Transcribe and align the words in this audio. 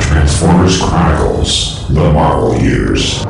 Transformers 0.00 0.82
Chronicles 0.82 1.88
The 1.90 2.12
Marvel 2.12 2.58
Years. 2.58 3.22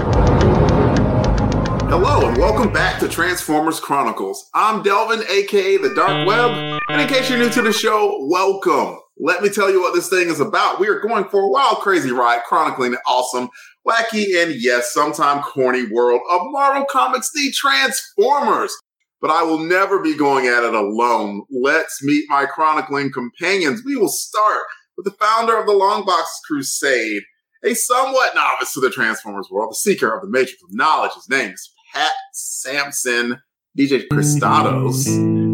Hello 1.91 2.27
and 2.27 2.39
welcome 2.39 2.73
back 2.73 2.99
to 3.01 3.09
Transformers 3.09 3.79
Chronicles. 3.79 4.49
I'm 4.55 4.83
Delvin, 4.83 5.25
aka 5.29 5.77
the 5.77 5.95
Dark 5.95 6.27
Web, 6.27 6.81
and 6.89 7.03
in 7.03 7.09
case 7.09 7.29
you're 7.29 7.39
new 7.39 7.51
to 7.51 7.61
the 7.61 7.75
show, 7.75 8.27
welcome. 8.27 8.99
Let 9.21 9.43
me 9.43 9.51
tell 9.51 9.69
you 9.69 9.81
what 9.81 9.95
this 9.95 10.09
thing 10.09 10.29
is 10.29 10.39
about. 10.39 10.79
We 10.79 10.89
are 10.89 11.01
going 11.01 11.29
for 11.29 11.41
a 11.41 11.49
wild, 11.49 11.79
crazy 11.79 12.13
ride, 12.13 12.45
chronicling 12.45 12.93
the 12.93 13.01
awesome, 13.07 13.51
wacky, 13.89 14.43
and 14.43 14.55
yes, 14.61 14.93
sometime 14.93 15.43
corny 15.43 15.87
world 15.91 16.21
of 16.31 16.43
Marvel 16.51 16.85
Comics, 16.91 17.31
the 17.33 17.51
Transformers. 17.53 18.73
But 19.21 19.31
I 19.31 19.43
will 19.43 19.59
never 19.59 20.01
be 20.01 20.15
going 20.15 20.47
at 20.47 20.63
it 20.63 20.75
alone. 20.75 21.43
Let's 21.51 22.03
meet 22.03 22.27
my 22.29 22.47
chronicling 22.47 23.11
companions. 23.11 23.83
We 23.85 23.97
will 23.97 24.09
start 24.09 24.63
with 24.97 25.07
the 25.07 25.13
founder 25.13 25.59
of 25.59 25.67
the 25.67 25.73
Longbox 25.73 26.25
Crusade, 26.47 27.23
a 27.65 27.75
somewhat 27.75 28.35
novice 28.35 28.75
to 28.75 28.81
the 28.81 28.91
Transformers 28.91 29.49
world, 29.51 29.73
the 29.73 29.77
seeker 29.77 30.15
of 30.15 30.23
the 30.23 30.29
Matrix 30.29 30.63
of 30.63 30.73
Knowledge. 30.73 31.13
His 31.15 31.29
name 31.29 31.53
is 31.53 31.73
Pat 31.93 32.13
Sampson, 32.33 33.41
DJ 33.77 34.07
Christados. 34.13 35.07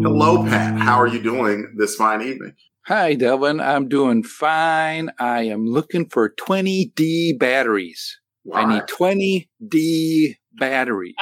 Hello, 0.03 0.43
Pat. 0.43 0.79
How 0.79 0.99
are 0.99 1.07
you 1.07 1.21
doing 1.21 1.73
this 1.77 1.95
fine 1.95 2.21
evening? 2.21 2.53
Hi, 2.85 3.15
Delvin. 3.15 3.59
I'm 3.59 3.89
doing 3.89 4.21
fine. 4.21 5.09
I 5.17 5.43
am 5.43 5.65
looking 5.65 6.07
for 6.07 6.29
20D 6.29 7.39
batteries. 7.39 8.19
I 8.53 8.65
need 8.65 8.83
20D 8.83 10.35
batteries. 10.57 11.15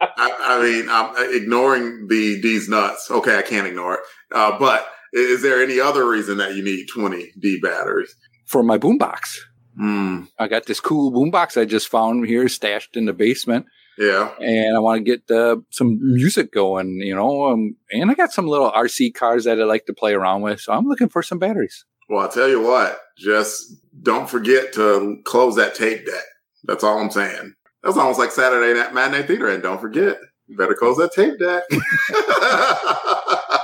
I, 0.00 0.36
I 0.40 0.62
mean, 0.62 0.88
I'm 0.88 1.34
ignoring 1.34 2.06
the 2.08 2.40
D's 2.40 2.68
nuts. 2.68 3.10
Okay, 3.10 3.36
I 3.38 3.42
can't 3.42 3.66
ignore 3.66 3.94
it. 3.94 4.00
Uh, 4.32 4.58
but 4.58 4.88
is 5.12 5.42
there 5.42 5.62
any 5.62 5.80
other 5.80 6.08
reason 6.08 6.38
that 6.38 6.54
you 6.54 6.62
need 6.62 6.86
20 6.94 7.32
D 7.40 7.58
batteries? 7.62 8.14
for 8.46 8.62
my 8.62 8.78
boombox. 8.78 9.36
Hmm. 9.78 10.22
I 10.38 10.48
got 10.48 10.64
this 10.64 10.80
cool 10.80 11.12
boombox 11.12 11.60
I 11.60 11.66
just 11.66 11.88
found 11.88 12.26
here 12.26 12.48
stashed 12.48 12.96
in 12.96 13.04
the 13.04 13.12
basement, 13.12 13.66
Yeah. 13.98 14.30
and 14.40 14.74
I 14.74 14.78
want 14.80 15.04
to 15.04 15.16
get 15.16 15.30
uh, 15.30 15.56
some 15.68 15.98
music 16.00 16.50
going, 16.50 16.98
you 17.02 17.14
know. 17.14 17.44
Um, 17.48 17.76
and 17.92 18.10
I 18.10 18.14
got 18.14 18.32
some 18.32 18.46
little 18.46 18.72
RC 18.72 19.12
cars 19.12 19.44
that 19.44 19.60
I 19.60 19.64
like 19.64 19.84
to 19.84 19.92
play 19.92 20.14
around 20.14 20.40
with, 20.40 20.60
so 20.60 20.72
I'm 20.72 20.86
looking 20.86 21.10
for 21.10 21.22
some 21.22 21.38
batteries. 21.38 21.84
Well, 22.08 22.20
I'll 22.22 22.30
tell 22.32 22.48
you 22.48 22.62
what, 22.62 22.98
just 23.18 23.70
don't 24.02 24.28
forget 24.28 24.72
to 24.74 25.18
close 25.24 25.56
that 25.56 25.74
tape 25.74 26.06
deck. 26.06 26.24
That's 26.64 26.84
all 26.84 26.98
I'm 26.98 27.10
saying. 27.10 27.54
That's 27.82 27.96
almost 27.96 28.18
like 28.18 28.30
Saturday 28.32 28.78
Night 28.78 28.92
Matinee 28.94 29.26
Theater, 29.26 29.48
and 29.48 29.62
don't 29.62 29.80
forget, 29.80 30.18
you 30.46 30.56
better 30.56 30.74
close 30.74 30.96
that 30.98 31.12
tape 31.12 31.38
deck. 31.38 31.62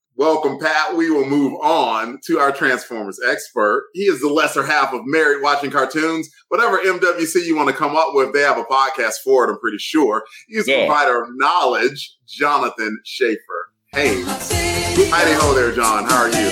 Welcome, 0.16 0.58
Pat. 0.58 0.96
We 0.96 1.10
will 1.10 1.24
move 1.26 1.54
on 1.62 2.18
to 2.26 2.38
our 2.38 2.52
Transformers 2.52 3.18
expert. 3.26 3.84
He 3.94 4.02
is 4.02 4.20
the 4.20 4.28
lesser 4.28 4.62
half 4.62 4.92
of 4.92 5.00
Married 5.06 5.42
Watching 5.42 5.70
Cartoons. 5.70 6.28
Whatever 6.48 6.76
MWC 6.78 7.46
you 7.46 7.56
want 7.56 7.70
to 7.70 7.74
come 7.74 7.96
up 7.96 8.08
with, 8.12 8.34
they 8.34 8.40
have 8.42 8.58
a 8.58 8.64
podcast 8.64 9.14
for 9.24 9.44
it, 9.48 9.50
I'm 9.52 9.58
pretty 9.60 9.78
sure. 9.78 10.22
He's 10.48 10.66
the 10.66 10.72
Yeah. 10.72 10.86
provider 10.86 11.22
of 11.22 11.28
knowledge, 11.36 12.16
Jonathan 12.26 13.00
Schaefer. 13.06 13.70
Hey, 13.94 14.20
howdy 14.22 15.32
ho 15.32 15.54
there, 15.54 15.72
John. 15.72 16.04
How 16.04 16.24
are 16.24 16.28
you? 16.28 16.50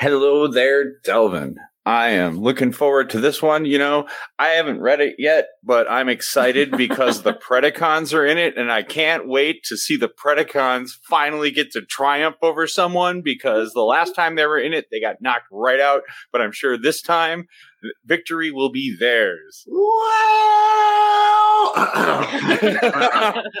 Hello 0.00 0.48
there, 0.48 0.98
Delvin. 1.04 1.56
I 1.86 2.08
am 2.08 2.40
looking 2.40 2.72
forward 2.72 3.10
to 3.10 3.20
this 3.20 3.40
one. 3.40 3.64
You 3.64 3.78
know, 3.78 4.08
I 4.40 4.48
haven't 4.48 4.80
read 4.80 5.00
it 5.00 5.14
yet, 5.18 5.46
but 5.62 5.88
I'm 5.88 6.08
excited 6.08 6.72
because 6.72 7.22
the 7.22 7.32
Predacons 7.48 8.12
are 8.12 8.26
in 8.26 8.38
it, 8.38 8.58
and 8.58 8.72
I 8.72 8.82
can't 8.82 9.28
wait 9.28 9.62
to 9.66 9.76
see 9.76 9.96
the 9.96 10.08
Predacons 10.08 10.90
finally 11.08 11.52
get 11.52 11.70
to 11.72 11.82
triumph 11.82 12.38
over 12.42 12.66
someone 12.66 13.22
because 13.22 13.72
the 13.72 13.82
last 13.82 14.16
time 14.16 14.34
they 14.34 14.46
were 14.46 14.58
in 14.58 14.74
it, 14.74 14.86
they 14.90 15.00
got 15.00 15.22
knocked 15.22 15.46
right 15.52 15.78
out. 15.78 16.02
But 16.32 16.40
I'm 16.40 16.50
sure 16.50 16.76
this 16.76 17.00
time, 17.00 17.46
victory 18.04 18.50
will 18.50 18.72
be 18.72 18.96
theirs. 18.98 19.64
Well, 19.68 19.86
I, 21.76 22.56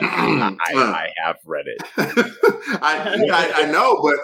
I 0.02 1.10
have 1.24 1.36
read 1.44 1.66
it. 1.68 1.80
I, 2.82 3.24
I, 3.32 3.62
I 3.62 3.70
know, 3.70 4.02
but 4.02 4.16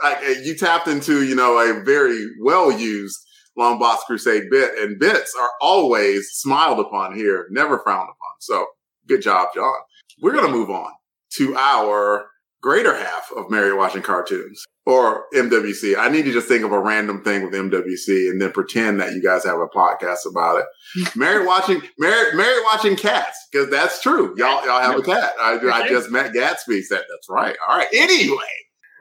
you 0.44 0.56
tapped 0.56 0.88
into 0.88 1.22
you 1.22 1.36
know 1.36 1.56
a 1.58 1.84
very 1.84 2.26
well 2.40 2.72
used 2.72 3.28
Long 3.56 3.78
Box 3.78 4.04
Crusade 4.04 4.50
bit, 4.50 4.78
and 4.78 4.98
bits 4.98 5.34
are 5.40 5.50
always 5.60 6.30
smiled 6.32 6.80
upon 6.80 7.14
here, 7.14 7.46
never 7.50 7.78
frowned 7.78 8.08
upon. 8.08 8.32
So 8.40 8.66
good 9.06 9.22
job, 9.22 9.48
John. 9.54 9.74
We're 10.20 10.32
gonna 10.32 10.48
move 10.48 10.70
on 10.70 10.90
to 11.34 11.56
our 11.56 12.26
greater 12.62 12.96
half 12.96 13.30
of 13.36 13.50
Married 13.50 13.76
watching 13.76 14.02
cartoons 14.02 14.64
or 14.86 15.24
MWC. 15.34 15.96
I 15.98 16.08
need 16.08 16.24
to 16.24 16.32
just 16.32 16.48
think 16.48 16.64
of 16.64 16.72
a 16.72 16.78
random 16.78 17.22
thing 17.22 17.44
with 17.44 17.52
MWC 17.52 18.30
and 18.30 18.40
then 18.40 18.52
pretend 18.52 19.00
that 19.00 19.12
you 19.12 19.22
guys 19.22 19.44
have 19.44 19.58
a 19.58 19.66
podcast 19.66 20.28
about 20.28 20.60
it. 20.60 20.66
Mary 21.16 21.44
watching 21.44 21.82
Mary 21.98 22.34
Mary 22.34 22.62
watching 22.64 22.96
cats 22.96 23.48
because 23.50 23.68
that's 23.70 24.00
true. 24.00 24.34
Y'all 24.36 24.64
y'all 24.64 24.80
have 24.80 24.98
a 24.98 25.02
cat. 25.02 25.32
I, 25.40 25.58
I 25.72 25.88
just 25.88 26.10
met 26.10 26.32
Gatsby. 26.32 26.82
Said 26.82 27.02
that's 27.10 27.28
right. 27.28 27.56
All 27.68 27.76
right. 27.76 27.88
Anyway, 27.92 28.36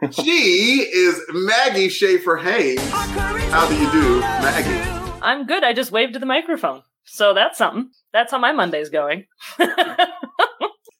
she 0.09 0.87
is 0.91 1.21
Maggie 1.29 1.89
Schaefer 1.89 2.37
Haynes. 2.37 2.81
How 2.89 3.67
do 3.67 3.75
you 3.75 3.91
do, 3.91 4.19
Maggie? 4.21 5.19
I'm 5.21 5.45
good. 5.45 5.63
I 5.63 5.73
just 5.73 5.91
waved 5.91 6.13
to 6.13 6.19
the 6.19 6.25
microphone. 6.25 6.81
So 7.05 7.33
that's 7.33 7.57
something. 7.57 7.91
That's 8.11 8.31
how 8.31 8.39
my 8.39 8.51
Monday's 8.51 8.89
going. 8.89 9.25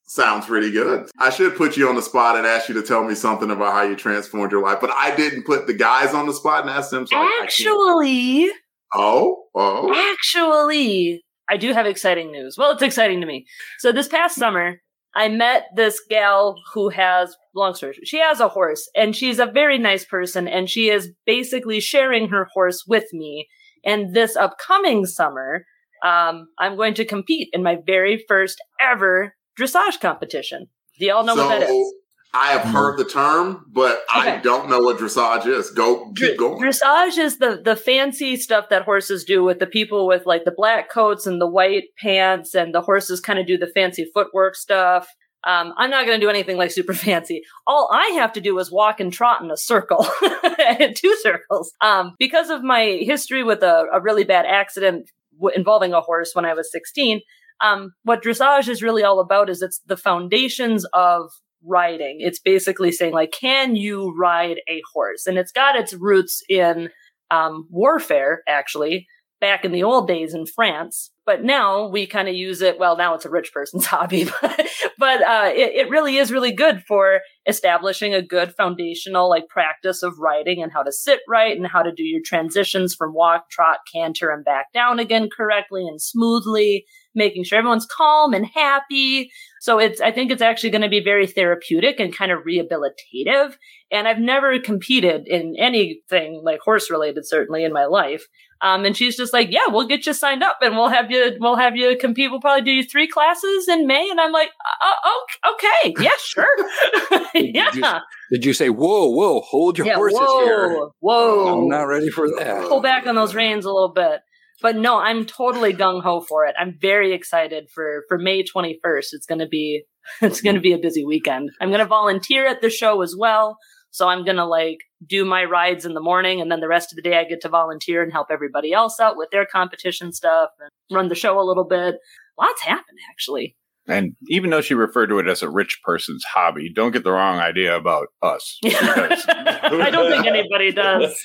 Sounds 0.06 0.46
pretty 0.46 0.72
good. 0.72 1.10
I 1.18 1.30
should 1.30 1.56
put 1.56 1.78
you 1.78 1.88
on 1.88 1.96
the 1.96 2.02
spot 2.02 2.36
and 2.36 2.46
ask 2.46 2.68
you 2.68 2.76
to 2.76 2.84
tell 2.84 3.04
me 3.04 3.16
something 3.16 3.50
about 3.50 3.74
how 3.74 3.84
you 3.84 3.96
transformed 3.96 4.52
your 4.52 4.62
life, 4.62 4.80
but 4.82 4.92
I 4.92 5.16
didn't 5.16 5.44
put 5.46 5.68
the 5.68 5.74
guys 5.74 6.14
on 6.14 6.28
the 6.28 6.34
spot 6.34 6.62
and 6.62 6.70
ask 6.70 6.92
them. 6.92 7.08
So 7.08 7.30
actually, 7.42 8.50
oh, 8.94 9.46
oh, 9.56 10.12
actually, 10.14 11.24
I 11.50 11.58
do 11.58 11.74
have 11.74 11.86
exciting 11.86 12.32
news. 12.32 12.56
Well, 12.58 12.72
it's 12.72 12.82
exciting 12.82 13.22
to 13.22 13.28
me. 13.28 13.46
So 13.80 13.92
this 13.92 14.10
past 14.10 14.36
summer, 14.36 14.82
I 15.16 15.30
met 15.30 15.68
this 15.76 16.02
gal 16.10 16.56
who 16.74 16.90
has, 16.90 17.36
long 17.56 17.74
story 17.74 17.94
short, 17.94 18.08
she 18.08 18.20
has 18.20 18.40
a 18.40 18.50
horse 18.50 18.90
and 18.96 19.16
she's 19.16 19.40
a 19.40 19.46
very 19.46 19.78
nice 19.78 20.06
person 20.06 20.48
and 20.48 20.70
she 20.70 20.90
is 20.90 21.12
basically 21.26 21.80
sharing 21.80 22.30
her 22.30 22.48
horse 22.54 22.86
with 22.88 23.06
me. 23.14 23.48
And 23.84 24.14
this 24.14 24.36
upcoming 24.36 25.06
summer, 25.06 25.66
um, 26.06 26.48
I'm 26.60 26.76
going 26.76 26.94
to 26.96 27.06
compete 27.06 27.50
in 27.54 27.64
my 27.64 27.78
very 27.86 28.24
first 28.28 28.62
ever 28.80 29.36
dressage 29.60 30.00
competition. 30.00 30.68
Do 31.00 31.06
y'all 31.06 31.24
know 31.24 31.36
so 31.36 31.48
what 31.48 31.60
that 31.60 31.70
is? 31.70 31.94
I 32.34 32.54
have 32.54 32.62
heard 32.62 32.98
the 32.98 33.04
term, 33.04 33.66
but 33.74 34.04
I 34.10 34.38
don't 34.38 34.70
know 34.70 34.80
what 34.80 34.98
dressage 34.98 35.48
is. 35.48 35.70
Go, 35.72 36.14
keep 36.14 36.38
going. 36.38 36.62
Dressage 36.64 37.18
is 37.18 37.40
the 37.40 37.62
the 37.62 37.76
fancy 37.76 38.38
stuff 38.38 38.70
that 38.70 38.84
horses 38.84 39.26
do 39.26 39.44
with 39.44 39.60
the 39.60 39.68
people 39.68 40.08
with 40.08 40.26
like 40.26 40.46
the 40.46 40.54
black 40.56 40.90
coats 40.90 41.28
and 41.28 41.42
the 41.42 41.48
white 41.48 41.86
pants, 42.00 42.56
and 42.56 42.74
the 42.74 42.82
horses 42.82 43.20
kind 43.20 43.38
of 43.38 43.48
do 43.48 43.58
the 43.58 43.68
fancy 43.68 44.10
footwork 44.14 44.56
stuff. 44.56 45.10
Um, 45.44 45.74
I'm 45.78 45.90
not 45.90 46.06
going 46.06 46.20
to 46.20 46.26
do 46.26 46.30
anything 46.30 46.58
like 46.58 46.72
super 46.72 46.94
fancy. 47.08 47.42
All 47.66 47.90
I 47.92 48.18
have 48.20 48.34
to 48.34 48.42
do 48.42 48.58
is 48.60 48.72
walk 48.72 49.00
and 49.00 49.12
trot 49.12 49.42
in 49.42 49.52
a 49.52 49.58
circle, 49.58 50.06
two 50.96 51.18
circles. 51.22 51.74
Um, 51.82 52.16
because 52.20 52.50
of 52.50 52.64
my 52.64 53.00
history 53.02 53.44
with 53.44 53.64
a, 53.64 53.86
a 53.94 54.02
really 54.02 54.24
bad 54.24 54.46
accident 54.46 55.10
w- 55.38 55.56
involving 55.56 55.94
a 55.94 56.02
horse 56.02 56.32
when 56.34 56.46
I 56.46 56.54
was 56.54 56.72
16. 56.72 57.22
Um, 57.64 57.92
what 58.04 58.24
dressage 58.24 58.68
is 58.68 58.82
really 58.82 59.04
all 59.04 59.20
about 59.20 59.50
is 59.50 59.62
it's 59.62 59.82
the 59.86 59.98
foundations 59.98 60.86
of 60.94 61.32
riding. 61.64 62.18
It's 62.20 62.40
basically 62.40 62.92
saying 62.92 63.14
like, 63.14 63.32
can 63.32 63.76
you 63.76 64.16
ride 64.18 64.58
a 64.68 64.82
horse? 64.94 65.28
And 65.28 65.38
it's 65.38 65.52
got 65.52 65.76
its 65.76 65.94
roots 65.94 66.42
in 66.50 66.90
um, 67.30 67.68
warfare, 67.70 68.42
actually, 68.48 69.08
back 69.42 69.66
in 69.66 69.72
the 69.72 69.84
old 69.84 70.08
days 70.08 70.34
in 70.34 70.46
France. 70.46 71.10
But 71.26 71.44
now 71.44 71.88
we 71.88 72.08
kind 72.08 72.28
of 72.30 72.36
use 72.36 72.62
it. 72.62 72.80
Well, 72.80 72.96
now 72.96 73.16
it's 73.16 73.26
a 73.26 73.30
rich 73.30 73.52
person's 73.54 73.86
hobby, 73.88 74.26
but, 74.42 74.68
but 74.98 75.22
uh, 75.24 75.52
it, 75.54 75.74
it 75.76 75.90
really 75.90 76.18
is 76.18 76.32
really 76.32 76.52
good 76.54 76.84
for 76.88 77.22
establishing 77.48 78.14
a 78.14 78.22
good 78.22 78.54
foundational 78.56 79.30
like 79.30 79.48
practice 79.48 80.04
of 80.04 80.20
riding 80.20 80.62
and 80.62 80.72
how 80.72 80.84
to 80.84 80.92
sit 80.92 81.20
right 81.28 81.58
and 81.58 81.68
how 81.68 81.82
to 81.82 81.92
do 81.92 82.04
your 82.04 82.22
transitions 82.24 82.96
from 82.96 83.14
walk, 83.14 83.50
trot, 83.50 83.80
canter, 83.92 84.30
and 84.30 84.46
back 84.46 84.72
down 84.74 85.00
again 85.00 85.28
correctly 85.36 85.88
and 85.88 86.02
smoothly, 86.02 86.86
making 87.16 87.44
sure 87.44 87.58
everyone's 87.58 87.88
calm 87.88 88.34
and 88.34 88.46
happy. 88.46 89.32
So 89.62 89.78
it's, 89.78 90.02
I 90.02 90.12
think 90.12 90.32
it's 90.32 90.42
actually 90.42 90.72
going 90.72 90.82
to 90.82 90.90
be 90.90 91.04
very 91.04 91.28
therapeutic 91.28 92.00
and 92.00 92.12
kind 92.18 92.32
of 92.32 92.40
rehabilitative. 92.46 93.54
And 93.92 94.08
I've 94.08 94.18
never 94.18 94.58
competed 94.60 95.28
in 95.28 95.54
anything 95.56 96.42
like 96.44 96.62
horse 96.62 96.90
related, 96.90 97.28
certainly 97.28 97.64
in 97.64 97.72
my 97.72 97.86
life. 97.86 98.26
Um, 98.62 98.86
and 98.86 98.98
she's 98.98 99.16
just 99.16 99.34
like, 99.34 99.50
yeah, 99.52 99.68
we'll 99.68 99.86
get 99.88 100.08
you 100.08 100.14
signed 100.14 100.42
up 100.42 100.58
and 100.64 100.76
we'll 100.76 100.88
have 100.90 101.12
you, 101.12 101.38
we'll 101.40 101.58
have 101.58 101.76
you 101.76 101.96
compete. 101.96 102.32
We'll 102.32 102.42
probably 102.42 102.64
do 102.64 102.88
three 102.88 103.08
classes 103.08 103.68
in 103.68 103.86
May. 103.86 104.10
And 104.10 104.20
I'm 104.20 104.32
like, 104.32 104.50
uh, 104.50 104.94
oh, 105.06 105.26
okay. 105.54 105.94
Yeah, 106.00 106.10
sure. 106.20 107.30
yeah. 107.36 108.00
Did 108.32 108.44
you 108.44 108.54
say, 108.54 108.70
whoa, 108.70 109.10
whoa, 109.12 109.42
hold 109.42 109.78
your 109.78 109.86
Yeah. 109.86 109.94
horses 109.96 110.20
here? 110.44 110.70
Whoa. 110.76 110.96
Whoa. 111.02 111.60
I'm 111.60 111.68
not 111.68 111.84
ready 111.84 112.10
for 112.10 112.28
that. 112.40 112.68
Pull 112.68 112.82
back 112.82 113.06
on 113.06 113.14
those 113.14 113.36
reins 113.36 113.66
a 113.66 113.72
little 113.72 113.94
bit. 113.94 114.22
But 114.62 114.76
no, 114.76 115.00
I'm 115.00 115.26
totally 115.26 115.74
gung 115.74 116.02
ho 116.04 116.22
for 116.22 116.46
it. 116.46 116.56
I'm 116.60 116.78
very 116.80 117.14
excited 117.14 117.70
for 117.74 118.04
for 118.08 118.18
May 118.18 118.44
21st. 118.44 119.14
It's 119.14 119.26
going 119.26 119.40
to 119.40 119.48
be 119.48 119.84
it's 120.22 120.42
going 120.42 120.56
to 120.56 120.62
be 120.62 120.74
a 120.74 120.78
busy 120.78 121.06
weekend. 121.06 121.52
I'm 121.60 121.70
going 121.70 121.80
to 121.80 121.86
volunteer 121.86 122.48
at 122.48 122.62
the 122.62 122.70
show 122.70 123.02
as 123.02 123.16
well. 123.18 123.58
So 123.94 124.08
I'm 124.08 124.24
going 124.24 124.38
to 124.38 124.46
like 124.46 124.78
do 125.06 125.26
my 125.26 125.44
rides 125.44 125.86
in 125.86 125.94
the 125.94 126.02
morning 126.02 126.40
and 126.40 126.50
then 126.50 126.62
the 126.62 126.68
rest 126.68 126.94
of 126.94 126.96
the 126.96 127.02
day 127.02 127.18
I 127.18 127.26
get 127.26 127.42
to 127.42 127.50
volunteer 127.50 128.02
and 128.02 128.12
help 128.12 128.28
everybody 128.32 128.72
else 128.72 129.00
out 129.02 129.18
with 129.18 129.30
their 129.32 129.46
competition 129.46 130.14
stuff 130.14 130.50
and 130.62 130.70
run 130.96 131.10
the 131.10 131.16
show 131.16 131.40
a 131.40 131.44
little 131.44 131.66
bit. 131.66 131.96
Lots 132.40 132.62
happened 132.62 133.00
actually. 133.12 133.58
And 133.88 134.16
even 134.30 134.52
though 134.52 134.62
she 134.62 134.76
referred 134.76 135.08
to 135.08 135.20
it 135.20 135.28
as 135.28 135.42
a 135.42 135.50
rich 135.50 135.80
person's 135.84 136.24
hobby, 136.24 136.72
don't 136.74 136.92
get 136.92 137.04
the 137.04 137.12
wrong 137.12 137.40
idea 137.40 137.76
about 137.76 138.08
us. 138.22 138.58
I 138.66 139.90
don't 139.92 140.12
think 140.12 140.26
anybody 140.26 140.72
does. 140.76 141.20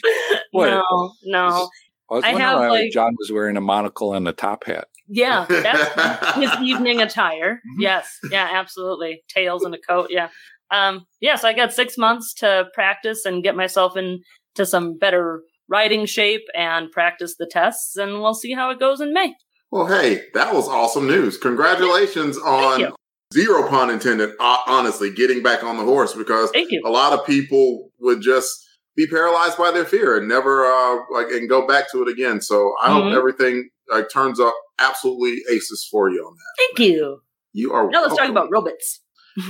What? 0.52 0.70
No, 0.70 1.12
no. 1.24 1.68
I 2.10 2.14
was 2.14 2.24
I 2.24 2.32
wondering 2.32 2.48
have, 2.48 2.58
why 2.58 2.68
like- 2.68 2.92
John 2.92 3.14
was 3.18 3.30
wearing 3.32 3.56
a 3.56 3.60
monocle 3.60 4.14
and 4.14 4.26
a 4.28 4.32
top 4.32 4.64
hat. 4.64 4.88
Yeah, 5.08 5.46
that's 5.48 6.34
his 6.36 6.50
evening 6.62 7.00
attire. 7.00 7.60
Mm-hmm. 7.76 7.80
Yes, 7.82 8.18
yeah, 8.30 8.48
absolutely. 8.52 9.22
Tails 9.28 9.64
and 9.64 9.74
a 9.74 9.78
coat. 9.78 10.08
Yeah, 10.10 10.28
um, 10.70 11.06
yeah. 11.20 11.36
So 11.36 11.48
I 11.48 11.52
got 11.52 11.72
six 11.72 11.98
months 11.98 12.32
to 12.34 12.66
practice 12.74 13.24
and 13.24 13.42
get 13.42 13.54
myself 13.56 13.96
into 13.96 14.64
some 14.64 14.96
better 14.98 15.42
riding 15.68 16.06
shape 16.06 16.42
and 16.54 16.90
practice 16.90 17.36
the 17.38 17.46
tests, 17.46 17.96
and 17.96 18.20
we'll 18.20 18.34
see 18.34 18.52
how 18.52 18.70
it 18.70 18.78
goes 18.80 19.00
in 19.00 19.12
May. 19.12 19.34
Well, 19.70 19.86
hey, 19.86 20.22
that 20.34 20.54
was 20.54 20.68
awesome 20.68 21.06
news. 21.06 21.36
Congratulations 21.38 22.38
on 22.38 22.92
zero 23.34 23.68
pun 23.68 23.90
intended, 23.90 24.30
uh, 24.40 24.58
honestly, 24.66 25.10
getting 25.10 25.42
back 25.42 25.62
on 25.64 25.76
the 25.76 25.84
horse 25.84 26.14
because 26.14 26.50
a 26.54 26.88
lot 26.88 27.12
of 27.12 27.26
people 27.26 27.90
would 28.00 28.20
just 28.20 28.65
be 28.96 29.06
paralyzed 29.06 29.58
by 29.58 29.70
their 29.70 29.84
fear 29.84 30.16
and 30.16 30.26
never 30.28 30.64
uh 30.64 30.98
like 31.12 31.28
and 31.30 31.48
go 31.48 31.66
back 31.66 31.90
to 31.92 32.02
it 32.02 32.08
again. 32.08 32.40
So 32.40 32.74
I 32.82 32.88
Mhm. 32.88 32.92
hope 33.02 33.12
everything 33.14 33.70
like 33.90 34.08
turns 34.10 34.40
up 34.40 34.54
absolutely 34.78 35.42
aces 35.50 35.86
for 35.90 36.10
you 36.10 36.24
on 36.26 36.34
that. 36.34 36.64
Thank 36.76 36.78
you. 36.90 37.20
You 37.52 37.72
are 37.72 37.88
Now 37.90 38.02
let's 38.02 38.16
talk 38.16 38.28
about 38.28 38.48
robots. 38.50 39.00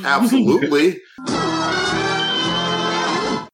Absolutely. 0.04 1.00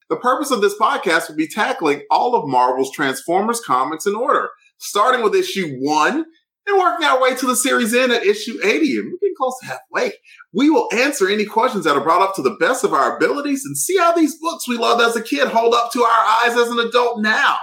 the 0.09 0.17
purpose 0.21 0.51
of 0.51 0.61
this 0.61 0.75
podcast 0.79 1.29
will 1.29 1.37
be 1.37 1.47
tackling 1.49 2.03
all 2.11 2.35
of 2.35 2.49
Marvel's 2.49 2.91
Transformers 2.93 3.61
comics 3.61 4.07
in 4.07 4.15
order, 4.15 4.49
starting 4.79 5.23
with 5.23 5.35
issue 5.35 5.77
one 5.81 6.25
and 6.67 6.79
working 6.79 7.07
our 7.07 7.21
way 7.21 7.35
to 7.35 7.47
the 7.47 7.57
series 7.57 7.95
end 7.95 8.13
at 8.13 8.25
issue 8.25 8.59
80. 8.63 8.99
And 8.99 9.13
we're 9.13 9.19
getting 9.19 9.35
close 9.37 9.59
to 9.61 9.67
halfway. 9.67 10.13
We 10.53 10.71
will 10.71 10.89
answer 10.93 11.29
any 11.29 11.45
questions 11.45 11.85
that 11.85 11.97
are 11.97 12.03
brought 12.03 12.23
up 12.23 12.35
to 12.37 12.43
the 12.43 12.57
best 12.61 12.85
of 12.85 12.93
our 12.93 13.17
abilities 13.17 13.65
and 13.65 13.77
see 13.77 13.97
how 13.99 14.13
these 14.13 14.39
books 14.39 14.69
we 14.69 14.77
loved 14.77 15.03
as 15.03 15.17
a 15.17 15.23
kid 15.23 15.49
hold 15.49 15.75
up 15.75 15.93
to 15.93 16.03
our 16.03 16.25
eyes 16.45 16.57
as 16.57 16.69
an 16.69 16.79
adult 16.79 17.21
now. 17.21 17.59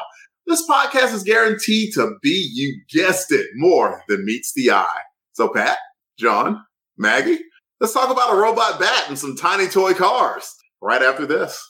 This 0.48 0.68
podcast 0.68 1.14
is 1.14 1.24
guaranteed 1.24 1.94
to 1.94 2.16
be, 2.24 2.50
you 2.54 2.82
guessed 2.92 3.32
it, 3.32 3.46
more 3.56 4.04
than 4.08 4.26
meets 4.26 4.52
the 4.56 4.72
eye. 4.72 5.02
So, 5.34 5.48
Pat, 5.48 5.78
John, 6.18 6.66
Maggie, 6.98 7.40
let's 7.80 7.94
talk 7.94 8.10
about 8.10 8.34
a 8.34 8.38
robot 8.38 8.80
bat 8.80 9.06
and 9.08 9.18
some 9.18 9.36
tiny 9.36 9.68
toy 9.68 9.94
cars 9.94 10.52
right 10.82 11.04
after 11.04 11.26
this. 11.26 11.64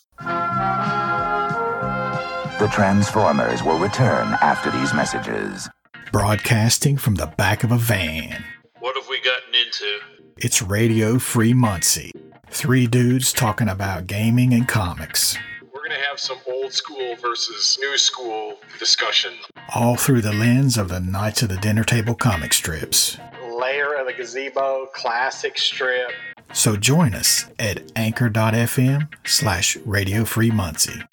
The 2.60 2.68
Transformers 2.72 3.64
will 3.64 3.80
return 3.80 4.38
after 4.42 4.72
these 4.72 4.94
messages. 4.94 5.70
Broadcasting 6.12 6.98
from 6.98 7.16
the 7.16 7.28
back 7.28 7.64
of 7.64 7.72
a 7.72 7.78
van. 7.78 8.44
What 8.80 8.96
have 8.96 9.08
we 9.10 9.20
gotten 9.22 9.54
into? 9.54 10.00
It's 10.38 10.62
Radio 10.62 11.20
Free 11.20 11.54
Muncie. 11.54 12.12
Three 12.50 12.88
dudes 12.88 13.32
talking 13.32 13.70
about 13.70 14.08
gaming 14.08 14.54
and 14.54 14.68
comics. 14.68 15.38
We're 15.62 15.88
going 15.88 16.00
to 16.00 16.08
have 16.08 16.20
some 16.20 16.40
old 16.48 16.74
school 16.74 17.16
versus 17.16 17.78
new 17.80 17.98
school 17.98 18.58
discussion. 18.80 19.34
All 19.76 19.96
through 19.96 20.22
the 20.22 20.34
lens 20.34 20.78
of 20.78 20.90
the 20.90 21.00
Knights 21.00 21.44
of 21.44 21.50
the 21.50 21.58
Dinner 21.58 21.84
Table 21.84 22.16
comic 22.16 22.54
strips. 22.54 23.18
Layer 23.60 23.94
of 23.94 24.08
the 24.08 24.14
Gazebo 24.14 24.88
classic 24.94 25.58
strip. 25.58 26.12
So 26.54 26.76
join 26.76 27.14
us 27.14 27.46
at 27.60 27.92
anchor.fm 27.96 29.10
slash 29.26 29.78
Radio 29.86 30.26
Free 30.26 30.50
Muncie. 30.50 31.04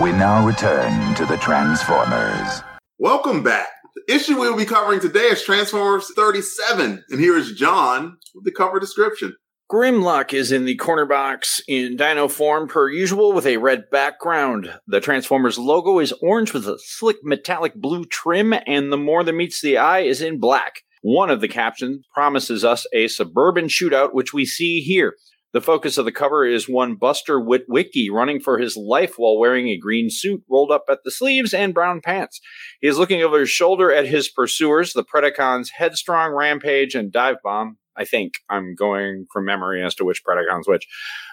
We 0.00 0.12
now 0.12 0.46
return 0.46 1.16
to 1.16 1.26
the 1.26 1.36
Transformers. 1.38 2.62
Welcome 3.00 3.42
back. 3.42 3.66
The 3.96 4.14
issue 4.14 4.40
we 4.40 4.48
will 4.48 4.56
be 4.56 4.64
covering 4.64 5.00
today 5.00 5.24
is 5.24 5.42
Transformers 5.42 6.12
37. 6.14 7.02
And 7.10 7.20
here 7.20 7.36
is 7.36 7.54
John 7.54 8.16
with 8.32 8.44
the 8.44 8.52
cover 8.52 8.78
description. 8.78 9.34
Grimlock 9.68 10.32
is 10.32 10.52
in 10.52 10.66
the 10.66 10.76
corner 10.76 11.04
box 11.04 11.60
in 11.66 11.96
dino 11.96 12.28
form 12.28 12.68
per 12.68 12.88
usual 12.88 13.32
with 13.32 13.44
a 13.44 13.56
red 13.56 13.90
background. 13.90 14.72
The 14.86 15.00
Transformers 15.00 15.58
logo 15.58 15.98
is 15.98 16.14
orange 16.22 16.52
with 16.52 16.68
a 16.68 16.78
slick 16.78 17.16
metallic 17.24 17.74
blue 17.74 18.04
trim, 18.04 18.54
and 18.68 18.92
the 18.92 18.96
more 18.96 19.24
that 19.24 19.32
meets 19.32 19.60
the 19.60 19.78
eye 19.78 20.02
is 20.02 20.22
in 20.22 20.38
black. 20.38 20.82
One 21.02 21.28
of 21.28 21.40
the 21.40 21.48
captions 21.48 22.06
promises 22.14 22.64
us 22.64 22.86
a 22.92 23.08
suburban 23.08 23.66
shootout, 23.66 24.14
which 24.14 24.32
we 24.32 24.46
see 24.46 24.80
here. 24.80 25.14
The 25.54 25.62
focus 25.62 25.96
of 25.96 26.04
the 26.04 26.12
cover 26.12 26.44
is 26.44 26.68
one 26.68 26.96
Buster 26.96 27.40
Witwicky 27.40 28.10
running 28.12 28.38
for 28.38 28.58
his 28.58 28.76
life 28.76 29.14
while 29.16 29.38
wearing 29.38 29.68
a 29.68 29.78
green 29.78 30.08
suit 30.10 30.42
rolled 30.48 30.70
up 30.70 30.84
at 30.90 30.98
the 31.04 31.10
sleeves 31.10 31.54
and 31.54 31.72
brown 31.72 32.02
pants. 32.02 32.38
He 32.82 32.88
is 32.88 32.98
looking 32.98 33.22
over 33.22 33.40
his 33.40 33.48
shoulder 33.48 33.90
at 33.90 34.06
his 34.06 34.28
pursuers, 34.28 34.92
the 34.92 35.04
Predacons 35.04 35.70
Headstrong, 35.74 36.32
Rampage, 36.32 36.94
and 36.94 37.10
Dive 37.10 37.36
Bomb. 37.42 37.78
I 37.96 38.04
think 38.04 38.34
I'm 38.50 38.74
going 38.74 39.26
from 39.32 39.46
memory 39.46 39.82
as 39.82 39.94
to 39.96 40.04
which 40.04 40.22
Predacon's 40.22 40.68
which, 40.68 40.86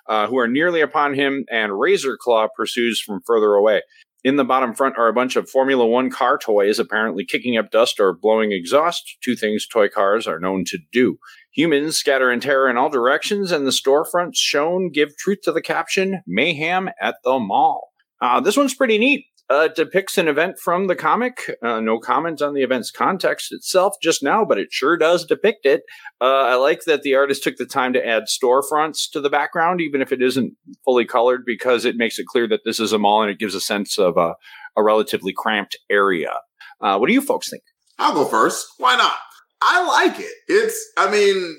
uh, 0.08 0.28
who 0.28 0.40
are 0.40 0.48
nearly 0.48 0.80
upon 0.80 1.14
him, 1.14 1.46
and 1.52 1.78
Razor 1.78 2.18
Claw 2.20 2.48
pursues 2.56 3.02
from 3.02 3.20
further 3.26 3.54
away. 3.54 3.82
In 4.26 4.38
the 4.38 4.44
bottom 4.44 4.74
front 4.74 4.98
are 4.98 5.08
a 5.08 5.14
bunch 5.14 5.36
of 5.36 5.48
Formula 5.48 5.86
One 5.86 6.10
car 6.10 6.40
toys, 6.40 6.80
apparently 6.80 7.24
kicking 7.24 7.58
up 7.58 7.70
dust 7.70 8.00
or 8.00 8.12
blowing 8.12 8.52
exhaust, 8.52 9.18
two 9.24 9.36
things 9.36 9.68
toy 9.68 9.88
cars 9.88 10.26
are 10.26 10.40
known 10.40 10.64
to 10.66 10.80
do. 10.92 11.20
Humans 11.52 11.96
scatter 11.96 12.32
in 12.32 12.40
terror 12.40 12.68
in 12.68 12.76
all 12.76 12.90
directions, 12.90 13.52
and 13.52 13.68
the 13.68 13.72
storefronts 13.72 14.38
shown 14.38 14.90
give 14.92 15.16
truth 15.16 15.42
to 15.44 15.52
the 15.52 15.62
caption 15.62 16.24
Mayhem 16.26 16.90
at 17.00 17.18
the 17.24 17.38
Mall. 17.38 17.92
Uh, 18.20 18.40
this 18.40 18.58
one's 18.58 18.74
pretty 18.74 18.98
neat. 18.98 19.28
Uh, 19.48 19.68
depicts 19.68 20.18
an 20.18 20.28
event 20.28 20.58
from 20.58 20.88
the 20.88 20.96
comic. 20.96 21.56
Uh, 21.62 21.80
no 21.80 22.00
comment 22.00 22.42
on 22.42 22.56
the 22.56 22.64
event's 22.64 22.90
context 22.90 23.52
itself 23.52 23.94
just 24.02 24.24
now, 24.24 24.44
but 24.44 24.58
it 24.58 24.70
sure 24.72 24.98
does 24.98 25.24
depict 25.24 25.68
it. 25.68 25.84
Uh, 26.20 26.46
I 26.46 26.56
like 26.56 26.86
that 26.86 27.04
the 27.04 27.14
artist 27.14 27.44
took 27.44 27.58
the 27.58 27.68
time 27.68 27.94
to 27.94 28.04
add 28.04 28.24
storefronts 28.24 29.08
to 29.12 29.22
the 29.22 29.30
background, 29.30 29.82
even 29.82 30.02
if 30.02 30.12
it 30.12 30.20
isn't 30.20 30.54
fully 30.84 31.06
colored, 31.06 31.44
because 31.46 31.86
it 31.86 31.96
makes 31.96 32.18
it 32.18 32.26
clear 32.26 32.48
that 32.48 32.62
this 32.66 32.80
is 32.80 32.92
a 32.92 32.98
mall 32.98 33.22
and 33.22 33.30
it 33.30 33.38
gives 33.38 33.54
a 33.54 33.62
sense 33.62 34.00
of 34.00 34.18
a, 34.18 34.34
a 34.76 34.82
relatively 34.82 35.32
cramped 35.32 35.78
area. 35.92 36.32
Uh, 36.82 36.98
what 36.98 37.08
do 37.08 37.14
you 37.14 37.22
folks 37.22 37.48
think? 37.48 37.62
I'll 38.00 38.16
go 38.16 38.26
first. 38.26 38.66
Why 38.80 38.96
not? 38.96 39.16
I 39.62 39.86
like 39.86 40.20
it. 40.20 40.34
It's, 40.48 40.92
I 40.98 41.12
mean, 41.12 41.56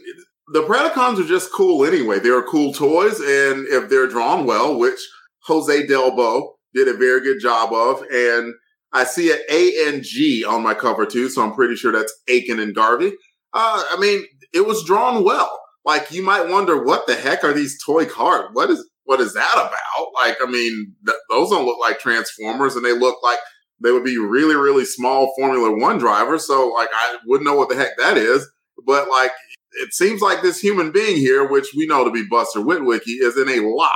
the 0.53 0.63
Predacons 0.63 1.25
are 1.25 1.29
just 1.29 1.53
cool 1.53 1.85
anyway. 1.85 2.19
They're 2.19 2.43
cool 2.43 2.73
toys, 2.73 3.21
and 3.21 3.67
if 3.69 3.89
they're 3.89 4.09
drawn 4.09 4.45
well, 4.45 4.77
which 4.77 4.99
Jose 5.45 5.87
Delbo 5.87 6.55
did 6.77 6.89
a 6.89 6.97
very 6.97 7.21
good 7.23 7.41
job 7.41 7.73
of, 7.73 8.03
and 8.13 8.55
I 8.93 9.05
see 9.05 9.33
an 9.33 9.39
A 9.51 9.89
N 9.89 10.03
G 10.03 10.45
on 10.45 10.63
my 10.63 10.75
cover 10.75 11.07
too, 11.07 11.29
so 11.29 11.43
I'm 11.43 11.55
pretty 11.55 11.75
sure 11.75 11.91
that's 11.91 12.15
Akin 12.29 12.61
and 12.61 12.75
Garvey. 12.75 13.13
Uh, 13.53 13.83
I 13.93 13.97
mean, 13.99 14.25
it 14.53 14.67
was 14.67 14.85
drawn 14.85 15.25
well. 15.25 15.59
Like 15.85 16.13
you 16.13 16.23
might 16.23 16.49
wonder, 16.49 16.83
what 16.83 17.07
the 17.07 17.15
heck 17.15 17.43
are 17.45 17.53
these 17.53 17.83
toy 17.85 18.07
cars? 18.07 18.51
What 18.53 18.71
is 18.71 18.89
what 19.05 19.21
is 19.21 19.35
that 19.35 19.55
about? 19.55 20.09
Like, 20.15 20.37
I 20.43 20.47
mean, 20.47 20.95
th- 21.07 21.19
those 21.31 21.51
don't 21.51 21.65
look 21.65 21.79
like 21.81 21.99
Transformers, 21.99 22.77
and 22.77 22.85
they 22.85 22.93
look 22.93 23.23
like 23.23 23.39
they 23.83 23.93
would 23.93 24.05
be 24.05 24.19
really, 24.19 24.57
really 24.57 24.85
small 24.85 25.33
Formula 25.37 25.71
One 25.79 25.99
drivers. 25.99 26.47
So, 26.47 26.69
like, 26.71 26.89
I 26.93 27.19
wouldn't 27.27 27.47
know 27.47 27.57
what 27.57 27.69
the 27.69 27.77
heck 27.77 27.97
that 27.99 28.17
is. 28.17 28.49
But 28.85 29.09
like, 29.09 29.31
it 29.73 29.93
seems 29.93 30.21
like 30.21 30.43
this 30.43 30.61
human 30.61 30.91
being 30.91 31.17
here, 31.17 31.49
which 31.49 31.69
we 31.77 31.87
know 31.87 32.05
to 32.05 32.11
be 32.11 32.27
Buster 32.29 32.61
Witwicky, 32.61 33.21
is 33.21 33.37
in 33.37 33.49
a 33.49 33.67
lot 33.69 33.93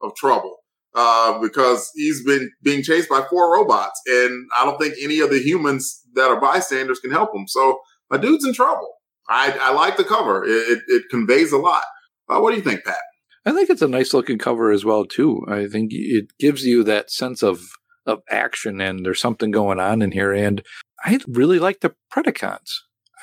of 0.00 0.14
trouble 0.16 0.56
uh, 0.94 1.38
because 1.40 1.90
he's 1.94 2.24
been 2.24 2.50
being 2.62 2.82
chased 2.82 3.08
by 3.08 3.24
four 3.28 3.52
robots, 3.52 4.00
and 4.06 4.48
I 4.56 4.64
don't 4.64 4.78
think 4.80 4.94
any 5.02 5.20
of 5.20 5.30
the 5.30 5.40
humans 5.40 6.02
that 6.14 6.30
are 6.30 6.40
bystanders 6.40 7.00
can 7.00 7.10
help 7.10 7.34
him. 7.34 7.46
So, 7.48 7.80
my 8.10 8.18
dude's 8.18 8.44
in 8.44 8.54
trouble. 8.54 8.88
I, 9.28 9.56
I 9.60 9.72
like 9.72 9.96
the 9.96 10.04
cover; 10.04 10.44
it, 10.44 10.82
it, 10.86 11.04
conveys 11.10 11.52
a 11.52 11.58
lot. 11.58 11.84
Uh, 12.28 12.40
what 12.40 12.50
do 12.50 12.56
you 12.56 12.62
think, 12.62 12.84
Pat? 12.84 12.98
I 13.46 13.52
think 13.52 13.68
it's 13.68 13.82
a 13.82 13.88
nice 13.88 14.14
looking 14.14 14.38
cover 14.38 14.70
as 14.70 14.84
well 14.84 15.04
too. 15.04 15.44
I 15.48 15.66
think 15.66 15.90
it 15.92 16.36
gives 16.38 16.64
you 16.64 16.82
that 16.84 17.10
sense 17.10 17.42
of 17.42 17.62
of 18.06 18.22
action 18.30 18.80
and 18.80 19.04
there's 19.04 19.20
something 19.20 19.50
going 19.50 19.80
on 19.80 20.02
in 20.02 20.12
here. 20.12 20.32
And 20.32 20.62
I 21.04 21.18
really 21.26 21.58
like 21.58 21.80
the 21.80 21.94
Predacons. 22.12 22.70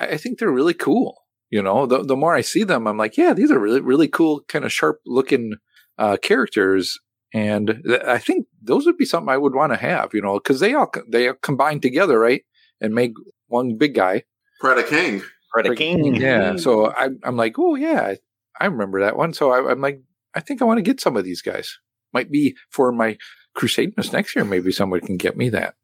I, 0.00 0.08
I 0.08 0.16
think 0.16 0.38
they're 0.38 0.50
really 0.50 0.74
cool. 0.74 1.22
You 1.50 1.62
know, 1.62 1.86
the 1.86 2.02
the 2.02 2.16
more 2.16 2.34
I 2.34 2.40
see 2.40 2.64
them, 2.64 2.86
I'm 2.86 2.96
like, 2.96 3.16
yeah, 3.16 3.34
these 3.34 3.50
are 3.50 3.58
really 3.58 3.80
really 3.80 4.08
cool, 4.08 4.42
kind 4.48 4.64
of 4.64 4.72
sharp 4.72 5.00
looking 5.04 5.54
uh, 5.98 6.16
characters. 6.16 6.98
And 7.34 7.80
th- 7.86 8.02
I 8.02 8.18
think 8.18 8.46
those 8.60 8.84
would 8.86 8.98
be 8.98 9.04
something 9.04 9.32
I 9.32 9.38
would 9.38 9.54
want 9.54 9.72
to 9.72 9.78
have. 9.78 10.10
You 10.12 10.22
know, 10.22 10.34
because 10.34 10.60
they 10.60 10.74
all 10.74 10.86
co- 10.86 11.04
they 11.08 11.28
all 11.28 11.34
combine 11.42 11.80
together, 11.80 12.18
right, 12.18 12.42
and 12.80 12.94
make 12.94 13.12
one 13.48 13.76
big 13.76 13.94
guy. 13.94 14.24
Predaking. 14.62 15.22
Predaking. 15.54 16.20
Yeah. 16.20 16.56
So 16.56 16.90
I, 16.90 17.08
I'm 17.24 17.36
like, 17.36 17.58
oh 17.58 17.74
yeah, 17.74 18.02
I, 18.02 18.18
I 18.60 18.66
remember 18.66 19.00
that 19.00 19.16
one. 19.16 19.32
So 19.32 19.50
I, 19.50 19.70
I'm 19.70 19.80
like, 19.80 20.02
I 20.34 20.40
think 20.40 20.62
I 20.62 20.64
want 20.64 20.78
to 20.78 20.82
get 20.82 21.00
some 21.00 21.16
of 21.16 21.24
these 21.24 21.42
guys. 21.42 21.78
Might 22.12 22.30
be 22.30 22.56
for 22.70 22.92
my 22.92 23.16
Crusademas 23.56 24.12
next 24.12 24.36
year. 24.36 24.44
Maybe 24.44 24.72
somebody 24.72 25.06
can 25.06 25.16
get 25.16 25.36
me 25.36 25.48
that. 25.50 25.74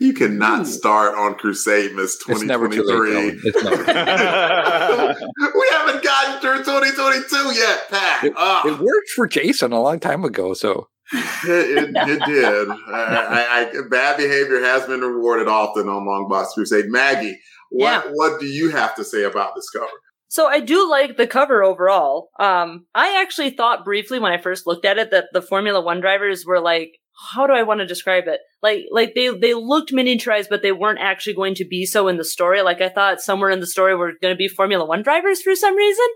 You 0.00 0.12
cannot 0.14 0.66
start 0.66 1.14
on 1.16 1.34
Crusademas 1.34 2.14
It's 2.28 2.42
never 2.42 2.68
too 2.68 2.82
late. 2.82 3.38
2023. 3.42 3.50
It's 3.50 3.64
never. 3.64 3.84
we 5.58 5.68
haven't 5.72 6.02
gotten 6.02 6.40
through 6.40 6.58
2022 6.64 7.58
yet, 7.58 7.88
Pat. 7.90 8.24
It, 8.24 8.32
Ah. 8.36 8.66
it 8.66 8.78
worked 8.78 9.10
for 9.14 9.26
Jason 9.26 9.72
a 9.72 9.80
long 9.80 10.00
time 10.00 10.24
ago. 10.24 10.54
So 10.54 10.88
it, 11.12 11.78
it, 11.78 11.90
it 11.94 12.22
did. 12.26 12.68
I, 12.70 12.74
I, 12.92 13.78
I, 13.78 13.88
bad 13.90 14.16
behavior 14.16 14.60
has 14.60 14.86
been 14.86 15.00
rewarded 15.00 15.48
often 15.48 15.88
on 15.88 16.06
Long 16.06 16.28
Box 16.28 16.52
Crusade. 16.54 16.86
Maggie, 16.88 17.38
what 17.70 18.04
Yeah. 18.06 18.10
what 18.14 18.40
do 18.40 18.46
you 18.46 18.70
have 18.70 18.94
to 18.96 19.04
say 19.04 19.24
about 19.24 19.54
this 19.54 19.68
cover? 19.70 19.86
So 20.28 20.46
I 20.48 20.60
do 20.60 20.88
like 20.90 21.16
the 21.16 21.26
cover 21.26 21.62
overall. 21.62 22.30
Um, 22.40 22.86
I 22.94 23.20
actually 23.22 23.50
thought 23.50 23.84
briefly 23.84 24.18
when 24.18 24.32
I 24.32 24.38
first 24.38 24.66
looked 24.66 24.84
at 24.84 24.98
it 24.98 25.10
that 25.12 25.26
the 25.32 25.40
Formula 25.40 25.80
One 25.80 26.00
drivers 26.00 26.44
were 26.44 26.60
like, 26.60 26.90
how 27.32 27.46
do 27.46 27.52
I 27.52 27.62
want 27.62 27.80
to 27.80 27.86
describe 27.86 28.24
it? 28.26 28.40
Like, 28.62 28.84
like 28.90 29.14
they 29.14 29.28
they 29.28 29.54
looked 29.54 29.92
miniaturized, 29.92 30.48
but 30.50 30.62
they 30.62 30.72
weren't 30.72 31.00
actually 31.00 31.34
going 31.34 31.54
to 31.56 31.64
be 31.64 31.86
so 31.86 32.08
in 32.08 32.16
the 32.16 32.24
story. 32.24 32.62
Like 32.62 32.80
I 32.80 32.88
thought 32.88 33.20
somewhere 33.20 33.50
in 33.50 33.60
the 33.60 33.66
story 33.66 33.94
were 33.94 34.12
going 34.20 34.34
to 34.34 34.38
be 34.38 34.48
Formula 34.48 34.84
One 34.84 35.02
drivers 35.02 35.42
for 35.42 35.54
some 35.54 35.76
reason. 35.76 36.06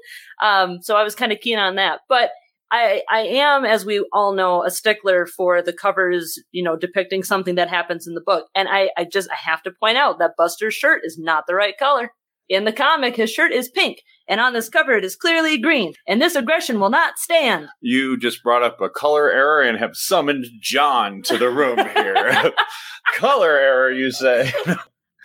Um, 0.43 0.79
so 0.83 0.97
I 0.97 1.03
was 1.03 1.15
kind 1.15 1.33
of 1.33 1.41
keen 1.41 1.59
on 1.59 1.77
that, 1.77 2.01
but. 2.09 2.31
I, 2.73 3.03
I 3.11 3.23
am, 3.23 3.65
as 3.65 3.85
we 3.85 4.07
all 4.13 4.33
know, 4.33 4.63
a 4.65 4.71
stickler 4.71 5.27
for 5.27 5.61
the 5.61 5.73
covers, 5.73 6.39
you 6.53 6.63
know, 6.63 6.77
depicting 6.77 7.25
something 7.25 7.57
that 7.57 7.69
happens 7.69 8.07
in 8.07 8.15
the 8.15 8.21
book. 8.21 8.47
And 8.55 8.69
I, 8.69 8.91
I 8.97 9.07
just, 9.13 9.29
I 9.29 9.35
have 9.35 9.61
to 9.65 9.73
point 9.73 9.99
out 9.99 10.21
that 10.21 10.37
Buster's 10.39 10.75
shirt 10.75 11.01
is 11.03 11.19
not 11.19 11.49
the 11.49 11.57
right 11.57 11.77
color. 11.77 12.13
In 12.49 12.65
the 12.65 12.73
comic, 12.73 13.17
his 13.17 13.29
shirt 13.29 13.51
is 13.51 13.69
pink, 13.69 13.99
and 14.31 14.41
on 14.41 14.55
this 14.55 14.71
cover, 14.71 14.93
it 14.93 15.05
is 15.05 15.15
clearly 15.17 15.59
green. 15.59 15.93
And 16.09 16.23
this 16.23 16.35
aggression 16.37 16.81
will 16.81 16.89
not 16.89 17.19
stand. 17.19 17.67
You 17.83 18.17
just 18.17 18.43
brought 18.43 18.63
up 18.63 18.81
a 18.81 18.89
color 18.89 19.31
error 19.31 19.61
and 19.61 19.79
have 19.79 19.91
summoned 19.95 20.47
John 20.63 21.21
to 21.25 21.37
the 21.37 21.51
room 21.51 21.77
here. 21.95 22.53
color 23.19 23.51
error, 23.51 23.91
you 23.93 24.11
say? 24.11 24.51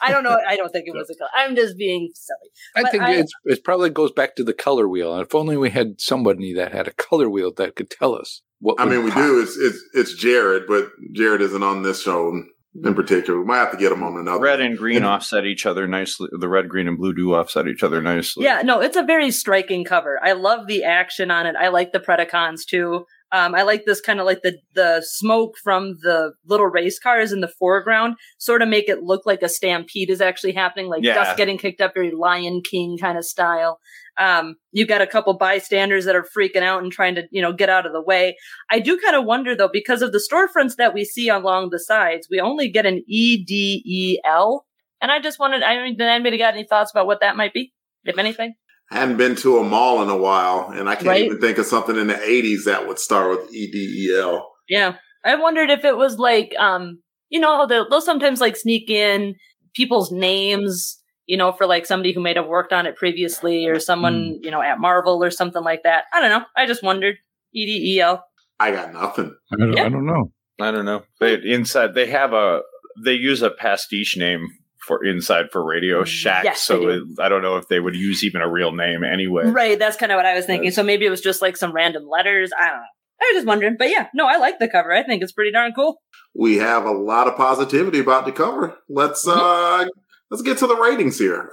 I 0.02 0.12
don't 0.12 0.24
know. 0.24 0.38
I 0.48 0.56
don't 0.58 0.70
think 0.72 0.86
it 0.88 0.94
was 0.96 1.10
a 1.10 1.16
color. 1.16 1.30
I'm 1.36 1.56
just 1.56 1.78
being 1.78 2.10
silly. 2.14 2.50
I 2.76 2.82
But 2.84 2.92
think 2.92 3.04
I- 3.04 3.14
it's, 3.16 3.32
it 3.46 3.64
probably 3.64 3.90
goes 3.90 4.12
back 4.12 4.36
to 4.36 4.44
the 4.44 4.54
color 4.54 4.88
wheel. 4.90 5.14
And 5.14 5.22
if 5.26 5.34
only 5.34 5.56
we 5.58 5.70
had 5.70 6.02
somebody 6.02 6.54
that 6.54 6.74
had 6.74 6.88
a 6.88 6.94
color 6.94 7.30
wheel 7.30 7.54
that 7.54 7.76
could 7.76 7.90
tell 7.90 8.14
us 8.16 8.42
what. 8.60 8.80
I 8.80 8.86
would 8.86 8.92
mean, 8.96 9.06
we 9.06 9.12
pop. 9.12 9.22
do. 9.24 9.42
It's 9.42 9.56
it's 9.58 9.80
it's 9.94 10.14
Jared, 10.16 10.64
but 10.68 10.90
Jared 11.14 11.42
isn't 11.42 11.64
on 11.64 11.84
this 11.84 12.02
show 12.02 12.44
in 12.84 12.94
particular. 12.96 13.40
We 13.40 13.46
might 13.46 13.58
have 13.58 13.72
to 13.72 13.78
get 13.78 13.90
them 13.90 14.04
on 14.04 14.18
another. 14.18 14.40
Red 14.44 14.60
and 14.62 14.78
green 14.78 15.04
offset 15.04 15.46
each 15.46 15.66
other 15.66 15.88
nicely. 15.88 16.28
The 16.32 16.50
red, 16.50 16.68
green, 16.70 16.88
and 16.88 16.98
blue 16.98 17.14
do 17.14 17.34
offset 17.34 17.68
each 17.68 17.84
other 17.84 18.02
nicely. 18.02 18.44
Yeah, 18.44 18.62
no, 18.64 18.82
it's 18.82 18.98
a 18.98 19.04
very 19.04 19.32
striking 19.32 19.84
cover. 19.86 20.20
I 20.24 20.34
love 20.34 20.68
the 20.68 20.84
action 20.84 21.32
on 21.32 21.46
it. 21.46 21.56
I 21.56 21.70
like 21.70 21.92
the 21.92 22.00
Predacons 22.00 22.66
too. 22.66 23.06
Um, 23.32 23.56
I 23.56 23.64
like 23.64 23.86
this 23.86 24.02
kind 24.02 24.20
of 24.20 24.26
like 24.26 24.44
the 24.44 24.60
the 24.76 25.02
smoke 25.06 25.56
from 25.64 25.96
the 26.02 26.34
little 26.46 26.68
race 26.68 27.00
cars 27.00 27.32
in 27.32 27.42
the 27.42 27.48
foreground, 27.48 28.16
sort 28.38 28.62
of 28.62 28.70
make 28.70 28.88
it 28.88 29.04
look 29.04 29.26
like 29.26 29.42
a 29.42 29.50
stampede 29.50 30.10
is 30.10 30.22
actually 30.22 30.54
happening, 30.54 30.88
like 30.88 31.04
Yeah. 31.04 31.16
dust 31.16 31.36
getting 31.36 31.58
kicked 31.58 31.82
up, 31.82 31.94
very 31.96 32.12
Lion 32.12 32.62
King 32.62 32.98
kind 32.98 33.18
of 33.18 33.26
style. 33.26 33.80
Um, 34.18 34.56
you've 34.72 34.88
got 34.88 35.02
a 35.02 35.08
couple 35.08 35.34
bystanders 35.34 36.06
that 36.06 36.16
are 36.16 36.26
freaking 36.38 36.62
out 36.64 36.82
and 36.82 36.92
trying 36.92 37.16
to, 37.16 37.24
you 37.32 37.42
know, 37.42 37.52
get 37.52 37.70
out 37.70 37.86
of 37.86 37.92
the 37.94 38.02
way. 38.02 38.38
I 38.72 38.80
do 38.80 38.98
kind 38.98 39.16
of 39.16 39.26
wonder 39.26 39.56
though, 39.56 39.70
because 39.72 40.02
of 40.02 40.12
the 40.14 40.24
storefronts 40.32 40.76
that 40.78 40.94
we 40.94 41.04
see 41.04 41.28
along 41.30 41.70
the 41.72 41.80
sides, 41.80 42.28
we 42.30 42.40
only 42.40 42.70
get 42.70 42.86
an 42.86 43.04
E 43.08 43.44
D 43.44 43.84
E 43.86 44.20
L, 44.26 44.66
and 45.02 45.12
I 45.12 45.20
just 45.20 45.40
wanted. 45.40 45.64
I 45.64 45.82
mean, 45.84 45.98
did 45.98 46.08
anybody 46.08 46.38
got 46.38 46.54
any 46.54 46.66
thoughts 46.66 46.92
about 46.92 47.08
what 47.08 47.20
that 47.22 47.36
might 47.36 47.54
be, 47.54 47.74
if 48.06 48.18
anything? 48.18 48.56
I 48.92 49.00
hadn't 49.00 49.18
been 49.18 49.36
to 49.38 49.58
a 49.58 49.64
mall 49.64 50.04
in 50.04 50.10
a 50.10 50.18
while, 50.18 50.70
and 50.72 50.88
I 50.88 50.96
can't 50.96 51.08
Right. 51.08 51.26
even 51.26 51.42
think 51.42 51.58
of 51.58 51.66
something 51.66 51.96
in 51.98 52.08
the 52.08 52.14
'80s 52.14 52.66
that 52.66 52.88
would 52.88 53.00
start 53.00 53.30
with 53.32 53.54
E 53.54 53.70
D 53.72 54.08
E 54.10 54.18
L. 54.20 54.52
Yeah. 54.70 54.96
I 55.26 55.34
wondered 55.36 55.72
if 55.72 55.84
it 55.84 55.98
was 55.98 56.20
like, 56.20 56.54
um, 56.60 57.02
you 57.30 57.40
know, 57.40 57.66
they'll, 57.66 57.90
they'll 57.90 58.00
sometimes 58.00 58.40
like 58.40 58.56
sneak 58.56 58.92
in 58.92 59.34
people's 59.76 60.12
names, 60.12 61.00
you 61.28 61.38
know, 61.38 61.52
for 61.52 61.66
like 61.66 61.86
somebody 61.86 62.14
who 62.14 62.22
may 62.22 62.34
have 62.36 62.48
worked 62.48 62.74
on 62.74 62.86
it 62.86 62.96
previously 62.96 63.68
or 63.68 63.80
someone, 63.80 64.40
you 64.42 64.52
know, 64.52 64.62
at 64.62 64.80
Marvel 64.80 65.24
or 65.24 65.32
something 65.32 65.64
like 65.64 65.84
that. 65.84 66.06
I 66.14 66.22
don't 66.22 66.30
know. 66.30 66.46
I 66.56 66.66
just 66.66 66.84
wondered. 66.84 67.16
E 67.54 67.66
D 67.66 67.96
E 67.96 68.02
L. 68.02 68.26
I 68.60 68.72
got 68.72 68.94
nothing. 68.94 69.36
I 69.52 69.56
don't, 69.58 69.74
Yeah. 69.74 69.86
I 69.86 69.90
don't 69.90 70.06
know. 70.06 70.32
I 70.60 70.72
don't 70.72 70.86
know. 70.86 71.04
They 71.20 71.36
inside 71.36 71.94
they 71.94 72.08
have 72.08 72.34
a 72.34 72.62
they 73.04 73.14
use 73.14 73.42
a 73.42 73.50
pastiche 73.50 74.18
name 74.18 74.48
for 74.86 75.04
inside 75.04 75.48
for 75.52 75.64
Radio 75.64 76.04
Shack. 76.04 76.44
Yes, 76.44 76.62
so 76.62 76.88
it, 76.90 77.04
I 77.20 77.28
don't 77.28 77.42
know 77.42 77.58
if 77.58 77.68
they 77.68 77.80
would 77.80 77.96
use 77.96 78.24
even 78.24 78.42
a 78.42 78.50
real 78.50 78.72
name 78.72 79.04
anyway. 79.04 79.48
Right. 79.48 79.80
That's 79.80 79.98
kind 79.98 80.12
of 80.12 80.18
what 80.18 80.26
I 80.26 80.36
was 80.36 80.46
thinking. 80.46 80.66
Yes. 80.66 80.76
So 80.76 80.84
maybe 80.84 81.06
it 81.06 81.10
was 81.10 81.22
just 81.22 81.42
like 81.42 81.58
some 81.58 81.74
random 81.74 82.08
letters. 82.08 82.52
I 82.58 82.68
don't 82.68 82.78
know. 82.78 82.84
I 83.22 83.32
was 83.32 83.38
just 83.38 83.48
wondering. 83.48 83.76
But 83.78 83.90
yeah, 83.90 84.08
no, 84.14 84.28
I 84.28 84.38
like 84.38 84.60
the 84.60 84.68
cover. 84.68 84.94
I 84.94 85.04
think 85.04 85.24
it's 85.24 85.32
pretty 85.32 85.52
darn 85.52 85.74
cool. 85.74 86.02
We 86.38 86.58
have 86.58 86.86
a 86.86 86.92
lot 86.92 87.28
of 87.28 87.36
positivity 87.36 88.00
about 88.00 88.26
the 88.26 88.32
cover. 88.32 88.78
Let's 88.90 89.28
uh 89.28 89.86
let's 90.30 90.44
get 90.44 90.58
to 90.60 90.68
the 90.68 90.76
ratings 90.76 91.20
here. 91.20 91.52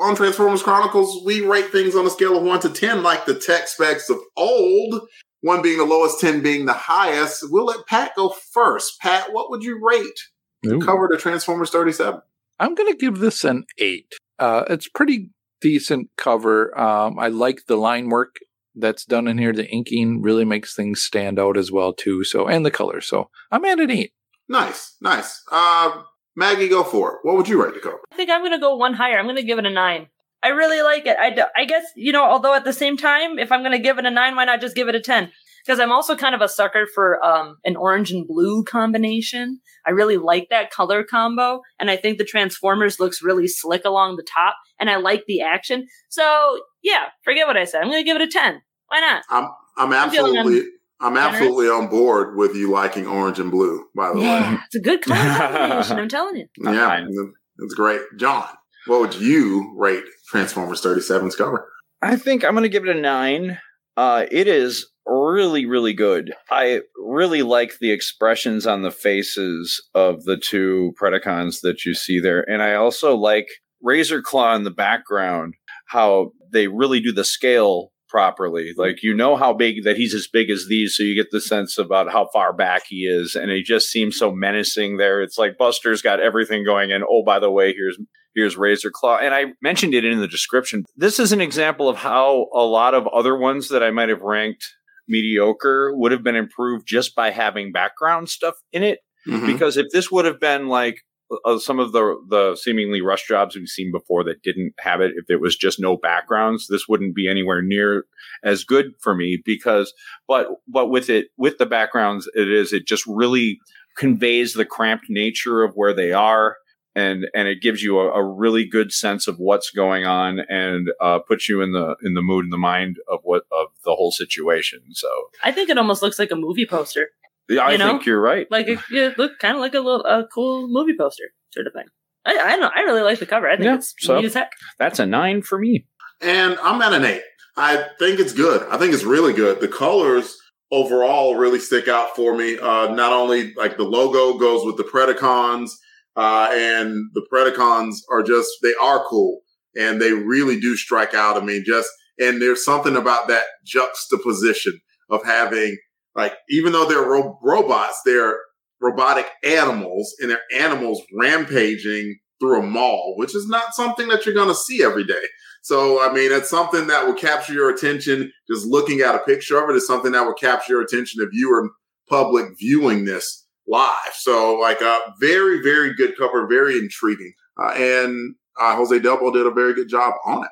On 0.00 0.16
Transformers 0.16 0.62
Chronicles, 0.62 1.24
we 1.24 1.40
rate 1.40 1.70
things 1.70 1.94
on 1.94 2.06
a 2.06 2.10
scale 2.10 2.36
of 2.36 2.42
one 2.42 2.60
to 2.60 2.68
ten, 2.68 3.02
like 3.02 3.24
the 3.24 3.34
tech 3.34 3.68
specs 3.68 4.10
of 4.10 4.18
old. 4.36 5.08
One 5.42 5.62
being 5.62 5.78
the 5.78 5.84
lowest, 5.84 6.20
ten 6.20 6.42
being 6.42 6.66
the 6.66 6.72
highest. 6.72 7.44
We'll 7.50 7.66
let 7.66 7.86
Pat 7.86 8.12
go 8.16 8.34
first. 8.52 9.00
Pat, 9.00 9.32
what 9.32 9.50
would 9.50 9.62
you 9.62 9.80
rate 9.84 10.20
Ooh. 10.66 10.80
cover 10.80 11.08
to 11.08 11.16
Transformers 11.16 11.70
37? 11.70 12.20
I'm 12.60 12.74
going 12.74 12.92
to 12.92 12.98
give 12.98 13.18
this 13.18 13.44
an 13.44 13.64
eight. 13.78 14.12
Uh, 14.38 14.64
it's 14.70 14.88
pretty 14.88 15.30
decent 15.60 16.10
cover. 16.16 16.78
Um, 16.78 17.18
I 17.18 17.28
like 17.28 17.66
the 17.66 17.76
line 17.76 18.08
work 18.08 18.36
that's 18.74 19.04
done 19.04 19.26
in 19.26 19.38
here. 19.38 19.52
The 19.52 19.68
inking 19.68 20.22
really 20.22 20.44
makes 20.44 20.74
things 20.74 21.02
stand 21.02 21.38
out 21.38 21.56
as 21.56 21.72
well 21.72 21.92
too. 21.92 22.24
So 22.24 22.46
and 22.46 22.64
the 22.64 22.70
color. 22.70 23.00
So 23.00 23.30
I'm 23.50 23.64
at 23.64 23.80
an 23.80 23.90
eight. 23.90 24.12
Nice, 24.48 24.96
nice. 25.00 25.42
Uh, 25.50 26.02
Maggie, 26.34 26.68
go 26.68 26.82
for 26.82 27.12
it. 27.12 27.18
What 27.22 27.36
would 27.36 27.48
you 27.48 27.62
rate 27.62 27.74
the 27.74 27.80
cover? 27.80 28.00
I 28.12 28.16
think 28.16 28.30
I'm 28.30 28.40
going 28.40 28.52
to 28.52 28.58
go 28.58 28.76
one 28.76 28.94
higher. 28.94 29.18
I'm 29.18 29.26
going 29.26 29.36
to 29.36 29.42
give 29.42 29.58
it 29.58 29.66
a 29.66 29.70
nine. 29.70 30.08
I 30.42 30.48
really 30.48 30.82
like 30.82 31.06
it. 31.06 31.16
I, 31.18 31.30
d- 31.30 31.42
I 31.56 31.64
guess, 31.64 31.84
you 31.94 32.10
know, 32.10 32.24
although 32.24 32.54
at 32.54 32.64
the 32.64 32.72
same 32.72 32.96
time, 32.96 33.38
if 33.38 33.52
I'm 33.52 33.60
going 33.60 33.72
to 33.72 33.78
give 33.78 33.98
it 33.98 34.06
a 34.06 34.10
nine, 34.10 34.34
why 34.34 34.44
not 34.44 34.60
just 34.60 34.74
give 34.74 34.88
it 34.88 34.94
a 34.94 35.00
10? 35.00 35.30
Because 35.64 35.78
I'm 35.78 35.92
also 35.92 36.16
kind 36.16 36.34
of 36.34 36.40
a 36.40 36.48
sucker 36.48 36.86
for 36.92 37.24
um, 37.24 37.58
an 37.64 37.76
orange 37.76 38.10
and 38.10 38.26
blue 38.26 38.64
combination. 38.64 39.60
I 39.86 39.90
really 39.90 40.16
like 40.16 40.48
that 40.50 40.72
color 40.72 41.04
combo. 41.04 41.60
And 41.78 41.88
I 41.88 41.96
think 41.96 42.18
the 42.18 42.24
Transformers 42.24 42.98
looks 42.98 43.22
really 43.22 43.46
slick 43.46 43.84
along 43.84 44.16
the 44.16 44.24
top. 44.24 44.56
And 44.80 44.90
I 44.90 44.96
like 44.96 45.26
the 45.26 45.42
action. 45.42 45.86
So, 46.08 46.58
yeah, 46.82 47.06
forget 47.22 47.46
what 47.46 47.56
I 47.56 47.64
said. 47.64 47.82
I'm 47.82 47.90
going 47.90 48.02
to 48.02 48.04
give 48.04 48.20
it 48.20 48.26
a 48.26 48.30
10. 48.30 48.62
Why 48.88 49.00
not? 49.00 49.22
I'm 49.30 49.44
I'm 49.76 49.92
I'm 49.92 49.92
absolutely 49.92 50.60
I'm 50.60 50.72
generous. 51.02 51.34
absolutely 51.34 51.68
on 51.68 51.88
board 51.88 52.36
with 52.36 52.54
you 52.54 52.70
liking 52.70 53.06
orange 53.06 53.38
and 53.38 53.50
blue. 53.50 53.84
By 53.94 54.08
the 54.10 54.14
way, 54.16 54.22
Yeah, 54.24 54.58
it's 54.66 54.74
a 54.76 54.80
good 54.80 55.02
color 55.02 55.16
combination. 55.48 55.98
I'm 55.98 56.08
telling 56.08 56.36
you. 56.36 56.46
yeah, 56.58 56.86
Fine. 56.86 57.10
it's 57.58 57.74
great. 57.74 58.00
John, 58.18 58.46
what 58.86 59.00
would 59.00 59.14
you 59.14 59.72
rate 59.76 60.04
Transformers 60.28 60.82
37's 60.82 61.36
cover? 61.36 61.68
I 62.02 62.16
think 62.16 62.44
I'm 62.44 62.52
going 62.52 62.62
to 62.64 62.68
give 62.68 62.84
it 62.86 62.96
a 62.96 63.00
nine. 63.00 63.58
Uh, 63.96 64.26
it 64.30 64.48
is 64.48 64.86
really, 65.06 65.66
really 65.66 65.92
good. 65.92 66.32
I 66.50 66.80
really 66.96 67.42
like 67.42 67.78
the 67.80 67.90
expressions 67.92 68.66
on 68.66 68.82
the 68.82 68.90
faces 68.90 69.80
of 69.94 70.24
the 70.24 70.36
two 70.36 70.94
Predacons 71.00 71.60
that 71.62 71.84
you 71.84 71.94
see 71.94 72.18
there. 72.18 72.48
And 72.48 72.62
I 72.62 72.74
also 72.74 73.16
like 73.16 73.46
Razor 73.82 74.22
Claw 74.22 74.54
in 74.56 74.64
the 74.64 74.70
background, 74.70 75.54
how 75.88 76.30
they 76.52 76.68
really 76.68 77.00
do 77.00 77.12
the 77.12 77.24
scale 77.24 77.91
properly. 78.12 78.74
Like, 78.76 79.02
you 79.02 79.14
know 79.14 79.36
how 79.36 79.54
big 79.54 79.84
that 79.84 79.96
he's 79.96 80.14
as 80.14 80.28
big 80.30 80.50
as 80.50 80.66
these, 80.68 80.94
so 80.94 81.02
you 81.02 81.16
get 81.16 81.30
the 81.32 81.40
sense 81.40 81.78
about 81.78 82.12
how 82.12 82.28
far 82.30 82.52
back 82.52 82.82
he 82.86 83.06
is. 83.06 83.34
And 83.34 83.50
he 83.50 83.62
just 83.62 83.88
seems 83.88 84.18
so 84.18 84.30
menacing 84.30 84.98
there. 84.98 85.22
It's 85.22 85.38
like 85.38 85.56
Buster's 85.56 86.02
got 86.02 86.20
everything 86.20 86.62
going. 86.62 86.92
And 86.92 87.02
oh, 87.08 87.24
by 87.24 87.38
the 87.38 87.50
way, 87.50 87.72
here's 87.72 87.98
here's 88.34 88.56
Razor 88.56 88.90
Claw. 88.92 89.16
And 89.16 89.34
I 89.34 89.46
mentioned 89.62 89.94
it 89.94 90.04
in 90.04 90.20
the 90.20 90.28
description. 90.28 90.84
This 90.94 91.18
is 91.18 91.32
an 91.32 91.40
example 91.40 91.88
of 91.88 91.96
how 91.96 92.48
a 92.54 92.62
lot 92.62 92.94
of 92.94 93.06
other 93.08 93.36
ones 93.36 93.70
that 93.70 93.82
I 93.82 93.90
might 93.90 94.10
have 94.10 94.20
ranked 94.20 94.64
mediocre 95.08 95.96
would 95.96 96.12
have 96.12 96.22
been 96.22 96.36
improved 96.36 96.86
just 96.86 97.16
by 97.16 97.30
having 97.30 97.72
background 97.72 98.28
stuff 98.28 98.54
in 98.72 98.82
it. 98.82 99.00
Mhm. 99.26 99.46
Because 99.46 99.76
if 99.76 99.86
this 99.90 100.10
would 100.10 100.24
have 100.26 100.38
been 100.38 100.68
like 100.68 100.96
uh, 101.44 101.58
some 101.58 101.78
of 101.78 101.92
the 101.92 102.16
the 102.28 102.56
seemingly 102.56 103.00
rush 103.00 103.26
jobs 103.26 103.56
we've 103.56 103.68
seen 103.68 103.90
before 103.92 104.24
that 104.24 104.42
didn't 104.42 104.74
have 104.78 105.00
it, 105.00 105.12
if 105.16 105.24
it 105.28 105.40
was 105.40 105.56
just 105.56 105.80
no 105.80 105.96
backgrounds, 105.96 106.66
this 106.68 106.88
wouldn't 106.88 107.14
be 107.14 107.28
anywhere 107.28 107.62
near 107.62 108.04
as 108.42 108.64
good 108.64 108.92
for 109.00 109.14
me. 109.14 109.40
Because, 109.44 109.92
but 110.28 110.48
but 110.68 110.88
with 110.88 111.08
it 111.10 111.28
with 111.36 111.58
the 111.58 111.66
backgrounds, 111.66 112.28
it 112.34 112.50
is 112.50 112.72
it 112.72 112.86
just 112.86 113.06
really 113.06 113.60
conveys 113.96 114.54
the 114.54 114.64
cramped 114.64 115.06
nature 115.08 115.62
of 115.62 115.74
where 115.74 115.94
they 115.94 116.12
are 116.12 116.56
and 116.94 117.26
and 117.34 117.48
it 117.48 117.60
gives 117.60 117.82
you 117.82 117.98
a, 117.98 118.12
a 118.12 118.24
really 118.24 118.64
good 118.64 118.92
sense 118.92 119.26
of 119.26 119.38
what's 119.38 119.70
going 119.70 120.04
on 120.04 120.40
and 120.48 120.88
uh, 121.00 121.18
puts 121.20 121.48
you 121.48 121.62
in 121.62 121.72
the 121.72 121.96
in 122.02 122.14
the 122.14 122.22
mood 122.22 122.44
and 122.44 122.52
the 122.52 122.58
mind 122.58 122.96
of 123.08 123.20
what 123.22 123.44
of 123.50 123.68
the 123.84 123.94
whole 123.94 124.12
situation. 124.12 124.80
So 124.92 125.08
I 125.42 125.52
think 125.52 125.70
it 125.70 125.78
almost 125.78 126.02
looks 126.02 126.18
like 126.18 126.30
a 126.30 126.36
movie 126.36 126.66
poster. 126.66 127.08
Yeah, 127.48 127.62
I 127.62 127.72
You 127.72 127.78
know? 127.78 127.88
think 127.92 128.06
you're 128.06 128.20
right. 128.20 128.46
Like 128.50 128.68
it, 128.68 128.78
it 128.90 129.18
look 129.18 129.38
kind 129.40 129.54
of 129.56 129.60
like 129.60 129.74
a 129.74 129.80
little 129.80 130.04
a 130.04 130.26
cool 130.32 130.68
movie 130.68 130.96
poster 130.96 131.24
sort 131.52 131.66
of 131.66 131.72
thing. 131.72 131.86
I 132.24 132.32
I 132.38 132.50
don't 132.52 132.60
know. 132.60 132.70
I 132.74 132.80
really 132.82 133.02
like 133.02 133.18
the 133.18 133.26
cover. 133.26 133.48
I 133.48 133.56
think 133.56 133.64
Yeah, 133.66 133.74
it's 133.76 133.94
so- 133.98 134.16
neat 134.16 134.26
as 134.26 134.34
heck. 134.34 134.52
That's 134.78 134.98
a 134.98 135.06
nine 135.06 135.42
for 135.42 135.58
me. 135.58 135.86
And 136.20 136.56
I'm 136.62 136.80
at 136.82 136.92
an 136.92 137.04
eight. 137.04 137.22
I 137.56 137.84
think 137.98 138.20
it's 138.20 138.32
good. 138.32 138.62
I 138.70 138.78
think 138.78 138.94
it's 138.94 139.04
really 139.04 139.32
good. 139.32 139.60
The 139.60 139.68
colors 139.68 140.36
overall 140.70 141.34
really 141.36 141.58
stick 141.58 141.86
out 141.88 142.14
for 142.16 142.34
me. 142.34 142.58
Uh, 142.58 142.94
not 142.94 143.12
only 143.12 143.52
like 143.54 143.76
the 143.76 143.82
logo 143.84 144.38
goes 144.38 144.64
with 144.64 144.76
the 144.78 144.84
Predacons, 144.84 145.70
uh, 146.16 146.48
and 146.52 147.10
the 147.12 147.26
Predacons 147.30 147.96
are 148.10 148.22
just, 148.22 148.48
they 148.62 148.72
are 148.80 149.04
cool 149.04 149.40
and 149.76 150.00
they 150.00 150.12
really 150.12 150.58
do 150.60 150.76
strike 150.76 151.12
out. 151.12 151.36
I 151.36 151.44
mean, 151.44 151.62
just, 151.66 151.90
and 152.18 152.40
there's 152.40 152.64
something 152.64 152.96
about 152.96 153.28
that 153.28 153.44
juxtaposition 153.66 154.80
of 155.10 155.24
having 155.24 155.76
like, 156.14 156.34
even 156.48 156.72
though 156.72 156.86
they're 156.86 157.02
ro- 157.02 157.38
robots, 157.42 158.00
they're 158.04 158.38
robotic 158.80 159.26
animals 159.44 160.14
and 160.20 160.30
they're 160.30 160.42
animals 160.54 161.00
rampaging 161.14 162.18
through 162.40 162.60
a 162.60 162.66
mall, 162.66 163.14
which 163.16 163.34
is 163.36 163.46
not 163.48 163.74
something 163.74 164.08
that 164.08 164.26
you're 164.26 164.34
going 164.34 164.48
to 164.48 164.54
see 164.54 164.82
every 164.82 165.04
day. 165.04 165.22
So, 165.62 166.02
I 166.02 166.12
mean, 166.12 166.32
it's 166.32 166.50
something 166.50 166.88
that 166.88 167.06
will 167.06 167.14
capture 167.14 167.52
your 167.52 167.70
attention. 167.70 168.32
Just 168.50 168.66
looking 168.66 169.00
at 169.00 169.14
a 169.14 169.20
picture 169.20 169.62
of 169.62 169.70
it 169.70 169.76
is 169.76 169.86
something 169.86 170.10
that 170.12 170.26
will 170.26 170.34
capture 170.34 170.72
your 170.72 170.82
attention 170.82 171.22
if 171.22 171.28
you 171.32 171.52
are 171.52 171.70
public 172.08 172.46
viewing 172.58 173.04
this 173.04 173.46
live. 173.68 174.12
So, 174.14 174.54
like, 174.54 174.80
a 174.80 174.88
uh, 174.88 174.98
very, 175.20 175.62
very 175.62 175.94
good 175.94 176.16
cover, 176.18 176.48
very 176.48 176.76
intriguing. 176.78 177.32
Uh, 177.62 177.74
and 177.76 178.34
uh, 178.60 178.74
Jose 178.74 178.98
Delbo 178.98 179.32
did 179.32 179.46
a 179.46 179.52
very 179.52 179.72
good 179.72 179.88
job 179.88 180.14
on 180.26 180.44
it. 180.44 180.50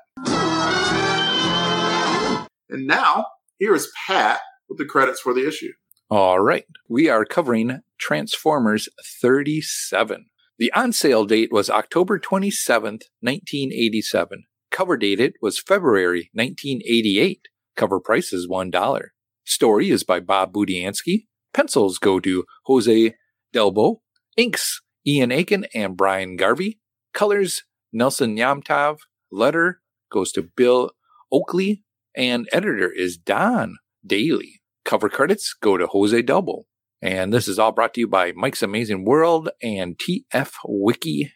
And 2.71 2.87
now, 2.87 3.27
here 3.59 3.75
is 3.75 3.91
Pat 4.07 4.39
with 4.71 4.79
the 4.79 4.87
credits 4.87 5.21
for 5.21 5.35
the 5.35 5.47
issue. 5.47 5.73
All 6.09 6.41
right. 6.41 6.65
We 6.89 7.09
are 7.11 7.25
covering 7.27 7.83
Transformers 7.99 8.89
37. 9.21 10.27
The 10.59 10.73
on 10.73 10.93
sale 10.93 11.25
date 11.25 11.51
was 11.53 11.69
October 11.69 12.19
27th, 12.19 13.05
1987. 13.21 14.45
Cover 14.71 14.97
dated 14.97 15.35
was 15.43 15.61
February 15.61 16.31
1988. 16.33 17.49
Cover 17.77 18.01
price 18.01 18.33
is 18.33 18.49
$1. 18.49 19.03
Story 19.45 19.91
is 19.91 20.05
by 20.05 20.21
Bob 20.21 20.53
Budiansky. 20.53 21.27
Pencils 21.53 21.99
go 21.99 22.21
to 22.21 22.45
Jose 22.67 23.15
Delbo. 23.55 23.97
Inks 24.37 24.81
Ian 25.07 25.33
Akin 25.33 25.67
and 25.75 25.97
Brian 25.97 26.37
Garvey. 26.37 26.79
Colors 27.13 27.63
Nelson 27.93 28.37
Yomtov. 28.37 28.99
Letter 29.33 29.81
goes 30.13 30.31
to 30.33 30.43
Bill 30.43 30.93
Oakley. 31.33 31.85
And 32.17 32.49
editor 32.53 32.91
is 32.91 33.17
Don 33.17 33.77
Daley. 34.07 34.60
Cover 34.85 35.09
credits 35.09 35.55
go 35.61 35.77
to 35.77 35.87
Jose 35.87 36.23
Delbo. 36.23 36.65
And 37.03 37.33
this 37.33 37.49
is 37.49 37.59
all 37.59 37.73
brought 37.73 37.95
to 37.95 38.01
you 38.01 38.07
by 38.07 38.33
Mike's 38.33 38.63
Amazing 38.63 39.05
World 39.05 39.49
and 39.63 39.99
TFWiki.net. 39.99 41.33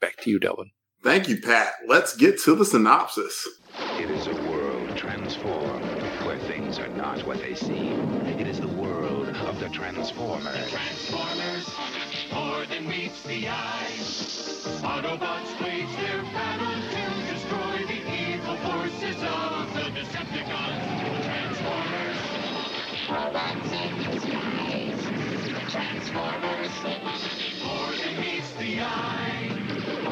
Back 0.00 0.16
to 0.22 0.30
you, 0.30 0.38
Delvin. 0.38 0.72
Thank 1.02 1.28
you, 1.28 1.40
Pat. 1.40 1.72
Let's 1.88 2.14
get 2.16 2.38
to 2.42 2.54
the 2.54 2.64
synopsis. 2.64 3.48
It 3.98 4.10
is 4.10 4.26
a 4.28 4.34
world 4.50 4.96
transformed, 4.96 5.84
where 6.24 6.38
things 6.38 6.78
are 6.78 6.88
not 6.88 7.26
what 7.26 7.38
they 7.38 7.54
seem. 7.54 7.98
It 8.26 8.46
is 8.46 8.60
the 8.60 8.68
world 8.68 9.28
of 9.28 9.58
the 9.58 9.68
Transformers. 9.70 10.44
The 10.44 10.70
Transformers, 10.70 11.68
more 12.32 12.64
than 12.66 12.86
meets 12.88 13.22
the 13.22 13.48
eye. 13.48 13.88
Autobots 14.82 15.60
wage 15.64 15.96
their 15.96 16.22
battle 16.22 16.71
Robots 23.24 23.70
in 23.70 24.10
disguise. 24.10 25.00
Transformers. 25.70 26.70
More 27.62 27.92
than 27.92 28.20
meets 28.20 28.52
the 28.54 28.80
eye. 28.80 29.48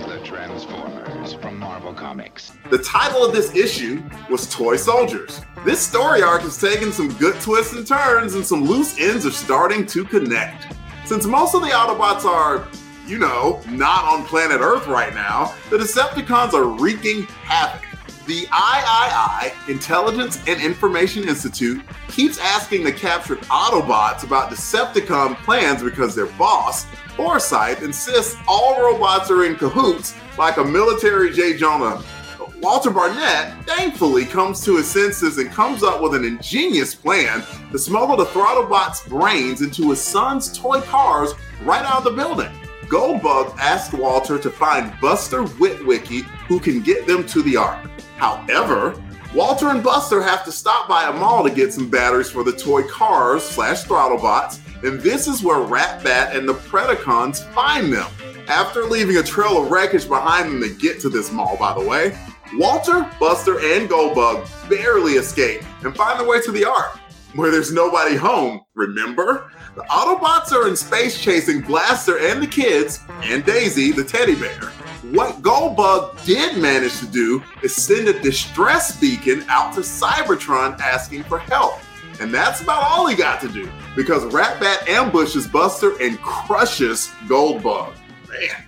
The 0.07 0.21
Transformers 0.25 1.33
from 1.35 1.59
Marvel 1.59 1.93
Comics. 1.93 2.53
The 2.71 2.79
title 2.79 3.25
of 3.25 3.33
this 3.33 3.53
issue 3.57 4.01
was 4.31 4.49
Toy 4.55 4.77
Soldiers. 4.77 5.41
This 5.65 5.81
story 5.81 6.23
arc 6.23 6.43
has 6.43 6.57
taken 6.61 6.93
some 6.93 7.13
good 7.15 7.41
twists 7.41 7.73
and 7.73 7.85
turns, 7.85 8.35
and 8.35 8.47
some 8.47 8.63
loose 8.65 8.97
ends 9.01 9.27
are 9.27 9.33
starting 9.33 9.87
to 9.87 10.05
connect. 10.05 10.73
Since 11.05 11.27
most 11.27 11.57
of 11.57 11.63
the 11.63 11.69
Autobots 11.69 12.25
are, 12.25 12.69
you 13.09 13.19
know, 13.19 13.61
not 13.71 14.05
on 14.05 14.25
planet 14.25 14.61
Earth 14.61 14.87
right 14.87 15.13
now, 15.15 15.53
the 15.69 15.79
Decepticons 15.79 16.53
are 16.53 16.65
wreaking 16.65 17.25
havoc. 17.43 17.90
The 18.31 18.47
III, 18.53 19.53
Intelligence 19.67 20.39
and 20.47 20.63
Information 20.63 21.29
Institute, 21.29 21.83
keeps 22.07 22.39
asking 22.39 22.85
the 22.85 22.93
captured 22.93 23.41
Autobots 23.49 24.23
about 24.23 24.53
Decepticon 24.53 25.35
plans 25.39 25.83
because 25.83 26.15
their 26.15 26.29
boss, 26.39 26.85
Forsyth, 27.17 27.83
insists 27.83 28.37
all 28.47 28.81
robots 28.81 29.33
are 29.33 29.45
in 29.47 29.57
cahoots 29.57 30.15
like 30.39 30.59
a 30.59 30.65
military 30.65 31.33
J. 31.33 31.57
Jonah. 31.57 32.05
Walter 32.63 32.91
Barnett 32.91 33.67
thankfully 33.67 34.25
comes 34.27 34.65
to 34.65 34.77
his 34.77 34.89
senses 34.89 35.39
and 35.39 35.51
comes 35.51 35.83
up 35.83 36.01
with 36.01 36.15
an 36.15 36.25
ingenious 36.25 36.95
plan 36.95 37.43
to 37.73 37.81
smuggle 37.81 38.17
the 38.17 38.27
Throttlebot's 38.27 39.09
brains 39.09 39.61
into 39.61 39.91
his 39.91 40.01
son's 40.01 40.57
toy 40.57 40.81
cars 40.83 41.33
right 41.65 41.85
out 41.85 41.99
of 41.99 42.05
the 42.05 42.13
building. 42.13 42.53
Goldbug 42.91 43.57
asks 43.57 43.95
Walter 43.95 44.37
to 44.37 44.51
find 44.51 44.93
Buster 45.01 45.45
Witwicky 45.45 46.23
who 46.49 46.59
can 46.59 46.81
get 46.81 47.07
them 47.07 47.25
to 47.29 47.41
the 47.41 47.57
Ark. 47.57 47.89
However, 48.17 49.01
Walter 49.33 49.69
and 49.69 49.81
Buster 49.81 50.21
have 50.21 50.45
to 50.45 50.51
stop 50.51 50.89
by 50.89 51.09
a 51.09 51.13
mall 51.13 51.45
to 51.45 51.55
get 51.55 51.73
some 51.73 51.89
batteries 51.89 52.33
for 52.33 52.43
the 52.43 52.51
toy 52.51 52.83
cars 52.83 53.45
slash 53.45 53.85
throttlebots, 53.85 54.59
and 54.83 55.01
this 55.01 55.29
is 55.29 55.45
where 55.45 55.59
Ratbat 55.59 56.37
and 56.37 56.49
the 56.49 56.55
Predacons 56.55 57.45
find 57.55 57.93
them. 57.93 58.11
After 58.49 58.83
leaving 58.83 59.19
a 59.19 59.23
trail 59.23 59.63
of 59.63 59.71
wreckage 59.71 60.09
behind 60.09 60.51
them 60.51 60.61
to 60.61 60.77
get 60.77 60.99
to 61.03 61.09
this 61.09 61.31
mall, 61.31 61.57
by 61.57 61.73
the 61.75 61.89
way, 61.89 62.19
Walter, 62.55 63.09
Buster, 63.21 63.61
and 63.61 63.89
Goldbug 63.89 64.69
barely 64.69 65.13
escape 65.13 65.63
and 65.85 65.95
find 65.95 66.19
their 66.19 66.27
way 66.27 66.41
to 66.41 66.51
the 66.51 66.65
Ark, 66.65 66.99
where 67.37 67.53
there's 67.53 67.73
nobody 67.73 68.17
home, 68.17 68.63
remember? 68.75 69.53
The 69.77 69.83
Autobots 69.83 70.51
are 70.51 70.67
in 70.67 70.75
space 70.75 71.21
chasing 71.21 71.61
Blaster 71.61 72.19
and 72.19 72.43
the 72.43 72.47
kids, 72.47 73.05
and 73.23 73.45
Daisy, 73.45 73.93
the 73.93 74.03
teddy 74.03 74.35
bear. 74.35 74.73
What 75.13 75.43
Goldbug 75.43 76.25
did 76.25 76.59
manage 76.59 76.99
to 76.99 77.07
do 77.07 77.41
is 77.63 77.77
send 77.77 78.09
a 78.09 78.21
distress 78.21 78.99
beacon 79.01 79.45
out 79.49 79.73
to 79.75 79.81
Cybertron 79.81 80.81
asking 80.81 81.23
for 81.23 81.39
help. 81.39 81.75
And 82.21 82.35
that's 82.35 82.61
about 82.61 82.83
all 82.83 83.07
he 83.07 83.15
got 83.15 83.41
to 83.43 83.49
do 83.49 83.71
because 83.95 84.25
Ratbat 84.25 84.89
ambushes 84.89 85.47
Buster 85.47 85.93
and 86.03 86.21
crushes 86.21 87.07
Goldbug. 87.27 87.95
Man. 88.29 88.67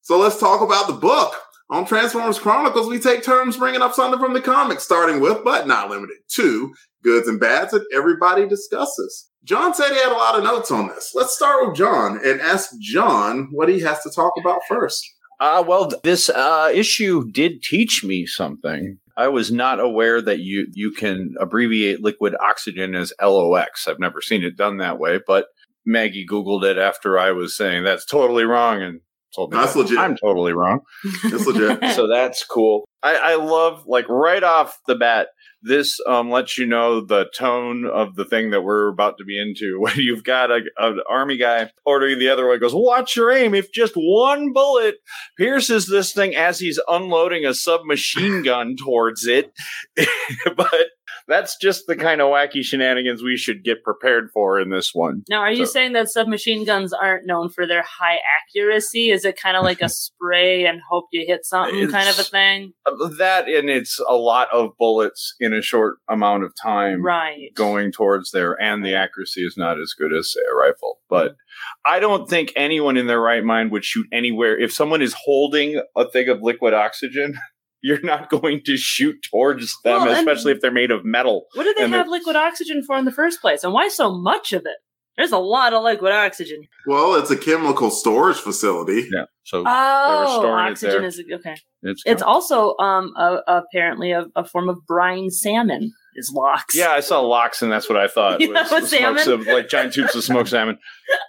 So 0.00 0.18
let's 0.18 0.40
talk 0.40 0.62
about 0.62 0.86
the 0.86 0.94
book. 0.94 1.34
On 1.70 1.84
Transformers 1.84 2.38
Chronicles, 2.38 2.88
we 2.88 2.98
take 2.98 3.22
turns 3.22 3.58
bringing 3.58 3.82
up 3.82 3.92
something 3.92 4.18
from 4.18 4.32
the 4.32 4.40
comics, 4.40 4.84
starting 4.84 5.20
with, 5.20 5.44
but 5.44 5.66
not 5.66 5.90
limited 5.90 6.16
to, 6.28 6.74
goods 7.02 7.28
and 7.28 7.40
bads 7.40 7.72
that 7.72 7.86
everybody 7.94 8.46
discusses. 8.46 9.30
John 9.44 9.74
said 9.74 9.90
he 9.90 9.98
had 9.98 10.12
a 10.12 10.16
lot 10.16 10.36
of 10.36 10.44
notes 10.44 10.70
on 10.70 10.88
this. 10.88 11.12
Let's 11.14 11.34
start 11.34 11.66
with 11.66 11.76
John 11.76 12.20
and 12.24 12.40
ask 12.40 12.70
John 12.80 13.48
what 13.52 13.68
he 13.68 13.80
has 13.80 14.02
to 14.02 14.10
talk 14.10 14.32
about 14.38 14.60
first. 14.68 15.04
Uh, 15.40 15.64
well, 15.66 15.90
this 16.02 16.28
uh, 16.28 16.70
issue 16.74 17.30
did 17.30 17.62
teach 17.62 18.04
me 18.04 18.26
something. 18.26 18.98
I 19.16 19.28
was 19.28 19.50
not 19.50 19.80
aware 19.80 20.20
that 20.22 20.40
you 20.40 20.66
you 20.74 20.92
can 20.92 21.34
abbreviate 21.40 22.02
liquid 22.02 22.36
oxygen 22.40 22.94
as 22.94 23.12
LOX. 23.20 23.88
I've 23.88 23.98
never 23.98 24.20
seen 24.20 24.44
it 24.44 24.56
done 24.56 24.78
that 24.78 24.98
way, 24.98 25.20
but 25.26 25.46
Maggie 25.86 26.26
Googled 26.26 26.64
it 26.64 26.78
after 26.78 27.18
I 27.18 27.32
was 27.32 27.56
saying 27.56 27.84
that's 27.84 28.04
totally 28.04 28.44
wrong 28.44 28.82
and 28.82 29.00
told 29.34 29.52
me 29.52 29.58
that's 29.58 29.74
that 29.74 29.80
legit. 29.80 29.98
I'm 29.98 30.16
totally 30.16 30.52
wrong. 30.52 30.80
That's 31.30 31.46
legit. 31.46 31.82
so 31.94 32.06
that's 32.06 32.44
cool. 32.44 32.84
I, 33.02 33.14
I 33.16 33.34
love 33.36 33.84
like 33.86 34.08
right 34.08 34.42
off 34.42 34.78
the 34.86 34.94
bat 34.94 35.28
this 35.68 36.00
um, 36.06 36.30
lets 36.30 36.58
you 36.58 36.66
know 36.66 37.00
the 37.00 37.26
tone 37.34 37.86
of 37.86 38.16
the 38.16 38.24
thing 38.24 38.50
that 38.50 38.62
we're 38.62 38.88
about 38.88 39.18
to 39.18 39.24
be 39.24 39.40
into. 39.40 39.78
When 39.88 39.96
you've 39.96 40.24
got 40.24 40.50
a, 40.50 40.60
an 40.78 41.00
army 41.08 41.36
guy 41.36 41.70
ordering 41.86 42.18
the 42.18 42.28
other 42.28 42.48
way, 42.48 42.58
goes, 42.58 42.74
"Watch 42.74 43.16
your 43.16 43.30
aim! 43.30 43.54
If 43.54 43.72
just 43.72 43.94
one 43.94 44.52
bullet 44.52 44.96
pierces 45.36 45.86
this 45.86 46.12
thing 46.12 46.34
as 46.34 46.58
he's 46.58 46.80
unloading 46.88 47.44
a 47.46 47.54
submachine 47.54 48.42
gun 48.42 48.76
towards 48.76 49.26
it, 49.26 49.52
but 50.56 50.86
that's 51.28 51.56
just 51.56 51.86
the 51.86 51.94
kind 51.94 52.20
of 52.20 52.28
wacky 52.28 52.62
shenanigans 52.62 53.22
we 53.22 53.36
should 53.36 53.62
get 53.62 53.84
prepared 53.84 54.30
for 54.32 54.58
in 54.58 54.70
this 54.70 54.94
one. 54.94 55.22
Now, 55.28 55.40
are 55.40 55.52
you 55.52 55.66
so. 55.66 55.72
saying 55.72 55.92
that 55.92 56.08
submachine 56.08 56.64
guns 56.64 56.92
aren't 56.92 57.26
known 57.26 57.50
for 57.50 57.66
their 57.66 57.82
high 57.82 58.18
accuracy? 58.40 59.10
Is 59.10 59.24
it 59.24 59.38
kind 59.40 59.56
of 59.56 59.62
like 59.62 59.82
a 59.82 59.88
spray 59.88 60.64
and 60.64 60.80
hope 60.88 61.04
you 61.12 61.24
hit 61.26 61.44
something 61.44 61.78
it's, 61.78 61.92
kind 61.92 62.08
of 62.08 62.18
a 62.18 62.24
thing? 62.24 62.72
Uh, 62.86 63.08
that 63.18 63.46
and 63.46 63.68
it's 63.68 64.00
a 64.08 64.14
lot 64.14 64.48
of 64.52 64.70
bullets 64.78 65.34
in 65.38 65.52
a 65.52 65.60
short 65.60 65.98
amount 66.08 66.44
of 66.44 66.52
time, 66.60 67.04
right? 67.04 67.54
Going 67.54 67.92
towards 67.92 68.30
there, 68.30 68.60
and 68.60 68.84
the 68.84 68.94
accuracy 68.94 69.42
is 69.42 69.56
not 69.56 69.78
as 69.78 69.92
good 69.92 70.14
as 70.14 70.32
say 70.32 70.40
a 70.50 70.56
rifle, 70.56 70.98
but. 71.08 71.36
I 71.84 71.98
don't 71.98 72.28
think 72.28 72.52
anyone 72.54 72.96
in 72.96 73.08
their 73.08 73.20
right 73.20 73.42
mind 73.42 73.72
would 73.72 73.84
shoot 73.84 74.06
anywhere. 74.12 74.56
If 74.56 74.72
someone 74.72 75.02
is 75.02 75.16
holding 75.24 75.82
a 75.96 76.08
thing 76.08 76.28
of 76.28 76.40
liquid 76.40 76.72
oxygen, 76.72 77.36
you're 77.82 78.00
not 78.02 78.28
going 78.30 78.62
to 78.66 78.76
shoot 78.76 79.16
towards 79.30 79.76
them, 79.84 80.02
well, 80.02 80.10
especially 80.18 80.52
if 80.52 80.60
they're 80.60 80.70
made 80.72 80.90
of 80.90 81.04
metal. 81.04 81.46
What 81.54 81.64
do 81.64 81.74
they 81.76 81.88
have 81.88 82.08
liquid 82.08 82.36
oxygen 82.36 82.82
for 82.82 82.96
in 82.98 83.04
the 83.04 83.12
first 83.12 83.40
place, 83.40 83.64
and 83.64 83.72
why 83.72 83.88
so 83.88 84.12
much 84.12 84.52
of 84.52 84.62
it? 84.62 84.76
There's 85.16 85.32
a 85.32 85.38
lot 85.38 85.72
of 85.72 85.82
liquid 85.82 86.12
oxygen. 86.12 86.62
Well, 86.86 87.16
it's 87.16 87.30
a 87.32 87.36
chemical 87.36 87.90
storage 87.90 88.36
facility. 88.36 89.08
Yeah. 89.12 89.24
So 89.42 89.64
Oh, 89.66 90.38
storing 90.38 90.66
it 90.66 90.70
oxygen 90.70 90.98
there. 91.00 91.06
is 91.06 91.20
okay. 91.34 91.56
it's, 91.82 92.02
It's 92.06 92.22
also 92.22 92.76
um 92.78 93.12
a, 93.16 93.38
apparently 93.48 94.12
a, 94.12 94.26
a 94.36 94.44
form 94.44 94.68
of 94.68 94.86
brine 94.86 95.30
salmon 95.30 95.92
is 96.14 96.32
lox. 96.32 96.76
yeah, 96.76 96.90
I 96.90 97.00
saw 97.00 97.20
lox, 97.20 97.62
and 97.62 97.70
that's 97.72 97.88
what 97.88 97.98
I 97.98 98.06
thought. 98.06 98.40
You 98.48 98.52
know, 98.52 98.62
was 98.62 98.70
with 98.70 98.88
salmon? 98.88 99.24
sa- 99.24 99.52
like 99.52 99.68
giant 99.68 99.92
tubes 99.94 100.14
of 100.14 100.22
smoked 100.22 100.50
salmon. 100.50 100.78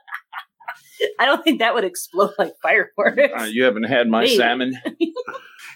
I 1.19 1.25
don't 1.25 1.43
think 1.43 1.59
that 1.59 1.73
would 1.73 1.83
explode 1.83 2.31
like 2.37 2.53
fireworks. 2.61 3.21
Uh, 3.39 3.43
you 3.45 3.63
haven't 3.63 3.83
had 3.83 4.07
my 4.09 4.21
Maybe. 4.21 4.37
salmon. 4.37 4.73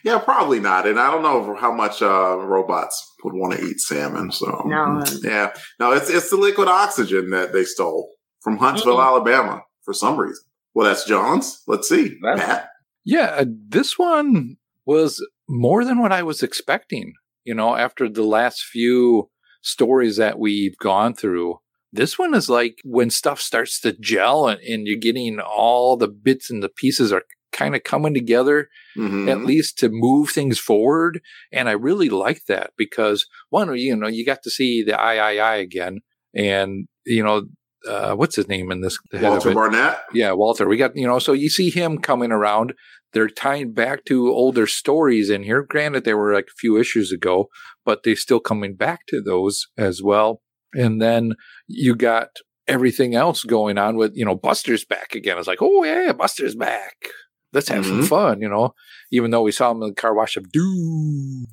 Yeah, 0.03 0.19
probably 0.19 0.59
not. 0.59 0.85
And 0.85 0.99
I 0.99 1.09
don't 1.09 1.21
know 1.23 1.55
how 1.55 1.71
much 1.71 2.01
uh, 2.01 2.37
robots 2.37 3.13
would 3.23 3.33
want 3.33 3.53
to 3.57 3.65
eat 3.65 3.79
salmon. 3.79 4.31
So 4.33 4.63
No. 4.65 5.01
yeah, 5.23 5.53
no, 5.79 5.93
it's 5.93 6.09
it's 6.09 6.29
the 6.29 6.35
liquid 6.35 6.67
oxygen 6.67 7.29
that 7.29 7.53
they 7.53 7.63
stole 7.63 8.09
from 8.41 8.57
Huntsville, 8.57 8.97
Mm-mm. 8.97 9.05
Alabama, 9.05 9.61
for 9.85 9.93
some 9.93 10.17
reason. 10.17 10.43
Well, 10.73 10.87
that's 10.87 11.05
John's. 11.05 11.61
Let's 11.67 11.87
see, 11.87 12.17
That's- 12.21 12.45
Pat. 12.45 12.69
Yeah, 13.05 13.27
uh, 13.37 13.45
this 13.69 13.97
one 13.97 14.57
was 14.85 15.25
more 15.47 15.85
than 15.85 15.99
what 16.01 16.11
I 16.11 16.23
was 16.23 16.43
expecting. 16.43 17.13
You 17.45 17.53
know, 17.55 17.75
after 17.77 18.09
the 18.09 18.23
last 18.23 18.61
few 18.63 19.29
stories 19.61 20.17
that 20.17 20.37
we've 20.37 20.77
gone 20.79 21.13
through, 21.13 21.59
this 21.93 22.17
one 22.19 22.33
is 22.33 22.49
like 22.49 22.79
when 22.83 23.09
stuff 23.09 23.39
starts 23.39 23.79
to 23.81 23.93
gel 23.99 24.47
and, 24.47 24.59
and 24.61 24.87
you're 24.87 24.99
getting 24.99 25.39
all 25.39 25.95
the 25.95 26.07
bits 26.09 26.49
and 26.49 26.61
the 26.61 26.69
pieces 26.69 27.13
are 27.13 27.23
kind 27.53 27.75
of 27.75 27.83
coming 27.83 28.13
together 28.15 28.67
Mhm. 28.97 29.29
at 29.29 29.45
least 29.45 29.77
to 29.79 29.89
move 29.89 30.29
things 30.31 30.59
forward. 30.59 31.21
And 31.51 31.69
I 31.69 31.73
really 31.73 32.09
like 32.09 32.45
that 32.47 32.71
because 32.77 33.25
one, 33.49 33.75
you 33.77 33.95
know, 33.95 34.07
you 34.07 34.25
got 34.25 34.41
to 34.43 34.49
see 34.51 34.83
the 34.83 34.93
III 34.93 35.61
again 35.61 35.99
and, 36.33 36.87
you 37.05 37.23
know, 37.23 37.47
uh, 37.87 38.15
what's 38.15 38.35
his 38.37 38.47
name 38.47 38.71
in 38.71 38.81
this? 38.81 38.97
the 39.11 39.17
head 39.17 39.25
of 39.25 39.31
Walter? 39.33 39.53
Barnett. 39.53 39.97
Yeah, 40.13 40.31
Walter. 40.31 40.67
We 40.67 40.77
got, 40.77 40.95
you 40.95 41.05
know, 41.05 41.19
so 41.19 41.33
you 41.33 41.49
see 41.49 41.69
him 41.69 41.97
coming 41.97 42.31
around. 42.31 42.73
They're 43.13 43.27
tying 43.27 43.73
back 43.73 44.05
to 44.05 44.29
older 44.31 44.65
stories 44.67 45.29
in 45.29 45.43
here. 45.43 45.63
Granted, 45.67 46.05
they 46.05 46.13
were 46.13 46.33
like 46.33 46.47
a 46.47 46.57
few 46.59 46.77
issues 46.77 47.11
ago, 47.11 47.49
but 47.83 48.03
they're 48.03 48.15
still 48.15 48.39
coming 48.39 48.75
back 48.75 49.01
to 49.09 49.21
those 49.21 49.67
as 49.77 50.01
well. 50.01 50.42
And 50.73 51.01
then 51.01 51.33
you 51.67 51.95
got 51.95 52.29
everything 52.67 53.13
else 53.15 53.43
going 53.43 53.77
on 53.77 53.95
with, 53.97 54.11
you 54.15 54.25
know, 54.25 54.35
Buster's 54.35 54.85
back 54.85 55.15
again. 55.15 55.37
It's 55.37 55.47
like, 55.47 55.61
oh, 55.61 55.83
yeah, 55.83 56.13
Buster's 56.13 56.55
back. 56.55 56.95
Let's 57.51 57.67
have 57.69 57.85
some 57.85 58.01
Mhm. 58.01 58.07
fun, 58.07 58.41
you 58.41 58.49
know, 58.49 58.73
even 59.11 59.29
though 59.31 59.43
we 59.43 59.51
saw 59.51 59.69
him 59.71 59.81
in 59.83 59.89
the 59.89 59.93
car 59.95 60.13
wash 60.15 60.37
of 60.37 60.51
doom 60.51 61.45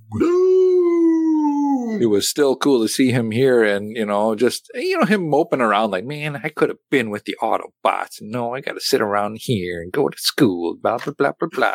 it 2.01 2.07
was 2.09 2.29
still 2.29 2.57
cool 2.57 2.81
to 2.81 2.89
see 2.89 3.11
him 3.11 3.31
here 3.31 3.63
and 3.65 3.97
you 3.97 4.07
know 4.07 4.35
just 4.35 4.71
you 4.75 4.99
know 4.99 5.05
him 5.05 5.29
moping 5.29 5.61
around 5.61 5.91
like 5.91 6.05
man 6.05 6.41
i 6.45 6.49
could 6.49 6.69
have 6.69 6.79
been 6.91 7.11
with 7.11 7.25
the 7.25 7.37
autobots 7.43 8.19
no 8.21 8.55
i 8.55 8.61
gotta 8.61 8.81
sit 8.81 9.01
around 9.01 9.39
here 9.41 9.81
and 9.83 9.93
go 9.93 10.09
to 10.09 10.17
school 10.19 10.77
blah 10.81 10.99
blah 10.99 11.13
blah 11.19 11.33
blah 11.39 11.49
blah 11.51 11.75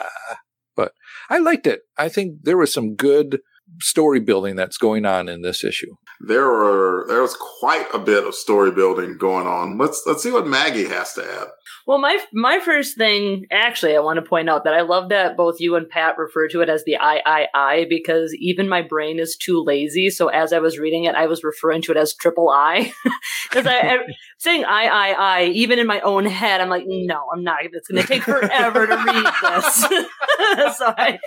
but 0.75 0.93
i 1.29 1.37
liked 1.37 1.67
it 1.67 1.81
i 1.97 2.07
think 2.09 2.37
there 2.43 2.57
was 2.57 2.73
some 2.73 2.95
good 2.95 3.39
story 3.79 4.19
building 4.19 4.55
that's 4.55 4.77
going 4.77 5.05
on 5.05 5.27
in 5.27 5.41
this 5.41 5.63
issue 5.63 5.95
There 6.21 6.47
were 6.47 7.05
there 7.07 7.21
was 7.21 7.35
quite 7.35 7.87
a 7.93 7.99
bit 7.99 8.25
of 8.25 8.35
story 8.35 8.71
building 8.71 9.17
going 9.17 9.47
on. 9.47 9.77
Let's 9.77 10.03
let's 10.05 10.23
see 10.23 10.31
what 10.31 10.47
Maggie 10.47 10.87
has 10.87 11.13
to 11.13 11.23
add. 11.23 11.47
Well, 11.87 11.99
my 11.99 12.19
my 12.33 12.59
first 12.59 12.97
thing, 12.97 13.45
actually, 13.51 13.95
I 13.95 13.99
want 13.99 14.17
to 14.17 14.27
point 14.27 14.49
out 14.49 14.63
that 14.63 14.73
I 14.73 14.81
love 14.81 15.09
that 15.09 15.37
both 15.37 15.59
you 15.59 15.75
and 15.75 15.87
Pat 15.87 16.17
refer 16.17 16.47
to 16.47 16.61
it 16.61 16.69
as 16.69 16.83
the 16.83 16.97
I 16.97 17.21
I 17.25 17.47
I 17.53 17.85
because 17.87 18.35
even 18.39 18.67
my 18.67 18.81
brain 18.81 19.19
is 19.19 19.37
too 19.37 19.63
lazy. 19.63 20.09
So 20.09 20.29
as 20.29 20.51
I 20.51 20.59
was 20.59 20.79
reading 20.79 21.03
it, 21.03 21.13
I 21.13 21.27
was 21.27 21.43
referring 21.43 21.83
to 21.83 21.91
it 21.91 21.97
as 21.97 22.15
triple 22.15 22.49
I 22.49 22.91
because 23.49 23.67
I, 23.67 23.77
I 23.77 23.97
saying 24.39 24.65
i 24.65 25.13
i 25.13 25.43
even 25.45 25.77
in 25.77 25.85
my 25.85 25.99
own 26.01 26.25
head, 26.25 26.59
I'm 26.59 26.69
like, 26.69 26.85
no, 26.87 27.21
I'm 27.31 27.43
not. 27.43 27.59
It's 27.63 27.87
going 27.87 28.01
to 28.01 28.07
take 28.07 28.23
forever 28.23 28.87
to 28.87 28.95
read 28.95 29.25
this. 29.41 29.75
so 30.77 30.93
I, 30.97 31.19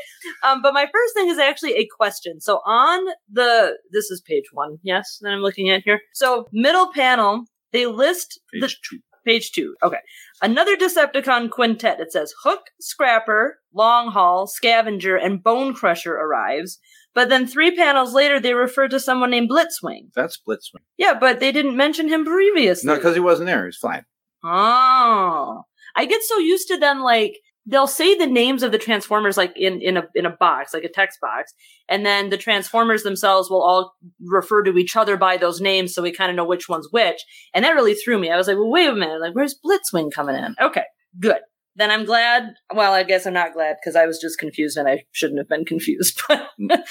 um, 0.45 0.61
but 0.61 0.75
my 0.75 0.87
first 0.93 1.15
thing 1.15 1.29
is 1.29 1.39
actually 1.39 1.75
a 1.75 1.87
question. 1.97 2.28
So 2.39 2.61
on 2.65 3.05
the 3.31 3.77
this 3.91 4.11
is 4.11 4.21
page 4.21 4.47
one, 4.53 4.79
yes, 4.83 5.19
that 5.23 5.31
I'm 5.31 5.41
looking 5.41 5.71
at 5.71 5.83
here. 5.85 6.01
So 6.15 6.49
middle 6.53 6.93
panel, 6.93 7.45
they 7.73 7.87
list 7.87 8.41
the 8.53 8.61
Page 8.67 8.81
two. 8.83 8.99
Page 9.27 9.53
two. 9.53 9.75
Okay. 9.83 9.99
Another 10.41 10.77
Decepticon 10.77 11.51
quintet. 11.51 12.01
It 12.01 12.13
says 12.13 12.33
Hook, 12.43 12.61
Scrapper, 12.81 13.59
Long 13.75 14.11
Haul, 14.11 14.47
Scavenger, 14.47 15.17
and 15.17 15.43
Bone 15.43 15.75
Crusher 15.75 16.15
arrives. 16.15 16.79
But 17.15 17.29
then 17.29 17.47
three 17.47 17.75
panels 17.75 18.15
later, 18.15 18.39
they 18.39 18.55
refer 18.55 18.89
to 18.89 19.01
someone 19.01 19.31
named 19.31 19.51
Blitzwing. 19.51 20.13
That's 20.15 20.39
Blitzwing. 20.47 20.83
Yeah, 20.97 21.15
but 21.19 21.41
they 21.41 21.53
didn't 21.53 21.77
mention 21.77 22.09
him 22.09 22.25
previously. 22.25 22.87
No, 22.87 22.95
because 22.95 23.15
he 23.15 23.21
wasn't 23.21 23.49
there. 23.49 23.67
He's 23.67 23.77
flying. 23.77 24.05
Oh. 24.45 25.63
I 25.97 26.05
get 26.05 26.23
so 26.23 26.39
used 26.39 26.69
to 26.69 26.79
them 26.79 27.01
like 27.01 27.39
they'll 27.69 27.87
say 27.87 28.15
the 28.15 28.27
names 28.27 28.63
of 28.63 28.73
the 28.73 28.79
transformers 28.79 29.37
like 29.37 29.53
in 29.57 29.81
in 29.83 29.97
a 29.97 30.05
in 30.15 30.27
a 30.27 30.31
box, 30.31 30.73
like 30.73 30.85
a 30.85 30.89
text 30.89 31.21
box, 31.21 31.53
and 31.89 32.05
then 32.05 32.31
the 32.31 32.37
transformers 32.37 33.03
themselves 33.03 33.51
will 33.51 33.63
all 33.63 33.95
refer 34.25 34.63
to 34.63 34.77
each 34.79 34.97
other 34.97 35.17
by 35.17 35.37
those 35.37 35.61
names 35.61 35.95
so 35.95 36.03
we 36.03 36.11
kind 36.11 36.31
of 36.31 36.37
know 36.37 36.47
which 36.47 36.69
one's 36.69 36.89
which. 36.91 37.23
And 37.55 37.65
that 37.65 37.73
really 37.73 37.95
threw 37.95 38.19
me. 38.19 38.31
I 38.31 38.37
was 38.37 38.49
like, 38.49 38.57
"Well, 38.57 38.71
wait 38.71 38.89
a 38.89 38.95
minute. 38.95 39.21
Like 39.21 39.35
where's 39.35 39.59
Blitzwing 39.65 40.11
coming 40.13 40.37
in?" 40.37 40.57
Okay. 40.61 40.85
Good. 41.21 41.41
Then 41.77 41.91
I'm 41.91 42.05
glad. 42.05 42.55
Well, 42.75 42.93
I 42.93 43.05
guess 43.05 43.27
I'm 43.27 43.35
not 43.35 43.53
glad 43.53 43.77
because 43.81 43.97
I 43.97 44.07
was 44.07 44.19
just 44.19 44.39
confused 44.39 44.77
and 44.77 44.89
I 44.89 45.05
shouldn't 45.13 45.39
have 45.39 45.49
been 45.49 45.65
confused. 45.65 46.21
But 46.59 46.85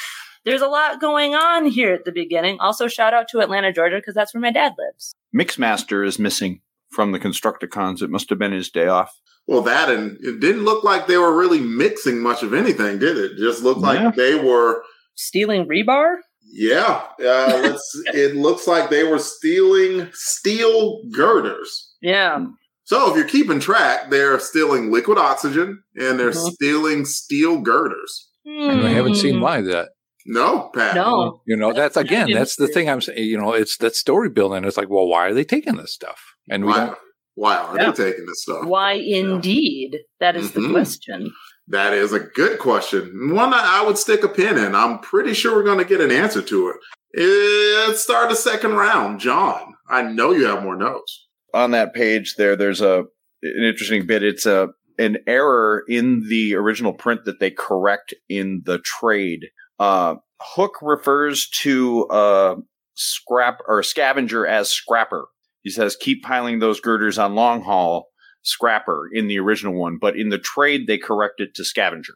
there's 0.45 0.61
a 0.61 0.67
lot 0.67 1.01
going 1.01 1.35
on 1.35 1.65
here 1.65 1.93
at 1.93 2.05
the 2.05 2.11
beginning. 2.13 2.57
Also, 2.61 2.87
shout 2.87 3.13
out 3.13 3.27
to 3.29 3.39
Atlanta, 3.39 3.73
Georgia, 3.73 3.97
because 3.97 4.15
that's 4.15 4.33
where 4.33 4.39
my 4.39 4.51
dad 4.51 4.73
lives. 4.77 5.13
Mixmaster 5.35 6.07
is 6.07 6.19
missing 6.19 6.61
from 6.91 7.11
the 7.11 7.19
Constructicons. 7.19 8.01
It 8.01 8.09
must 8.09 8.29
have 8.29 8.39
been 8.39 8.51
his 8.51 8.69
day 8.69 8.87
off. 8.87 9.11
Well, 9.47 9.61
that 9.61 9.89
and 9.89 10.17
it 10.21 10.39
didn't 10.41 10.65
look 10.65 10.83
like 10.83 11.07
they 11.07 11.17
were 11.17 11.35
really 11.37 11.59
mixing 11.61 12.19
much 12.19 12.43
of 12.43 12.53
anything, 12.53 12.99
did 12.99 13.17
it? 13.17 13.37
Just 13.37 13.63
looked 13.63 13.79
like 13.79 13.99
Yeah. 13.99 14.11
they 14.15 14.35
were. 14.35 14.83
Stealing 15.15 15.67
rebar? 15.67 16.17
Yeah, 16.49 17.01
uh, 17.19 17.59
let's. 17.63 18.01
it 18.13 18.35
looks 18.35 18.67
like 18.67 18.89
they 18.89 19.03
were 19.03 19.19
stealing 19.19 20.09
steel 20.13 21.01
girders. 21.11 21.93
Yeah. 22.01 22.45
So 22.83 23.09
if 23.11 23.17
you're 23.17 23.27
keeping 23.27 23.59
track, 23.59 24.09
they're 24.09 24.39
stealing 24.39 24.91
liquid 24.91 25.17
oxygen 25.17 25.83
and 25.97 26.17
they're 26.19 26.31
Mhm. 26.31 26.51
stealing 26.53 27.05
steel 27.05 27.59
girders. 27.61 28.29
and 28.45 28.87
i 28.87 28.89
haven't 28.89 29.15
seen 29.15 29.41
why 29.41 29.59
that 29.59 29.89
No, 30.27 30.69
Pat. 30.75 30.95
No. 30.95 31.41
you 31.45 31.55
know 31.55 31.71
that's 31.73 31.95
again 31.97 32.29
that's 32.33 32.57
the 32.57 32.67
thing 32.67 32.89
i'm 32.89 32.99
saying 33.01 33.23
you 33.23 33.37
know 33.37 33.53
it's 33.53 33.77
that 33.77 33.95
story 33.95 34.29
building 34.29 34.65
it's 34.65 34.75
like 34.77 34.89
well 34.89 35.07
why 35.07 35.25
are 35.27 35.33
they 35.33 35.45
taking 35.45 35.77
this 35.77 35.93
stuff 35.93 36.19
and 36.49 36.65
we 36.65 36.71
Why, 36.71 36.85
don't 36.87 36.97
why 37.35 37.55
are 37.55 37.77
Yeah. 37.79 37.91
they 37.91 38.09
taking 38.11 38.25
this 38.25 38.41
stuff? 38.41 38.65
Why 38.65 38.93
indeed? 38.93 39.99
That 40.19 40.35
is 40.35 40.51
the 40.53 40.59
Mhm. 40.61 40.71
question. 40.71 41.31
That 41.67 41.93
is 41.93 42.11
a 42.11 42.19
good 42.19 42.57
question. 42.57 43.29
One 43.35 43.51
that 43.51 43.63
I 43.63 43.85
would 43.85 43.97
stick 43.99 44.23
a 44.23 44.27
pin 44.27 44.57
in. 44.57 44.73
I'm 44.73 44.97
pretty 44.99 45.33
sure 45.35 45.53
we're 45.55 45.63
going 45.63 45.77
to 45.77 45.85
get 45.85 46.01
an 46.01 46.09
answer 46.11 46.41
to 46.41 46.69
it. 46.69 47.87
Let's 47.87 48.01
start 48.01 48.29
the 48.29 48.35
second 48.35 48.73
round. 48.73 49.19
John, 49.19 49.75
I 49.87 50.01
know 50.01 50.31
you 50.31 50.45
have 50.45 50.63
more 50.63 50.75
notes. 50.75 51.27
on 51.53 51.71
that 51.71 51.93
page 51.93 52.35
there 52.37 52.55
there's 52.57 52.81
a 52.81 53.05
an 53.43 53.63
interesting 53.63 54.05
bit 54.05 54.21
it's 54.23 54.45
a 54.45 54.69
an 54.99 55.17
error 55.27 55.83
in 55.87 56.27
the 56.27 56.53
original 56.55 56.91
print 56.93 57.23
that 57.25 57.39
they 57.39 57.49
correct 57.51 58.13
in 58.27 58.61
the 58.65 58.79
trade 58.79 59.45
uh 59.79 60.15
hook 60.39 60.77
refers 60.81 61.49
to 61.49 62.05
uh 62.07 62.55
scrap 62.95 63.59
or 63.67 63.83
scavenger 63.83 64.45
as 64.45 64.69
scrapper 64.69 65.27
he 65.61 65.69
says 65.69 65.95
keep 65.95 66.23
piling 66.23 66.59
those 66.59 66.79
girders 66.79 67.17
on 67.17 67.35
long 67.35 67.61
haul 67.61 68.07
scrapper 68.41 69.09
in 69.11 69.27
the 69.27 69.37
original 69.39 69.73
one 69.73 69.97
but 69.99 70.17
in 70.17 70.29
the 70.29 70.37
trade 70.37 70.87
they 70.87 70.97
correct 70.97 71.39
it 71.39 71.53
to 71.53 71.63
scavenger 71.63 72.13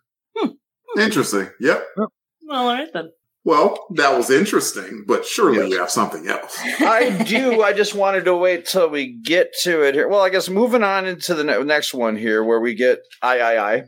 Interesting. 0.97 1.49
Yep. 1.59 1.87
Well, 1.97 2.09
all 2.51 2.67
right 2.67 2.89
then. 2.93 3.11
Well, 3.43 3.87
that 3.95 4.15
was 4.15 4.29
interesting, 4.29 5.03
but 5.07 5.25
surely 5.25 5.67
we 5.67 5.75
have 5.75 5.89
something 5.89 6.27
else. 6.27 6.59
I 6.79 7.23
do. 7.23 7.63
I 7.63 7.73
just 7.73 7.95
wanted 7.95 8.25
to 8.25 8.35
wait 8.35 8.67
till 8.67 8.89
we 8.89 9.19
get 9.19 9.53
to 9.63 9.81
it 9.81 9.95
here. 9.95 10.07
Well, 10.07 10.21
I 10.21 10.29
guess 10.29 10.47
moving 10.47 10.83
on 10.83 11.07
into 11.07 11.33
the 11.33 11.43
ne- 11.43 11.63
next 11.63 11.93
one 11.93 12.15
here, 12.15 12.43
where 12.43 12.59
we 12.59 12.75
get 12.75 12.99
III, 13.25 13.85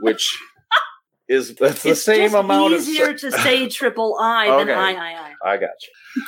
which 0.00 0.36
is 1.28 1.54
that's 1.56 1.82
the 1.82 1.94
same 1.96 2.30
just 2.30 2.34
amount 2.34 2.72
easier 2.72 3.10
of. 3.10 3.20
to 3.20 3.32
say 3.32 3.68
triple 3.70 4.16
I 4.20 4.48
Okay. 4.48 4.64
than 4.66 4.78
I 4.78 4.94
I 4.94 5.34
I 5.44 5.52
I 5.52 5.56
got 5.56 5.70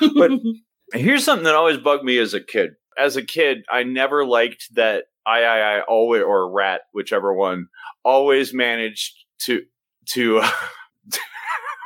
you. 0.01 0.11
But 0.15 0.31
here's 1.01 1.25
something 1.25 1.45
that 1.45 1.55
always 1.55 1.79
bugged 1.79 2.05
me 2.05 2.19
as 2.19 2.35
a 2.35 2.41
kid. 2.41 2.71
As 2.99 3.17
a 3.17 3.23
kid, 3.23 3.59
I 3.71 3.85
never 3.85 4.25
liked 4.27 4.75
that 4.75 5.05
I 5.27 5.43
I 5.45 5.77
I 5.77 5.81
always 5.83 6.23
or 6.23 6.51
Rat, 6.51 6.83
whichever 6.93 7.33
one, 7.33 7.67
always 8.05 8.53
managed 8.53 9.15
to 9.47 9.63
to. 10.11 10.43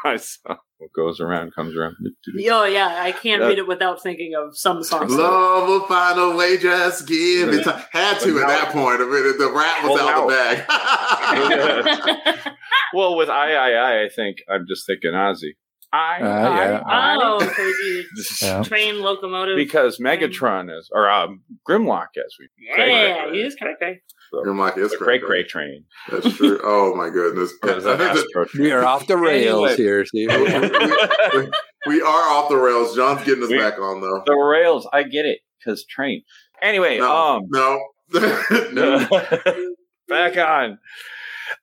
I 0.05 0.17
saw 0.17 0.57
what 0.79 0.93
goes 0.97 1.21
around 1.21 1.55
comes 1.55 1.77
around. 1.77 1.95
I. 2.01 2.49
Oh 2.51 2.65
yeah, 2.65 3.01
I 3.03 3.13
can't 3.13 3.41
read 3.43 3.59
it 3.59 3.69
without 3.69 4.03
thinking 4.03 4.35
of 4.35 4.57
some 4.57 4.83
songs. 4.83 5.13
Love 5.15 5.69
will 5.69 5.87
find 5.87 6.19
a 6.19 6.35
way, 6.37 6.59
just 6.59 7.07
give 7.07 7.51
it 7.51 7.65
time. 7.65 7.85
Had 7.93 8.19
to 8.21 8.41
at 8.41 8.49
that 8.49 8.73
point. 8.73 9.01
I 9.01 9.05
mean, 9.05 9.39
the 9.39 9.53
rat 9.55 9.85
was 9.85 9.93
Well, 9.95 10.09
out 10.09 10.29
now- 10.29 10.29
the 10.29 10.35
bag. 12.35 12.53
well, 12.95 13.17
with 13.17 13.29
I 13.31 13.53
I 13.55 13.71
I, 13.71 14.05
I 14.05 14.09
think 14.09 14.39
I'm 14.51 14.67
just 14.69 14.87
thinking 14.87 15.13
Ozzy. 15.13 15.55
I, 15.93 16.17
Uh, 16.21 16.23
yeah. 16.25 16.83
I, 16.87 17.17
Oh, 17.21 17.39
crazy 17.41 18.07
Yeah. 18.43 18.63
train 18.63 19.01
locomotive. 19.03 19.57
because 19.57 19.99
Megatron 19.99 20.75
is, 20.77 20.89
or 20.93 21.11
um, 21.11 21.43
Grimlock, 21.69 22.09
as 22.17 22.35
we 22.41 22.49
yeah, 22.59 23.31
he 23.31 23.41
is 23.43 23.55
cray 23.57 23.75
cray. 23.79 24.01
You're 24.33 24.55
like, 24.55 24.79
it's 24.79 24.93
the 24.93 24.97
cray 24.97 25.19
Cray 25.19 25.43
Cray 25.43 25.45
train. 25.45 25.85
That's 26.11 26.35
true. 26.37 26.59
Oh 26.65 26.95
my 26.95 27.11
goodness. 27.11 27.53
I 27.63 27.67
Or 27.69 27.77
is 27.77 27.85
that 27.85 27.99
think 27.99 28.13
that- 28.15 28.25
Astro 28.25 28.45
train? 28.47 28.63
We 28.65 28.73
are 28.73 28.83
off 28.85 29.07
the 29.07 29.19
rails 29.19 29.73
Anyway. 29.73 29.77
here. 29.77 30.07
See? 30.07 30.27
we, 30.27 31.51
we 31.87 32.01
are 32.01 32.23
off 32.31 32.49
the 32.49 32.57
rails. 32.57 32.97
John's 32.97 33.23
getting 33.25 33.45
us 33.45 33.51
We- 33.51 33.59
back 33.59 33.79
on 33.79 34.01
though. 34.01 34.23
The 34.25 34.35
rails, 34.35 34.89
I 34.93 35.03
get 35.03 35.27
it, 35.27 35.41
because 35.59 35.85
train. 35.85 36.23
Anyway, 36.63 36.99
No, 36.99 37.13
um, 37.37 37.43
no, 37.51 37.81
no. 38.73 39.07
back 40.09 40.37
on. 40.39 40.79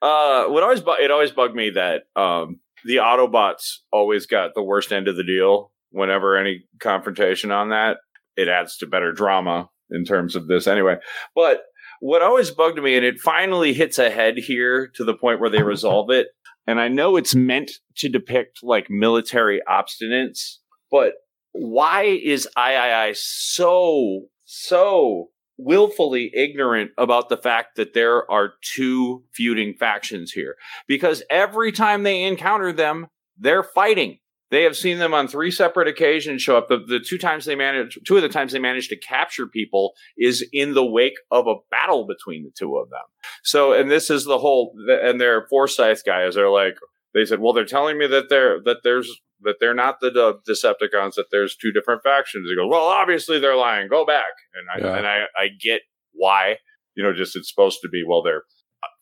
Uh, 0.02 0.46
what 0.46 0.62
always 0.62 0.82
bu- 0.82 1.02
it 1.02 1.10
always 1.10 1.32
bugged 1.32 1.56
me 1.56 1.72
that 1.72 2.04
um 2.16 2.60
the 2.86 2.98
Autobots 2.98 3.78
always 3.92 4.26
got 4.26 4.54
the 4.54 4.64
worst 4.64 4.92
end 4.92 5.08
of 5.08 5.16
the 5.16 5.24
deal 5.24 5.72
whenever 5.92 6.38
any 6.38 6.66
confrontation 6.80 7.52
on 7.52 7.70
that. 7.70 7.98
It 8.36 8.48
adds 8.48 8.78
to 8.78 8.88
better 8.88 9.12
drama 9.12 9.70
in 9.92 10.06
terms 10.06 10.36
of 10.36 10.48
this 10.48 10.68
anyway. 10.68 10.98
But 11.36 11.64
what 12.00 12.22
always 12.22 12.52
bugged 12.52 12.82
me, 12.82 12.96
and 12.96 13.06
it 13.06 13.20
finally 13.20 13.74
hits 13.74 14.00
a 14.00 14.10
head 14.10 14.38
here 14.38 14.90
to 14.96 15.04
the 15.04 15.16
point 15.16 15.40
where 15.40 15.50
they 15.50 15.64
resolve 15.64 16.10
it. 16.10 16.28
And 16.68 16.80
I 16.80 16.88
know 16.88 17.16
it's 17.16 17.36
meant 17.36 17.72
to 17.98 18.10
depict 18.10 18.60
like 18.64 18.90
military 18.90 19.62
obstinance, 19.68 20.58
but 20.92 21.14
why 21.52 22.04
is 22.04 22.48
III 22.58 23.14
so, 23.16 24.28
so 24.46 25.30
willfully 25.60 26.32
ignorant 26.34 26.92
about 26.98 27.30
the 27.30 27.38
fact 27.38 27.76
that 27.76 27.94
there 27.94 28.30
are 28.32 28.54
two 28.62 29.24
feuding 29.34 29.76
factions 29.76 30.32
here? 30.32 30.56
Because 30.88 31.22
every 31.30 31.72
time 31.72 32.04
they 32.04 32.24
encounter 32.24 32.72
them, 32.72 33.08
they're 33.38 33.64
fighting. 33.64 34.20
They 34.52 34.64
have 34.64 34.76
seen 34.76 34.98
them 34.98 35.14
on 35.14 35.28
three 35.28 35.52
separate 35.52 35.88
occasions 35.88 36.42
show 36.42 36.58
up. 36.58 36.70
The, 36.70 36.80
the 36.80 37.00
two 37.00 37.20
times 37.20 37.46
they 37.46 37.56
managed, 37.56 38.00
two 38.08 38.16
of 38.16 38.24
the 38.24 38.30
times 38.30 38.52
they 38.52 38.60
managed 38.60 38.90
to 38.90 38.98
capture 38.98 39.46
people 39.46 39.94
is 40.18 40.44
in 40.52 40.74
the 40.74 40.86
wake 40.86 41.18
of 41.30 41.46
a 41.46 41.56
battle 41.70 42.08
between 42.08 42.44
the 42.44 42.52
two 42.58 42.78
of 42.78 42.90
them. 42.90 43.06
So, 43.44 43.74
and 43.74 43.92
this 43.92 44.10
is 44.10 44.26
the 44.26 44.40
whole, 44.40 44.74
and 44.88 45.22
their 45.22 45.46
Forsyth 45.50 46.04
guys 46.04 46.36
are 46.36 46.50
like, 46.50 46.78
they 47.14 47.26
said, 47.26 47.40
well, 47.40 47.54
they're 47.54 47.66
telling 47.66 48.00
me 48.00 48.08
that 48.08 48.30
they're, 48.30 48.60
that 48.64 48.78
there's, 48.84 49.22
that 49.44 49.56
they're 49.60 49.74
not 49.74 50.00
the 50.02 50.08
uh, 50.10 50.34
Decepticons, 50.50 51.16
that 51.16 51.28
there's 51.32 51.56
two 51.56 51.72
different 51.72 52.02
factions. 52.04 52.50
He 52.50 52.56
goes, 52.56 52.70
well, 52.70 52.84
obviously 52.86 53.40
they're 53.40 53.56
lying. 53.56 53.88
Go 53.90 54.06
back. 54.06 54.26
And 54.54 54.68
I, 54.86 54.88
Yeah. 54.88 54.98
and 54.98 55.08
I, 55.08 55.18
I 55.38 55.48
get 55.62 55.82
why, 56.14 56.58
you 56.96 57.04
know, 57.04 57.14
just 57.14 57.36
it's 57.36 57.50
supposed 57.50 57.80
to 57.84 57.90
be, 57.90 58.04
well, 58.08 58.22
they're, 58.24 58.44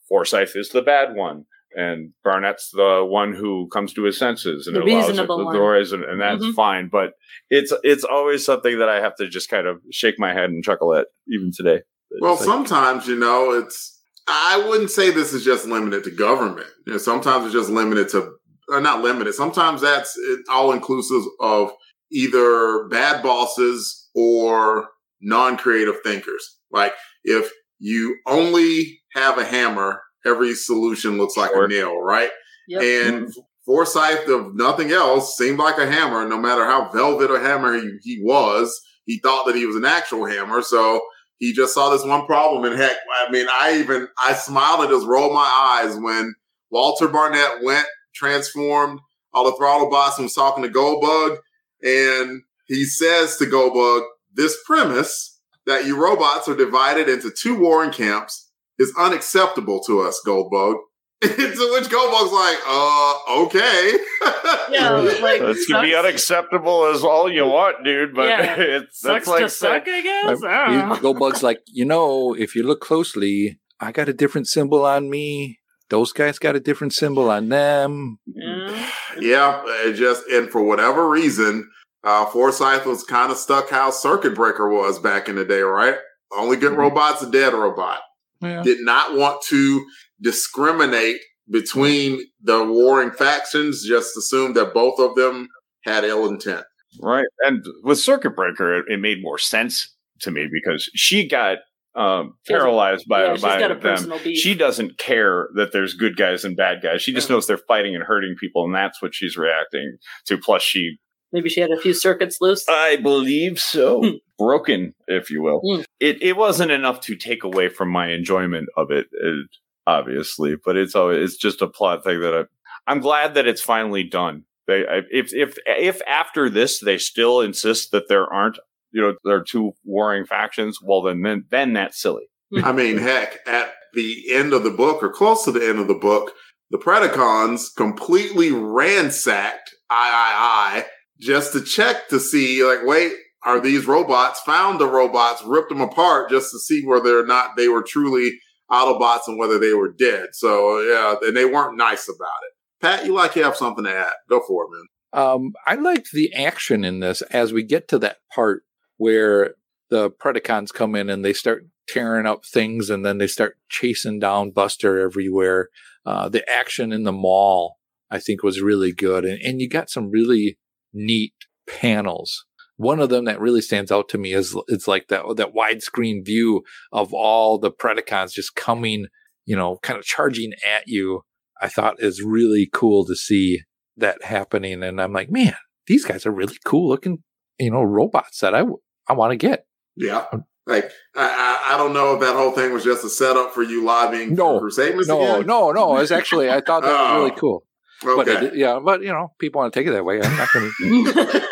Forsyth 0.10 0.56
is 0.56 0.70
the 0.70 0.82
bad 0.82 1.16
one. 1.16 1.46
And 1.76 2.14
Barnett's 2.24 2.70
the 2.72 3.06
one 3.06 3.34
who 3.34 3.68
comes 3.74 3.94
to 3.94 4.04
his 4.04 4.18
senses 4.18 4.68
and 4.68 4.76
The 4.76 4.82
allows 4.82 5.06
it, 5.06 5.08
reasonable 5.10 5.38
the 5.40 5.46
one. 5.46 5.54
doors, 5.56 5.92
and, 5.92 6.04
and 6.06 6.20
that's 6.20 6.44
Mhm. 6.44 6.54
fine. 6.54 6.88
But 6.90 7.12
it's 7.50 7.74
it's 7.84 8.06
always 8.06 8.44
something 8.46 8.80
that 8.80 8.88
I 8.90 9.02
have 9.02 9.16
to 9.18 9.28
just 9.28 9.50
kind 9.50 9.68
of 9.68 9.82
shake 9.92 10.16
my 10.18 10.34
head 10.34 10.50
and 10.50 10.64
chuckle 10.64 10.96
at, 10.96 11.08
even 11.28 11.52
today. 11.56 11.82
Well, 12.22 12.36
like- 12.36 12.44
sometimes 12.44 13.06
you 13.08 13.18
know 13.20 13.52
it's. 13.52 14.02
I 14.30 14.66
wouldn't 14.68 14.92
say 14.92 15.12
this 15.12 15.34
is 15.34 15.44
just 15.44 15.66
limited 15.68 16.06
to 16.06 16.12
government. 16.12 16.68
You 16.86 16.94
know, 16.94 17.00
sometimes 17.00 17.46
it's 17.46 17.54
just 17.54 17.70
limited 17.70 18.10
to, 18.10 18.32
or 18.70 18.82
not 18.82 19.02
limited. 19.02 19.34
Sometimes 19.34 19.82
that's 19.82 20.18
all 20.50 20.72
inclusive 20.72 21.24
of 21.40 21.72
either 22.12 22.88
bad 22.90 23.24
bosses 23.24 24.10
or 24.16 24.90
non-creative 25.22 25.98
thinkers. 26.04 26.58
Like 26.72 26.94
if 27.24 27.52
you 27.80 28.18
only 28.26 29.02
have 29.14 29.38
a 29.38 29.46
hammer, 29.46 30.02
every 30.26 30.54
solution 30.54 31.18
looks 31.18 31.38
like 31.38 31.52
Sure. 31.52 31.66
a 31.66 31.68
nail, 31.68 32.00
right? 32.00 32.30
Yep. 32.68 32.82
And 32.82 33.28
mm-hmm. 33.28 33.42
Forsyth, 33.66 34.30
of 34.30 34.56
nothing 34.56 34.92
else, 34.92 35.38
seemed 35.38 35.60
like 35.60 35.78
a 35.78 35.86
hammer. 35.86 36.28
No 36.28 36.38
matter 36.38 36.66
how 36.66 36.90
velvet 36.90 37.30
a 37.30 37.40
hammer 37.40 37.74
he, 37.74 37.98
he 38.02 38.22
was, 38.24 38.80
he 39.06 39.20
thought 39.20 39.46
that 39.46 39.56
he 39.56 39.66
was 39.66 39.76
an 39.76 39.84
actual 39.84 40.26
hammer. 40.26 40.62
So 40.62 41.02
he 41.38 41.54
just 41.54 41.74
saw 41.74 41.90
this 41.90 42.06
one 42.06 42.26
problem. 42.26 42.64
And 42.64 42.80
heck, 42.80 42.96
I 43.28 43.30
mean, 43.30 43.46
I 43.52 43.78
even 43.80 44.08
I 44.24 44.34
smiled 44.34 44.82
and 44.82 44.90
just 44.90 45.06
rolled 45.06 45.34
my 45.34 45.82
eyes 45.84 45.98
when 46.00 46.34
Walter 46.72 47.10
Barnett 47.10 47.62
went 47.64 47.86
transformed 48.18 49.00
all 49.34 49.46
the 49.46 49.56
throttle 49.58 49.90
bots 49.90 50.18
and 50.18 50.26
was 50.26 50.34
talking 50.34 50.64
to 50.64 50.70
Goldbug, 50.70 51.38
and 51.84 52.42
he 52.66 52.84
says 52.86 53.38
to 53.38 53.46
Goldbug, 53.46 54.04
"This 54.34 54.58
premise 54.66 55.40
that 55.66 55.86
you 55.86 56.02
robots 56.02 56.48
are 56.48 56.56
divided 56.56 57.08
into 57.08 57.30
two 57.32 57.58
warring 57.58 57.92
camps 57.92 58.50
is 58.80 58.94
unacceptable 58.98 59.82
to 59.84 60.02
us, 60.02 60.22
Goldbug." 60.26 60.76
to 61.22 61.30
which 61.30 61.90
Goldbug's 61.90 62.32
like, 62.32 62.58
"Uh, 62.68 63.16
okay." 63.46 63.94
Yeah, 64.70 64.90
like 64.92 65.42
It's 65.42 65.66
gonna 65.66 65.88
be 65.88 65.96
unacceptable 65.96 66.86
as 66.86 67.04
all 67.04 67.32
you 67.32 67.46
want, 67.46 67.84
dude. 67.84 68.14
But 68.14 68.28
Yeah. 68.28 68.56
it's 68.58 69.00
Sucks 69.00 69.26
that's 69.26 69.28
like 69.28 69.44
to 69.44 69.50
suck, 69.50 69.88
I 69.88 70.02
guess. 70.02 70.44
I 70.44 70.74
You- 70.74 71.02
Goldbug's 71.02 71.44
like, 71.44 71.60
you 71.68 71.86
know, 71.86 72.34
if 72.34 72.56
you 72.56 72.64
look 72.64 72.82
closely, 72.82 73.60
I 73.80 73.92
got 73.92 74.10
a 74.10 74.14
different 74.14 74.48
symbol 74.48 74.86
on 74.86 75.10
me. 75.10 75.60
Those 75.90 76.12
guys 76.12 76.38
got 76.40 76.56
a 76.56 76.60
different 76.60 76.94
symbol 76.94 77.30
on 77.30 77.50
them. 77.50 78.20
Yeah. 78.26 78.90
Yeah, 79.20 79.62
it 79.86 79.94
just 79.94 80.28
and 80.28 80.50
for 80.50 80.62
whatever 80.64 81.10
reason, 81.10 81.70
uh, 82.04 82.26
Forsyth 82.26 82.86
was 82.86 83.04
kind 83.04 83.32
of 83.32 83.38
stuck 83.38 83.70
how 83.70 83.90
Circuit 83.90 84.36
Breaker 84.36 84.70
was 84.70 85.00
back 85.00 85.28
in 85.30 85.36
the 85.36 85.46
day, 85.46 85.62
right? 85.62 85.96
Only 86.36 86.58
good 86.58 86.74
Mhm. 86.74 86.78
robot's 86.78 87.24
a 87.24 87.32
dead 87.32 87.54
robot. 87.54 88.02
Yeah. 88.42 88.62
Did 88.64 88.82
not 88.82 89.16
want 89.16 89.42
to 89.44 89.86
discriminate 90.22 91.18
between 91.50 92.22
the 92.44 92.64
warring 92.66 93.12
factions. 93.12 93.86
Just 93.88 94.16
assumed 94.18 94.56
that 94.56 94.74
both 94.74 95.00
of 95.00 95.16
them 95.16 95.48
had 95.86 96.04
ill 96.04 96.28
intent. 96.28 96.66
right. 97.02 97.26
And 97.42 97.64
with 97.84 98.00
Circuit 98.00 98.36
Breaker, 98.36 98.78
it, 98.80 98.86
it 98.88 99.00
made 99.00 99.22
more 99.22 99.38
sense 99.38 99.96
to 100.22 100.32
me 100.32 100.48
because 100.52 100.90
she 100.96 101.28
got 101.28 101.60
um, 101.98 102.34
She 102.46 102.54
has 102.54 102.62
a- 102.62 102.64
paralyzed 102.64 103.06
by 103.10 103.26
yeah, 103.26 103.38
by 103.38 103.74
them. 103.74 104.14
She 104.36 104.54
doesn't 104.54 104.98
care 104.98 105.50
that 105.56 105.72
there's 105.72 105.94
good 105.94 106.16
guys 106.16 106.46
and 106.46 106.56
bad 106.56 106.82
guys. 106.82 107.02
She 107.02 107.14
just 107.14 107.30
knows 107.30 107.48
they're 107.48 107.58
fighting 107.58 107.96
and 107.96 108.04
hurting 108.04 108.36
people, 108.40 108.64
and 108.66 108.76
that's 108.76 109.02
what 109.02 109.16
she's 109.16 109.36
reacting 109.36 109.98
to. 110.28 110.38
Plus, 110.38 110.62
she 110.62 110.98
Maybe 111.34 111.50
she 111.50 111.60
had 111.60 111.72
a 111.72 111.80
few 111.80 111.94
circuits 111.94 112.38
loose. 112.40 112.64
I 112.70 112.98
believe 112.98 113.60
so. 113.60 114.02
Hmm. 114.02 114.10
Broken, 114.38 114.94
if 115.08 115.30
you 115.30 115.42
will. 115.42 115.62
Hmm. 115.64 115.82
It 116.00 116.22
it 116.22 116.38
wasn't 116.38 116.72
enough 116.72 117.02
to 117.02 117.16
take 117.16 117.44
away 117.44 117.70
from 117.70 117.90
my 117.90 118.12
enjoyment 118.12 118.70
of 118.78 118.92
it, 118.92 119.08
it 119.12 119.48
obviously, 119.86 120.56
but 120.64 120.78
it's 120.78 120.96
always 120.96 121.24
it's 121.24 121.38
just 121.38 121.62
a 121.62 121.68
plot 121.68 122.04
thing 122.04 122.22
that 122.22 122.34
I, 122.36 122.92
I'm 122.92 123.00
glad 123.00 123.34
that 123.34 123.48
it's 123.48 123.62
finally 123.62 124.04
done. 124.04 124.44
They 124.68 124.84
if 125.12 125.34
if 125.34 125.58
if 125.66 126.02
after 126.08 126.50
this 126.50 126.80
they 126.80 126.98
still 126.98 127.42
insist 127.42 127.92
that 127.92 128.08
there 128.08 128.32
aren't 128.32 128.60
you 128.92 129.02
know 129.02 129.16
there 129.24 129.38
are 129.38 129.44
two 129.44 129.72
warring 129.84 130.26
factions, 130.26 130.80
well 130.82 131.02
then 131.02 131.22
then, 131.22 131.46
then 131.50 131.74
that's 131.74 132.02
silly. 132.02 132.26
I 132.64 132.72
mean, 132.72 132.98
heck, 132.98 133.40
at 133.48 133.74
the 133.94 134.32
end 134.32 134.54
of 134.54 134.64
the 134.64 134.72
book 134.72 135.04
or 135.04 135.10
close 135.10 135.44
to 135.46 135.52
the 135.52 135.68
end 135.68 135.80
of 135.80 135.88
the 135.88 135.94
book, 135.94 136.32
the 136.72 136.78
Predacons 136.78 137.76
completely 137.76 138.52
ransacked 138.52 139.76
III 139.92 140.84
just 141.20 141.54
to 141.54 141.62
check 141.62 142.08
to 142.10 142.20
see, 142.20 142.64
like, 142.64 142.80
wait, 142.84 143.14
are 143.44 143.60
these 143.60 143.86
robots? 143.86 144.42
Found 144.42 144.80
the 144.80 144.88
robots, 144.88 145.44
ripped 145.44 145.70
them 145.70 145.82
apart 145.82 146.30
just 146.30 146.52
to 146.52 146.60
see 146.60 146.86
whether 146.86 147.20
or 147.20 147.26
not 147.26 147.56
they 147.58 147.68
were 147.68 147.84
truly 147.84 148.40
Autobots 148.70 149.28
and 149.28 149.40
whether 149.40 149.58
they 149.60 149.74
were 149.74 149.94
dead. 149.94 150.30
So 150.34 150.82
yeah, 150.82 151.16
and 151.26 151.38
they 151.38 151.46
weren't 151.46 151.78
nice 151.78 152.10
about 152.10 152.28
it. 152.44 152.54
Pat, 152.82 153.06
you 153.06 153.14
like 153.14 153.36
you 153.36 153.44
have 153.44 153.56
something 153.56 153.86
to 153.86 153.94
add? 153.94 154.14
Go 154.30 154.42
for 154.46 154.66
it, 154.66 154.70
man. 154.72 154.86
Um, 155.14 155.54
I 155.66 155.76
liked 155.76 156.12
the 156.12 156.34
action 156.34 156.84
in 156.84 157.00
this 157.00 157.22
as 157.24 157.54
we 157.54 157.64
get 157.64 157.88
to 157.90 158.00
that 158.00 158.18
part 158.36 158.64
where 158.98 159.56
the 159.90 160.10
Predacons 160.10 160.74
come 160.74 160.96
in 160.96 161.10
and 161.10 161.24
they 161.24 161.34
start 161.34 161.66
tearing 161.88 162.26
up 162.26 162.46
things 162.46 162.90
and 162.90 163.06
then 163.06 163.18
they 163.18 163.28
start 163.28 163.58
chasing 163.70 164.20
down 164.20 164.52
Buster 164.52 165.00
everywhere. 165.00 165.70
Uh, 166.06 166.30
the 166.30 166.48
action 166.50 166.92
in 166.92 167.04
the 167.04 167.12
mall, 167.12 167.78
I 168.12 168.20
think, 168.20 168.44
was 168.44 168.62
really 168.62 168.92
good. 168.92 169.26
And, 169.26 169.42
and 169.42 169.62
you 169.62 169.70
got 169.70 169.90
some 169.90 170.10
really 170.10 170.58
neat 170.94 171.34
panels. 171.68 172.46
One 172.76 173.00
of 173.00 173.10
them 173.10 173.26
that 173.26 173.40
really 173.40 173.62
stands 173.62 173.92
out 173.92 174.08
to 174.10 174.18
me 174.18 174.34
is 174.34 174.56
it's 174.68 174.88
like 174.88 175.08
that 175.08 175.24
that 175.38 175.54
widescreen 175.56 176.24
view 176.24 176.64
of 176.92 177.14
all 177.14 177.58
the 177.58 177.72
Predacons 177.72 178.34
just 178.34 178.56
coming, 178.56 179.08
you 179.46 179.56
know, 179.56 179.80
kind 179.82 179.98
of 179.98 180.06
charging 180.06 180.54
at 180.66 180.84
you. 180.88 181.22
I 181.60 181.70
thought 181.70 181.96
is 182.00 182.22
really 182.22 182.70
cool 182.72 183.04
to 183.06 183.16
see 183.16 183.62
that 183.98 184.24
happening, 184.24 184.84
and 184.84 185.02
I'm 185.02 185.12
like, 185.12 185.32
man, 185.32 185.56
these 185.88 186.06
guys 186.06 186.28
are 186.28 186.32
really 186.32 186.58
cool 186.64 186.88
looking, 186.88 187.24
you 187.58 187.72
know, 187.72 187.82
robots 187.82 188.42
that 188.42 188.54
I 188.54 188.64
I 189.10 189.14
want 189.14 189.32
to 189.32 189.38
get. 189.38 189.66
Yeah. 189.96 190.26
Um, 190.32 190.46
like 190.66 190.92
I, 191.16 191.62
I, 191.70 191.74
I 191.74 191.78
don't 191.78 191.94
know 191.94 192.14
if 192.16 192.20
that 192.22 192.36
whole 192.36 192.52
thing 192.52 192.74
was 192.74 192.84
just 192.84 193.04
a 193.06 193.10
setup 193.10 193.54
for 193.54 193.64
you 193.64 193.84
lobbying 193.86 194.36
No. 194.36 194.56
for 194.60 194.62
Crusade 194.66 194.96
No, 195.08 195.36
again. 195.36 195.48
no, 195.48 195.72
no. 195.72 195.98
It's 195.98 196.12
actually 196.12 196.50
I 196.50 196.60
thought 196.62 196.84
that 196.84 196.92
was 196.92 197.08
Oh. 197.12 197.18
really 197.24 197.36
cool. 197.40 197.64
But 198.04 198.28
Okay. 198.28 198.46
it, 198.48 198.56
yeah, 198.56 198.80
but 198.84 199.02
you 199.02 199.08
know, 199.08 199.34
people 199.40 199.60
want 199.62 199.74
to 199.74 199.80
take 199.80 199.88
it 199.88 199.92
that 199.92 200.06
way. 200.06 200.22
I'm 200.22 200.38
not 200.38 200.50
going 200.54 200.72
to. 200.80 201.48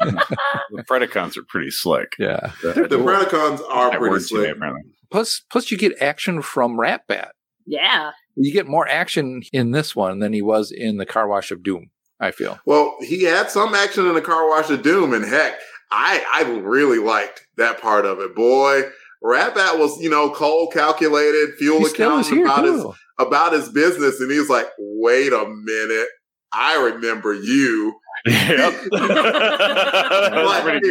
The 0.00 0.82
Predacons 0.88 1.36
are 1.36 1.44
pretty 1.48 1.70
slick. 1.70 2.14
Yeah. 2.18 2.50
the 2.62 2.72
Predacons 2.98 3.60
are 3.68 3.90
That 3.90 3.98
pretty 3.98 4.10
word 4.10 4.18
today, 4.22 4.26
slick. 4.26 4.56
apparently. 4.56 4.82
Plus, 5.10 5.42
plus 5.50 5.70
you 5.70 5.78
get 5.78 6.00
action 6.02 6.42
from 6.42 6.76
Ratbat. 6.76 7.28
yeah. 7.66 8.10
You 8.36 8.52
get 8.52 8.66
more 8.66 8.88
action 8.88 9.42
in 9.52 9.70
this 9.70 9.94
one 9.94 10.18
than 10.18 10.32
he 10.32 10.42
was 10.42 10.72
in 10.72 10.96
the 10.96 11.06
Car 11.06 11.28
Wash 11.28 11.52
of 11.52 11.62
Doom. 11.62 11.90
I 12.18 12.32
feel. 12.32 12.58
Well, 12.66 12.96
he 13.00 13.22
had 13.22 13.48
some 13.50 13.74
action 13.76 14.06
in 14.08 14.14
the 14.14 14.20
car 14.20 14.48
wash 14.48 14.70
of 14.70 14.82
doom, 14.82 15.12
and 15.12 15.24
heck, 15.24 15.58
I 15.94 16.24
I 16.32 16.42
really 16.58 16.98
liked 16.98 17.46
that 17.56 17.80
part 17.80 18.04
of 18.04 18.18
it. 18.18 18.34
Boy, 18.34 18.82
Rat 19.22 19.54
Bat 19.54 19.78
was 19.78 20.00
you 20.02 20.10
know 20.10 20.30
cold, 20.30 20.72
calculated, 20.72 21.54
fuel 21.56 21.78
He 21.78 21.84
still 21.86 22.18
is 22.18 22.26
accountant 22.26 22.36
here 22.36 22.46
about 22.46 22.64
his 22.64 22.84
about 23.18 23.52
his 23.52 23.68
business, 23.68 24.20
and 24.20 24.30
he's 24.30 24.50
like, 24.50 24.66
"Wait 24.78 25.32
a 25.32 25.46
minute, 25.46 26.08
I 26.52 26.76
remember 26.76 27.32
you. 27.32 27.94
Yep. 28.26 28.74
Like, 28.92 30.82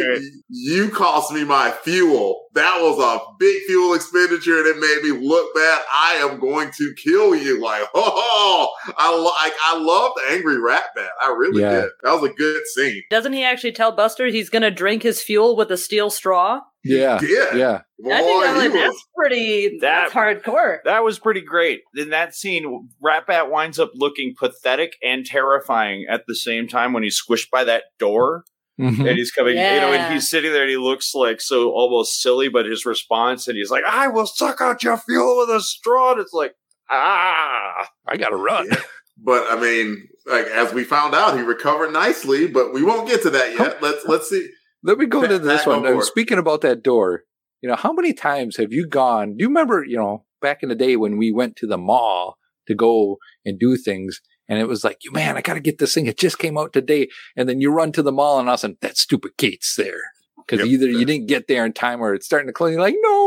you 0.48 0.90
cost 0.90 1.32
me 1.32 1.42
my 1.42 1.70
fuel. 1.70 2.43
That 2.54 2.78
was 2.80 2.98
a 2.98 3.20
big 3.38 3.62
fuel 3.64 3.94
expenditure, 3.94 4.58
and 4.58 4.66
it 4.68 4.78
made 4.78 5.02
me 5.02 5.26
look 5.26 5.54
bad. 5.54 5.82
I 5.92 6.14
am 6.28 6.38
going 6.38 6.70
to 6.70 6.94
kill 7.02 7.34
you. 7.34 7.60
Like, 7.62 7.82
oh, 7.94 8.68
I 8.96 9.10
lo- 9.14 9.24
like 9.24 9.52
I 9.62 9.76
loved 9.78 10.18
Angry 10.30 10.60
Rat 10.60 10.84
Bat. 10.94 11.10
I 11.22 11.28
really 11.36 11.62
Yeah. 11.62 11.70
did. 11.82 11.90
That 12.02 12.20
was 12.20 12.30
a 12.30 12.34
good 12.34 12.62
scene. 12.74 13.02
Doesn't 13.10 13.32
he 13.32 13.42
actually 13.44 13.72
tell 13.72 13.92
Buster 13.92 14.26
he's 14.26 14.50
going 14.50 14.62
to 14.62 14.70
drink 14.70 15.02
his 15.02 15.20
fuel 15.22 15.56
with 15.56 15.70
a 15.70 15.76
steel 15.76 16.10
straw? 16.10 16.60
Yeah. 16.84 17.18
Yeah. 17.22 17.54
Yeah. 17.56 17.80
Boy, 17.98 18.12
I 18.12 18.20
think 18.20 18.44
I'm 18.44 18.56
like, 18.58 18.72
was- 18.72 18.82
that's 18.82 19.04
pretty 19.16 19.78
That- 19.80 20.12
that's 20.12 20.12
hardcore. 20.12 20.78
That 20.84 21.02
was 21.02 21.18
pretty 21.18 21.40
great. 21.40 21.80
In 21.96 22.10
that 22.10 22.34
scene, 22.34 22.90
Ratbat 23.02 23.50
winds 23.50 23.78
up 23.78 23.90
looking 23.94 24.34
pathetic 24.38 24.92
and 25.02 25.24
terrifying 25.24 26.04
at 26.10 26.24
the 26.28 26.34
same 26.34 26.68
time 26.68 26.92
when 26.92 27.02
he's 27.02 27.20
squished 27.20 27.50
by 27.50 27.64
that 27.64 27.84
door 27.98 28.44
Mhm. 28.80 29.08
and 29.08 29.16
he's 29.16 29.30
coming, 29.30 29.56
you 29.56 29.62
know, 29.62 29.92
and 29.92 30.12
he's 30.12 30.28
sitting 30.28 30.50
there 30.52 30.62
and 30.62 30.70
he 30.70 30.76
looks 30.76 31.14
like 31.14 31.40
so 31.40 31.70
almost 31.70 32.20
silly, 32.20 32.48
but 32.48 32.66
his 32.66 32.84
response 32.84 33.46
and 33.46 33.56
he's 33.56 33.70
like, 33.70 33.84
I 33.84 34.08
will 34.08 34.26
suck 34.26 34.60
out 34.60 34.82
your 34.82 34.96
fuel 34.96 35.38
with 35.38 35.50
a 35.56 35.60
straw. 35.60 36.12
And 36.12 36.20
it's 36.20 36.32
like, 36.32 36.54
ah. 36.90 37.88
I 38.06 38.16
gotta 38.16 38.36
run. 38.36 38.68
But 39.16 39.46
I 39.48 39.60
mean, 39.60 40.08
like 40.26 40.46
as 40.46 40.72
we 40.72 40.82
found 40.82 41.14
out, 41.14 41.36
he 41.36 41.42
recovered 41.42 41.92
nicely. 41.92 42.48
But 42.48 42.72
we 42.74 42.82
won't 42.82 43.08
get 43.08 43.22
to 43.22 43.30
that 43.30 43.56
yet. 43.56 43.80
Let's 43.80 44.04
let's 44.06 44.28
see. 44.28 44.48
Let 44.82 44.98
me 44.98 45.06
go 45.06 45.20
Back- 45.20 45.30
to 45.30 45.38
this 45.38 45.64
one. 45.66 45.86
on. 45.86 46.02
Speaking 46.02 46.38
about 46.38 46.62
that 46.62 46.82
door, 46.82 47.22
you 47.62 47.68
know, 47.68 47.76
how 47.76 47.92
many 47.92 48.12
times 48.12 48.56
have 48.56 48.72
you 48.72 48.86
gone? 48.88 49.36
Do 49.36 49.42
you 49.44 49.48
remember, 49.48 49.84
you 49.86 49.96
know, 49.96 50.24
back 50.42 50.62
in 50.64 50.68
the 50.68 50.74
day 50.74 50.96
when 50.96 51.16
we 51.16 51.30
went 51.32 51.54
to 51.56 51.66
the 51.68 51.78
mall 51.78 52.36
to 52.66 52.74
go 52.74 53.18
and 53.44 53.58
do 53.58 53.76
things, 53.76 54.20
and 54.48 54.58
it 54.58 54.68
was 54.68 54.84
like, 54.84 54.98
you 55.04 55.12
man, 55.12 55.36
I 55.36 55.40
got 55.40 55.54
to 55.54 55.60
get 55.60 55.78
this 55.78 55.94
thing. 55.94 56.06
It 56.06 56.18
just 56.18 56.38
came 56.38 56.56
out 56.58 56.72
today, 56.72 57.08
and 57.36 57.48
then 57.48 57.60
you 57.60 57.70
run 57.70 57.92
to 57.92 58.02
the 58.02 58.12
mall, 58.12 58.38
and 58.38 58.48
all 58.48 58.54
of 58.54 58.58
a 58.58 58.60
sudden, 58.60 58.76
that 58.80 58.96
stupid 58.98 59.32
gate's 59.36 59.74
there 59.76 60.02
because 60.46 60.58
Yep. 60.60 60.68
either 60.68 60.86
you 60.90 61.04
didn't 61.06 61.26
get 61.26 61.48
there 61.48 61.64
in 61.64 61.72
time 61.72 62.00
or 62.02 62.14
it's 62.14 62.26
starting 62.26 62.46
to 62.48 62.52
close. 62.52 62.72
You're 62.72 62.80
like, 62.80 62.96
no. 63.00 63.20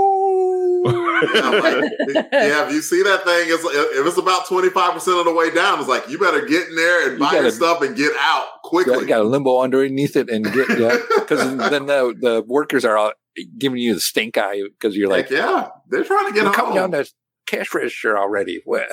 Yeah, 0.88 2.68
if 2.68 2.74
you 2.74 2.82
see 2.82 3.02
that 3.04 3.24
thing, 3.24 3.48
it's, 3.50 3.64
if 3.66 4.06
it's 4.06 4.18
about 4.18 4.46
twenty 4.48 4.70
five 4.70 4.94
percent 4.94 5.18
of 5.18 5.26
the 5.26 5.34
way 5.34 5.50
down, 5.54 5.80
it's 5.80 5.88
like 5.90 6.08
you 6.10 6.20
better 6.20 6.46
get 6.46 6.68
in 6.70 6.76
there 6.76 7.10
and 7.10 7.20
buy 7.20 7.32
your 7.34 7.42
gotta- 7.44 7.56
stuff 7.56 7.82
and 7.82 7.96
get 7.96 8.12
out 8.20 8.46
quickly. 8.64 9.00
You 9.00 9.06
got 9.08 9.22
a 9.22 9.24
limbo 9.24 9.60
underneath 9.62 10.16
it 10.16 10.30
and 10.30 10.46
get 10.46 10.70
yeah, 10.80 10.98
because 11.20 11.40
then 11.70 11.88
the 11.88 12.16
the 12.20 12.44
workers 12.48 12.86
are 12.86 12.96
all 12.98 13.14
giving 13.58 13.80
you 13.80 13.96
the 13.96 14.00
stink 14.00 14.38
eye 14.38 14.62
because 14.80 14.96
you're 14.96 15.10
like, 15.10 15.30
Like, 15.32 15.40
yeah, 15.40 15.70
they're 15.90 16.04
trying 16.04 16.28
to 16.28 16.34
get 16.34 16.46
"We're 16.46 16.52
coming 16.54 16.78
home. 16.78 16.92
down 16.92 17.04
to 17.04 17.12
cash 17.48 17.74
register 17.74 18.18
already. 18.18 18.62
What? 18.66 18.88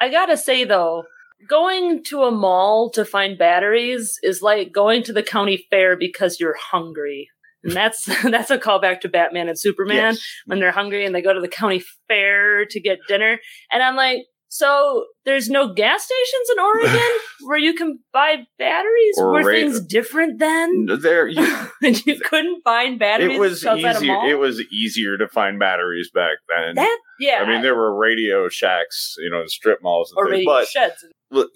I 0.00 0.08
gotta 0.10 0.36
say 0.36 0.64
though, 0.64 1.04
going 1.48 2.02
to 2.04 2.22
a 2.24 2.30
mall 2.30 2.90
to 2.90 3.04
find 3.04 3.38
batteries 3.38 4.18
is 4.22 4.42
like 4.42 4.72
going 4.72 5.02
to 5.04 5.12
the 5.12 5.22
county 5.22 5.66
fair 5.70 5.96
because 5.96 6.38
you're 6.40 6.56
hungry. 6.58 7.28
And 7.62 7.72
that's 7.72 8.04
that's 8.22 8.50
a 8.50 8.58
callback 8.58 9.00
to 9.02 9.08
Batman 9.08 9.48
and 9.48 9.58
Superman 9.58 10.14
Yes. 10.14 10.26
when 10.46 10.60
they're 10.60 10.72
hungry 10.72 11.04
and 11.06 11.14
they 11.14 11.22
go 11.22 11.32
to 11.32 11.40
the 11.40 11.48
county 11.48 11.82
fair 12.08 12.64
to 12.66 12.80
get 12.80 12.98
dinner. 13.08 13.38
And 13.72 13.82
I'm 13.82 13.96
like, 13.96 14.18
so 14.48 15.06
there's 15.24 15.48
no 15.50 15.72
gas 15.74 16.04
stations 16.04 16.48
in 16.52 16.60
Oregon 16.60 17.10
where 17.42 17.58
you 17.58 17.74
can 17.74 17.98
buy 18.12 18.36
batteries? 18.56 19.14
Or 19.18 19.32
Were 19.32 19.38
ra- 19.40 19.52
things 19.52 19.80
different 19.84 20.38
then? 20.38 20.86
There, 21.02 21.26
you, 21.28 21.44
And 21.82 22.06
you 22.06 22.20
couldn't 22.20 22.62
find 22.62 22.96
batteries 22.96 23.34
it 23.34 23.40
was 23.40 23.64
easier. 23.64 24.24
It 24.26 24.38
was 24.38 24.60
easier 24.72 25.18
to 25.18 25.26
find 25.26 25.58
batteries 25.58 26.08
back 26.14 26.36
then. 26.48 26.76
that 26.76 26.98
yeah. 27.18 27.42
I 27.44 27.48
mean, 27.48 27.62
there 27.62 27.74
were 27.74 27.96
radio 27.96 28.48
shacks, 28.48 29.16
you 29.18 29.28
know, 29.28 29.40
in 29.40 29.48
strip 29.48 29.82
malls 29.82 30.12
and 30.12 30.18
or 30.24 30.26
things, 30.30 30.40
radio 30.40 30.52
but 30.52 30.68
sheds. 30.68 31.04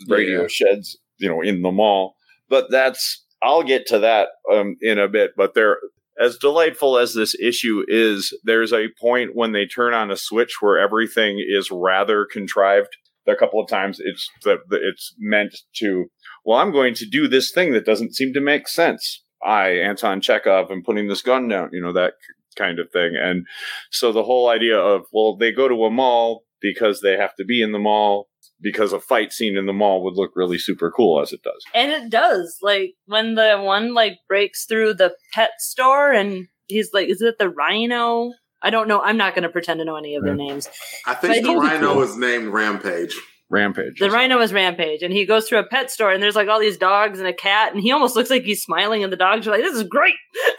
Radio 0.08 0.42
Yeah. 0.42 0.48
sheds, 0.48 0.98
you 1.18 1.28
know, 1.28 1.40
in 1.40 1.62
the 1.62 1.70
mall. 1.72 2.16
But 2.48 2.70
that's 2.70 3.24
I'll 3.42 3.62
get 3.62 3.86
to 3.88 3.98
that 4.00 4.28
um, 4.52 4.76
in 4.80 4.98
a 4.98 5.08
bit. 5.08 5.32
But 5.36 5.54
there, 5.54 5.78
as 6.20 6.38
delightful 6.38 6.98
as 6.98 7.14
this 7.14 7.34
issue 7.40 7.84
is, 7.86 8.36
there's 8.44 8.72
a 8.72 8.88
point 9.00 9.30
when 9.34 9.52
they 9.52 9.66
turn 9.66 9.94
on 9.94 10.10
a 10.10 10.16
switch 10.16 10.56
where 10.60 10.78
everything 10.78 11.38
is 11.46 11.70
rather 11.70 12.26
contrived. 12.30 12.88
A 13.28 13.36
couple 13.36 13.60
of 13.60 13.68
times, 13.68 14.00
it's 14.02 14.28
the, 14.42 14.56
the 14.68 14.76
it's 14.82 15.14
meant 15.18 15.54
to. 15.76 16.06
Well, 16.46 16.58
I'm 16.58 16.72
going 16.72 16.94
to 16.94 17.06
do 17.06 17.28
this 17.28 17.50
thing 17.52 17.72
that 17.74 17.84
doesn't 17.84 18.14
seem 18.14 18.32
to 18.32 18.40
make 18.40 18.66
sense. 18.66 19.22
I, 19.44 19.68
Anton 19.72 20.20
Chekhov, 20.22 20.70
am 20.70 20.82
putting 20.82 21.08
this 21.08 21.20
gun 21.22 21.46
down. 21.46 21.68
You 21.72 21.82
know 21.82 21.92
that 21.92 22.14
kind 22.56 22.78
of 22.80 22.90
thing. 22.90 23.14
And 23.16 23.46
so 23.90 24.12
the 24.12 24.24
whole 24.24 24.48
idea 24.48 24.78
of 24.78 25.02
well, 25.12 25.36
they 25.36 25.52
go 25.52 25.68
to 25.68 25.84
a 25.84 25.90
mall 25.90 26.44
because 26.60 27.02
they 27.02 27.16
have 27.18 27.34
to 27.36 27.44
be 27.44 27.62
in 27.62 27.72
the 27.72 27.78
mall 27.78 28.28
because 28.60 28.92
a 28.92 29.00
fight 29.00 29.32
scene 29.32 29.56
in 29.56 29.66
the 29.66 29.72
mall 29.72 30.02
would 30.04 30.14
look 30.16 30.32
really 30.34 30.58
super 30.58 30.90
cool 30.90 31.20
as 31.20 31.32
it 31.32 31.42
does. 31.42 31.62
And 31.74 31.90
it 31.90 32.10
does. 32.10 32.58
Like 32.62 32.94
when 33.06 33.34
the 33.34 33.58
one 33.60 33.94
like 33.94 34.18
breaks 34.28 34.64
through 34.66 34.94
the 34.94 35.14
pet 35.32 35.50
store 35.58 36.12
and 36.12 36.48
he's 36.66 36.90
like, 36.92 37.08
is 37.08 37.22
it 37.22 37.36
the 37.38 37.48
rhino? 37.48 38.32
I 38.60 38.70
don't 38.70 38.88
know. 38.88 39.00
I'm 39.00 39.16
not 39.16 39.34
going 39.34 39.44
to 39.44 39.48
pretend 39.48 39.78
to 39.78 39.84
know 39.84 39.96
any 39.96 40.16
of 40.16 40.24
their 40.24 40.34
names. 40.34 40.68
I 41.06 41.14
think 41.14 41.34
But 41.36 41.42
the 41.44 41.48
he's- 41.50 41.62
rhino 41.62 42.00
is 42.00 42.16
named 42.16 42.48
Rampage. 42.48 43.14
Rampage. 43.50 43.98
The 43.98 44.10
rhino 44.10 44.40
is 44.40 44.52
Rampage, 44.52 45.02
and 45.02 45.10
he 45.10 45.24
goes 45.24 45.48
through 45.48 45.60
a 45.60 45.66
pet 45.66 45.90
store, 45.90 46.12
and 46.12 46.22
there's 46.22 46.36
like 46.36 46.48
all 46.48 46.60
these 46.60 46.76
dogs 46.76 47.18
and 47.18 47.26
a 47.26 47.32
cat, 47.32 47.72
and 47.72 47.80
he 47.82 47.92
almost 47.92 48.14
looks 48.14 48.28
like 48.28 48.42
he's 48.42 48.62
smiling, 48.62 49.02
and 49.02 49.10
the 49.10 49.16
dogs 49.16 49.46
are 49.48 49.52
like, 49.52 49.62
"This 49.62 49.74
is 49.74 49.84
great." 49.84 50.16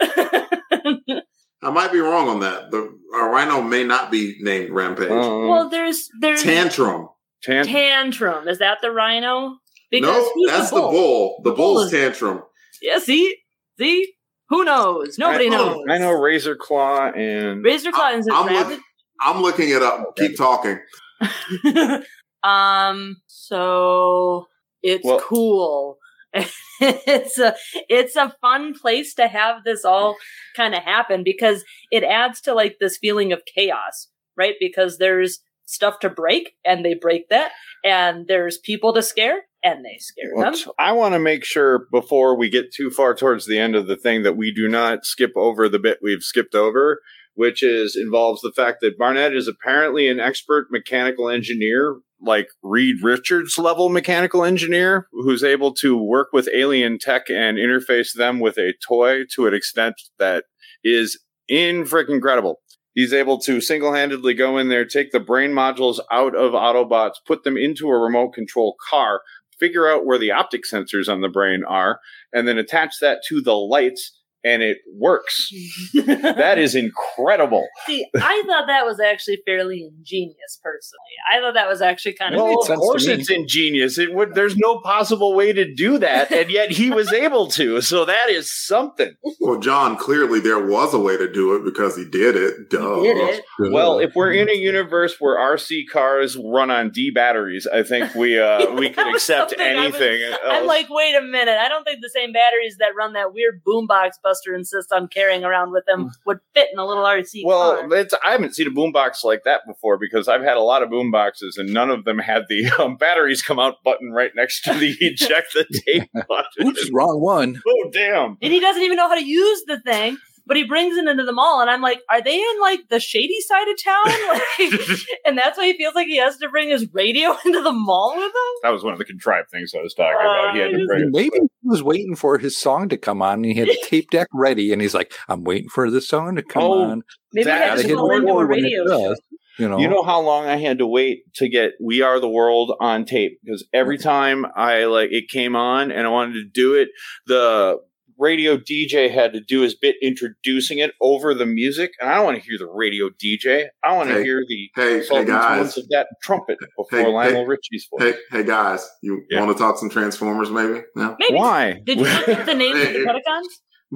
I 1.62 1.70
might 1.70 1.92
be 1.92 2.00
wrong 2.00 2.28
on 2.28 2.40
that. 2.40 2.70
The 2.70 2.92
a 3.14 3.24
rhino 3.28 3.60
may 3.62 3.84
not 3.84 4.10
be 4.10 4.36
named 4.40 4.70
Rampage. 4.70 5.10
Um, 5.10 5.48
well, 5.48 5.68
there's 5.68 6.08
there's 6.20 6.42
Tantrum. 6.42 7.08
Tan- 7.42 7.66
tantrum. 7.66 8.48
Is 8.48 8.58
that 8.58 8.78
the 8.82 8.90
rhino? 8.90 9.56
no, 9.92 10.30
that's 10.46 10.70
the 10.70 10.76
bull. 10.76 11.40
The, 11.42 11.50
The 11.50 11.56
bull 11.56 11.74
bull's 11.74 11.86
is- 11.86 12.00
tantrum. 12.00 12.42
Yeah, 12.82 12.98
see, 12.98 13.36
see, 13.78 14.12
who 14.48 14.64
knows? 14.64 15.18
Nobody 15.18 15.46
I, 15.46 15.50
knows. 15.50 15.84
I 15.88 15.98
know 15.98 16.12
Razor 16.12 16.56
Claw 16.56 17.10
and 17.10 17.64
Razor 17.64 17.92
Claw 17.92 18.10
is 18.10 18.26
a 18.28 18.32
I'm, 18.32 18.52
look- 18.52 18.80
I'm 19.20 19.42
looking 19.42 19.70
it 19.70 19.82
up. 19.82 20.16
Keep 20.16 20.36
talking. 20.36 20.78
um, 22.42 23.16
so 23.26 24.46
it's 24.82 25.04
Well- 25.04 25.20
cool. 25.20 25.98
it's 26.80 27.38
a 27.40 27.56
it's 27.88 28.14
a 28.14 28.32
fun 28.40 28.72
place 28.72 29.14
to 29.14 29.26
have 29.26 29.64
this 29.64 29.84
all 29.84 30.16
kind 30.54 30.76
of 30.76 30.82
happen 30.84 31.24
because 31.24 31.64
it 31.90 32.04
adds 32.04 32.40
to 32.42 32.54
like 32.54 32.76
this 32.78 32.96
feeling 32.98 33.32
of 33.32 33.42
chaos, 33.52 34.06
right? 34.36 34.54
Because 34.60 34.98
there's 34.98 35.40
stuff 35.70 36.00
to 36.00 36.10
break 36.10 36.52
and 36.64 36.84
they 36.84 36.94
break 36.94 37.28
that, 37.28 37.52
and 37.84 38.26
there's 38.28 38.58
people 38.58 38.92
to 38.94 39.02
scare 39.02 39.42
and 39.62 39.84
they 39.84 39.98
scare 39.98 40.32
them. 40.36 40.54
I 40.78 40.92
want 40.92 41.14
to 41.14 41.18
make 41.18 41.44
sure 41.44 41.86
before 41.92 42.36
we 42.36 42.48
get 42.48 42.72
too 42.72 42.90
far 42.90 43.14
towards 43.14 43.46
the 43.46 43.58
end 43.58 43.76
of 43.76 43.86
the 43.86 43.96
thing 43.96 44.22
that 44.22 44.36
we 44.36 44.52
do 44.52 44.68
not 44.68 45.04
skip 45.04 45.32
over 45.36 45.68
the 45.68 45.78
bit 45.78 45.98
we've 46.02 46.22
skipped 46.22 46.54
over, 46.54 47.00
which 47.34 47.62
is 47.62 47.96
involves 47.96 48.40
the 48.40 48.52
fact 48.54 48.78
that 48.80 48.98
Barnett 48.98 49.34
is 49.34 49.48
apparently 49.48 50.08
an 50.08 50.20
expert 50.20 50.68
mechanical 50.70 51.28
engineer, 51.28 51.96
like 52.22 52.48
Reed 52.62 52.96
Richards 53.02 53.58
level 53.58 53.88
mechanical 53.88 54.44
engineer, 54.44 55.08
who's 55.12 55.44
able 55.44 55.74
to 55.74 55.96
work 55.96 56.28
with 56.32 56.48
alien 56.54 56.98
tech 56.98 57.28
and 57.28 57.58
interface 57.58 58.12
them 58.14 58.40
with 58.40 58.58
a 58.58 58.74
toy 58.86 59.24
to 59.34 59.46
an 59.46 59.54
extent 59.54 59.94
that 60.18 60.44
is 60.82 61.18
in 61.48 61.84
freaking 61.84 62.14
incredible. 62.14 62.60
He's 62.94 63.12
able 63.12 63.38
to 63.40 63.60
single 63.60 63.92
handedly 63.92 64.34
go 64.34 64.58
in 64.58 64.68
there, 64.68 64.84
take 64.84 65.12
the 65.12 65.20
brain 65.20 65.52
modules 65.52 66.00
out 66.10 66.34
of 66.34 66.52
Autobots, 66.52 67.14
put 67.26 67.44
them 67.44 67.56
into 67.56 67.88
a 67.88 67.98
remote 67.98 68.32
control 68.32 68.76
car, 68.88 69.22
figure 69.58 69.88
out 69.88 70.04
where 70.04 70.18
the 70.18 70.32
optic 70.32 70.62
sensors 70.70 71.08
on 71.08 71.20
the 71.20 71.28
brain 71.28 71.62
are, 71.68 72.00
and 72.32 72.48
then 72.48 72.58
attach 72.58 72.94
that 73.00 73.20
to 73.28 73.40
the 73.40 73.54
lights, 73.54 74.19
and 74.44 74.62
it 74.62 74.78
works. 74.96 75.48
that 75.94 76.58
is 76.58 76.74
incredible. 76.74 77.66
See, 77.86 78.06
I 78.16 78.42
thought 78.46 78.66
that 78.66 78.84
was 78.86 79.00
actually 79.00 79.38
fairly 79.46 79.90
ingenious. 79.96 80.58
Personally, 80.62 81.00
I 81.32 81.40
thought 81.40 81.54
that 81.54 81.68
was 81.68 81.80
actually 81.82 82.14
kind 82.14 82.34
of 82.34 82.40
Well, 82.42 82.56
cool. 82.64 82.72
of 82.74 82.78
course 82.78 83.06
it's 83.06 83.30
ingenious. 83.30 83.98
It 83.98 84.14
would. 84.14 84.34
There's 84.34 84.56
no 84.56 84.80
possible 84.80 85.34
way 85.34 85.52
to 85.52 85.72
do 85.74 85.98
that, 85.98 86.30
and 86.32 86.50
yet 86.50 86.70
he 86.70 86.90
was 86.90 87.12
able 87.12 87.46
to. 87.48 87.80
So 87.80 88.04
that 88.04 88.30
is 88.30 88.52
something. 88.66 89.14
Well, 89.40 89.58
John, 89.60 89.96
clearly 89.96 90.40
there 90.40 90.64
was 90.64 90.94
a 90.94 90.98
way 90.98 91.16
to 91.16 91.30
do 91.30 91.54
it 91.56 91.64
because 91.64 91.96
he 91.96 92.04
did 92.04 92.36
it. 92.36 92.70
Duh. 92.70 93.00
did 93.02 93.16
it. 93.16 93.44
Well, 93.72 93.98
if 93.98 94.12
we're 94.14 94.32
in 94.32 94.48
a 94.48 94.54
universe 94.54 95.16
where 95.20 95.36
RC 95.38 95.82
cars 95.92 96.36
run 96.42 96.70
on 96.70 96.90
D 96.90 97.10
batteries, 97.10 97.66
I 97.72 97.82
think 97.82 98.14
we 98.14 98.38
uh 98.38 98.70
we 98.74 98.88
That 98.88 98.96
could 98.96 99.14
accept 99.14 99.50
something 99.50 99.60
I 99.66 99.86
was- 99.86 99.94
anything. 99.94 100.32
I'm 100.46 100.66
like, 100.66 100.86
wait 100.90 101.14
a 101.14 101.22
minute. 101.22 101.56
I 101.58 101.68
don't 101.68 101.84
think 101.84 102.00
the 102.02 102.10
same 102.10 102.32
batteries 102.32 102.76
that 102.78 102.90
run 102.96 103.12
that 103.14 103.32
weird 103.32 103.62
boombox 103.66 104.12
Buster 104.30 104.54
insists 104.54 104.92
on 104.92 105.08
carrying 105.08 105.42
around 105.44 105.72
with 105.72 105.82
him 105.88 106.10
would 106.24 106.38
fit 106.54 106.68
in 106.72 106.78
a 106.78 106.86
little 106.86 107.02
RC 107.04 107.42
Well, 107.44 107.76
car. 107.88 107.94
it's, 107.96 108.14
I 108.24 108.30
haven't 108.30 108.54
seen 108.54 108.68
a 108.68 108.70
boombox 108.70 109.24
like 109.24 109.42
that 109.44 109.62
before 109.66 109.98
because 109.98 110.28
I've 110.28 110.42
had 110.42 110.56
a 110.56 110.60
lot 110.60 110.84
of 110.84 110.88
boomboxes 110.90 111.56
and 111.58 111.72
none 111.74 111.90
of 111.90 112.04
them 112.04 112.18
had 112.18 112.44
the 112.48 112.66
um, 112.78 112.96
batteries 112.96 113.42
come 113.42 113.58
out 113.58 113.82
button 113.84 114.12
right 114.12 114.30
next 114.36 114.62
to 114.62 114.74
the 114.74 114.94
eject 115.00 115.52
the 115.54 115.64
tape 115.84 116.08
button. 116.28 116.68
Oops, 116.68 116.90
wrong 116.92 117.20
one. 117.20 117.60
Oh, 117.66 117.90
damn. 117.92 118.38
And 118.40 118.52
he 118.52 118.60
doesn't 118.60 118.82
even 118.82 118.96
know 118.96 119.08
how 119.08 119.16
to 119.16 119.24
use 119.24 119.62
the 119.66 119.80
thing, 119.80 120.16
but 120.46 120.56
he 120.56 120.64
brings 120.64 120.96
it 120.96 121.06
into 121.08 121.24
the 121.24 121.32
mall. 121.32 121.60
And 121.60 121.70
I'm 121.70 121.80
like, 121.82 122.00
are 122.10 122.22
they 122.22 122.36
in 122.38 122.60
like 122.60 122.88
the 122.88 123.00
shady 123.00 123.40
side 123.40 123.68
of 123.68 123.76
town? 123.82 124.40
Like, 124.60 124.98
and 125.24 125.38
that's 125.38 125.56
why 125.58 125.66
he 125.66 125.76
feels 125.76 125.94
like 125.94 126.06
he 126.06 126.18
has 126.18 126.36
to 126.38 126.48
bring 126.48 126.68
his 126.70 126.86
radio 126.92 127.30
into 127.44 127.62
the 127.62 127.72
mall 127.72 128.14
with 128.16 128.24
him. 128.24 128.52
That 128.62 128.70
was 128.70 128.82
one 128.82 128.92
of 128.92 128.98
the 128.98 129.04
contrived 129.04 129.50
things 129.50 129.72
I 129.78 129.82
was 129.82 129.94
talking 129.94 130.16
about. 130.20 130.54
He 130.54 130.60
had 130.60 130.70
to 130.72 130.82
uh, 130.82 130.86
bring 130.86 131.02
it. 131.04 131.08
Maybe 131.10 131.36
he 131.62 131.68
was 131.68 131.82
waiting 131.82 132.14
for 132.16 132.38
his 132.38 132.56
song 132.58 132.88
to 132.90 132.96
come 132.96 133.22
on 133.22 133.34
and 133.34 133.44
he 133.46 133.54
had 133.54 133.68
a 133.68 133.76
tape 133.84 134.10
deck 134.10 134.28
ready 134.34 134.72
and 134.72 134.80
he's 134.82 134.94
like, 134.94 135.12
I'm 135.28 135.44
waiting 135.44 135.68
for 135.68 135.90
this 135.90 136.08
song 136.08 136.36
to 136.36 136.42
come 136.42 136.62
Oh, 136.62 136.82
on. 136.82 137.02
Maybe 137.32 137.42
he 137.42 137.44
That- 137.44 137.60
had 137.60 137.68
Gotta 137.70 137.82
to 137.82 137.88
hit 137.88 137.92
into 137.92 138.02
a 138.02 138.08
record 138.20 138.48
when 138.48 138.58
it 138.58 138.62
radio 138.62 138.84
does. 138.86 139.20
You 139.58 139.68
know, 139.68 139.78
You 139.78 139.88
know 139.88 140.02
how 140.02 140.20
long 140.22 140.46
I 140.46 140.56
had 140.56 140.78
to 140.78 140.86
wait 140.86 141.24
to 141.34 141.48
get 141.48 141.72
"We 141.82 142.00
Are 142.00 142.18
the 142.18 142.28
World" 142.28 142.72
on 142.80 143.04
tape 143.04 143.40
because 143.44 143.66
every 143.74 143.98
time 143.98 144.46
I 144.56 144.84
like 144.84 145.10
it 145.12 145.28
came 145.28 145.54
on 145.54 145.90
and 145.92 146.06
I 146.06 146.10
wanted 146.10 146.34
to 146.34 146.44
do 146.44 146.74
it, 146.74 146.88
the 147.26 147.78
radio 148.20 148.56
DJ 148.58 149.10
had 149.10 149.32
to 149.32 149.40
do 149.40 149.62
his 149.62 149.74
bit 149.74 149.96
introducing 150.02 150.78
it 150.78 150.92
over 151.00 151.32
the 151.34 151.46
music, 151.46 151.90
and 152.00 152.10
I 152.10 152.16
don't 152.16 152.24
want 152.26 152.36
to 152.36 152.42
hear 152.48 152.58
the 152.58 152.66
radio 152.70 153.08
DJ. 153.08 153.68
I 153.82 153.96
want 153.96 154.10
to 154.10 154.16
Hey, 154.16 154.22
hear 154.24 154.42
the 154.46 154.70
hey, 154.76 155.02
hey, 155.08 155.24
guys. 155.24 155.76
of 155.78 155.88
that 155.88 156.06
trumpet 156.22 156.58
before 156.76 156.98
Hey, 156.98 157.06
Lionel 157.06 157.42
hey, 157.42 157.46
Richie's 157.48 157.88
voice. 157.90 158.14
Hey, 158.30 158.38
hey 158.38 158.44
guys, 158.44 158.86
you 159.02 159.22
Yeah. 159.30 159.40
want 159.44 159.56
to 159.56 159.62
talk 159.62 159.78
some 159.78 159.88
Transformers? 159.90 160.50
Maybe. 160.50 160.82
Yeah. 160.96 161.14
Maybe. 161.18 161.34
Why? 161.34 161.80
Did 161.84 161.98
you 161.98 162.04
look 162.04 162.28
at 162.28 162.46
the 162.46 162.54
names 162.54 162.78
of 162.80 162.92
the 162.92 162.98
Predacons? 163.06 163.46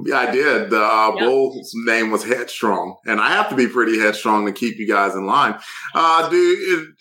Yeah, 0.07 0.17
I 0.17 0.31
did. 0.31 0.69
The 0.71 0.83
uh, 0.83 1.13
Yeah. 1.17 1.25
bull's 1.25 1.71
name 1.85 2.11
was 2.11 2.23
Headstrong, 2.25 2.97
and 3.05 3.21
I 3.21 3.29
have 3.29 3.47
to 3.49 3.55
be 3.55 3.67
pretty 3.67 3.97
headstrong 3.99 4.45
to 4.45 4.51
keep 4.51 4.77
you 4.77 4.87
guys 4.87 5.13
in 5.15 5.25
line. 5.25 5.57
Uh, 5.93 6.27
do 6.29 6.35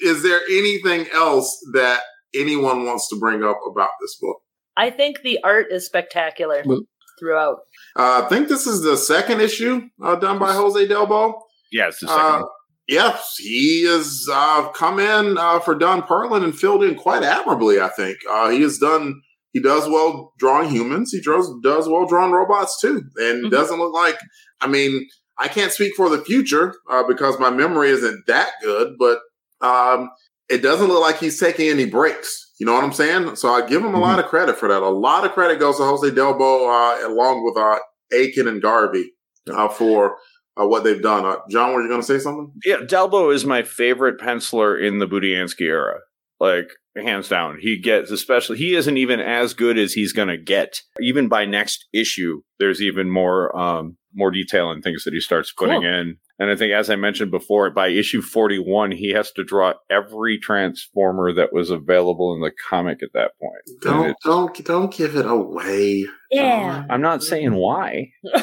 is, 0.01 0.17
is 0.17 0.23
there 0.23 0.41
anything 0.51 1.07
else 1.13 1.59
that 1.73 2.03
anyone 2.35 2.85
wants 2.85 3.09
to 3.09 3.19
bring 3.19 3.43
up 3.43 3.59
about 3.69 3.91
this 4.01 4.17
book? 4.21 4.37
I 4.77 4.91
think 4.91 5.23
the 5.23 5.39
art 5.43 5.67
is 5.71 5.87
spectacular 5.87 6.63
Well- 6.65 6.83
throughout. 7.19 7.59
Uh, 7.97 8.23
I 8.25 8.29
think 8.29 8.49
this 8.49 8.67
is 8.67 8.83
the 8.83 8.97
second 8.97 9.41
issue 9.41 9.83
uh, 10.03 10.17
done 10.17 10.39
by 10.39 10.53
Jose 10.53 10.87
Delbo. 10.87 11.35
Yeah, 11.73 11.89
it's 11.89 12.01
the 12.01 12.09
second. 12.09 12.23
Uh, 12.23 12.45
yes, 12.89 13.35
he 13.39 13.85
has 13.87 14.27
uh, 14.33 14.69
come 14.71 14.99
in 14.99 15.39
uh, 15.39 15.61
for 15.61 15.75
Don 15.75 16.03
Perlin 16.03 16.45
and 16.45 16.57
filled 16.57 16.85
in 16.85 16.95
quite 16.95 17.23
admirably. 17.23 17.81
I 17.81 17.89
think 17.89 18.19
uh, 18.31 18.51
he 18.51 18.63
has 18.63 18.79
done. 18.79 19.21
He 19.53 19.61
does 19.61 19.89
well 19.89 20.33
drawing 20.39 20.69
humans. 20.71 21.11
He 21.13 21.21
draws 21.21 21.49
does 21.63 21.89
well 21.89 22.07
drawing 22.07 22.33
robots 22.33 22.81
too, 22.81 23.03
and 23.17 23.47
Mhm. 23.47 23.51
doesn't 23.51 23.79
look 23.79 23.95
like. 23.95 24.19
I 24.61 24.67
mean, 24.67 25.07
I 25.39 25.49
can't 25.49 25.73
speak 25.73 25.95
for 25.95 26.09
the 26.09 26.23
future 26.25 26.75
uh, 26.91 27.05
because 27.07 27.39
my 27.39 27.51
memory 27.51 27.91
isn't 27.91 28.27
that 28.27 28.51
good, 28.63 28.95
but 28.99 29.19
um, 29.61 30.11
it 30.49 30.63
doesn't 30.63 30.89
look 30.89 31.01
like 31.01 31.19
he's 31.19 31.39
taking 31.39 31.69
any 31.69 31.87
breaks. 31.87 32.53
You 32.59 32.67
know 32.67 32.75
what 32.75 32.85
I'm 32.85 32.93
saying? 32.93 33.37
So 33.37 33.53
I 33.53 33.67
give 33.67 33.85
him 33.85 33.95
a 33.95 34.01
lot 34.01 34.19
of 34.19 34.27
credit 34.27 34.57
for 34.57 34.69
that. 34.69 34.83
A 34.83 34.89
lot 34.89 35.25
of 35.25 35.33
credit 35.33 35.59
goes 35.59 35.77
to 35.79 35.85
Jose 35.85 36.09
Delbo 36.11 36.69
uh, 36.69 37.09
along 37.09 37.45
with 37.45 37.57
uh, 37.57 37.79
Akin 38.13 38.47
and 38.47 38.63
Garvey 38.63 39.13
uh, 39.53 39.69
for 39.69 40.17
uh, 40.61 40.67
what 40.67 40.85
they've 40.85 41.03
done. 41.03 41.25
Uh, 41.25 41.37
John, 41.51 41.73
were 41.73 41.83
you 41.83 41.89
going 41.89 42.01
to 42.01 42.07
say 42.07 42.19
something? 42.19 42.53
Yeah, 42.65 42.77
Delbo 42.77 43.35
is 43.35 43.45
my 43.45 43.63
favorite 43.63 44.21
penciler 44.21 44.81
in 44.81 44.99
the 44.99 45.09
Budiansky 45.09 45.63
era. 45.63 45.99
Like 46.41 46.69
hands 46.97 47.29
down, 47.29 47.59
he 47.61 47.79
gets 47.79 48.11
especially. 48.11 48.59
He 48.59 48.75
isn't 48.75 48.97
even 48.97 49.21
as 49.21 49.55
good 49.55 49.79
as 49.79 49.93
he's 49.93 50.13
going 50.13 50.29
to 50.29 50.37
get. 50.37 50.81
Even 51.01 51.29
by 51.29 51.45
next 51.45 51.87
issue, 51.93 52.43
there's 52.59 52.83
even 52.83 53.11
more 53.11 53.57
um, 53.57 53.97
more 54.15 54.31
detail 54.31 54.71
and 54.71 54.83
things 54.83 55.05
that 55.05 55.13
he 55.15 55.21
starts 55.21 55.53
putting 55.53 55.83
Cool. 55.83 55.93
in. 55.95 56.17
And 56.39 56.51
I 56.51 56.57
think, 56.57 56.73
as 56.73 56.91
I 56.91 56.97
mentioned 56.97 57.31
before, 57.31 57.71
by 57.71 57.89
issue 57.89 58.21
41, 58.21 58.91
he 58.93 59.11
has 59.13 59.31
to 59.33 59.45
draw 59.45 59.75
every 59.91 60.37
Transformer 60.39 61.33
that 61.33 61.53
was 61.53 61.71
available 61.71 62.35
in 62.35 62.41
the 62.41 62.51
comic 62.69 63.03
at 63.03 63.13
that 63.15 63.33
point. 63.41 63.81
Don't 63.83 64.17
don't 64.25 64.65
don't 64.65 64.93
give 64.93 65.15
it 65.17 65.27
away. 65.27 66.05
Yeah. 66.33 66.85
I'm 66.91 67.01
not 67.03 67.23
saying 67.23 67.55
why. 67.55 68.11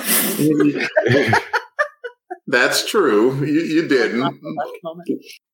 That's 2.47 2.89
true. 2.89 3.35
You, 3.45 3.61
you 3.61 3.87
didn't. 3.87 4.39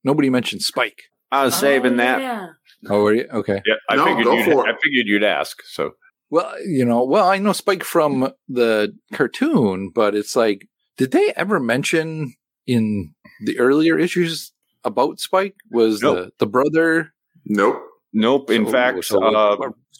nobody 0.03 0.29
mentioned 0.29 0.61
Spike. 0.61 1.03
I 1.31 1.43
was 1.43 1.55
saving 1.55 1.93
Oh, 1.93 1.97
that. 1.97 2.21
Yeah. 2.21 2.47
Oh, 2.89 3.03
were 3.03 3.13
you? 3.13 3.27
Okay. 3.31 3.61
Yeah, 3.65 3.73
I 3.89 3.95
No, 3.97 4.05
figured 4.05 4.25
go 4.25 4.33
you'd, 4.37 4.45
for 4.45 4.67
it. 4.67 4.71
I 4.71 4.73
figured 4.81 5.05
you'd 5.07 5.23
ask. 5.23 5.57
So 5.65 5.91
Well, 6.29 6.53
you 6.65 6.83
know, 6.85 7.03
well, 7.05 7.27
I 7.29 7.37
know 7.37 7.53
Spike 7.53 7.83
from 7.83 8.31
the 8.49 8.93
cartoon, 9.13 9.91
but 9.93 10.13
it's 10.15 10.35
like, 10.35 10.67
did 10.97 11.11
they 11.11 11.31
ever 11.35 11.59
mention 11.59 12.33
in 12.65 13.13
the 13.45 13.57
earlier 13.59 13.97
issues 13.97 14.51
about 14.83 15.19
Spike? 15.19 15.55
Was 15.71 16.01
Nope. 16.01 16.15
the, 16.17 16.31
the 16.39 16.47
brother? 16.47 17.13
Nope. 17.45 17.81
nope. 18.13 18.49
In 18.51 18.65
so- 18.65 18.71
fact, 18.71 19.05
so 19.05 19.23
uh, 19.23 19.57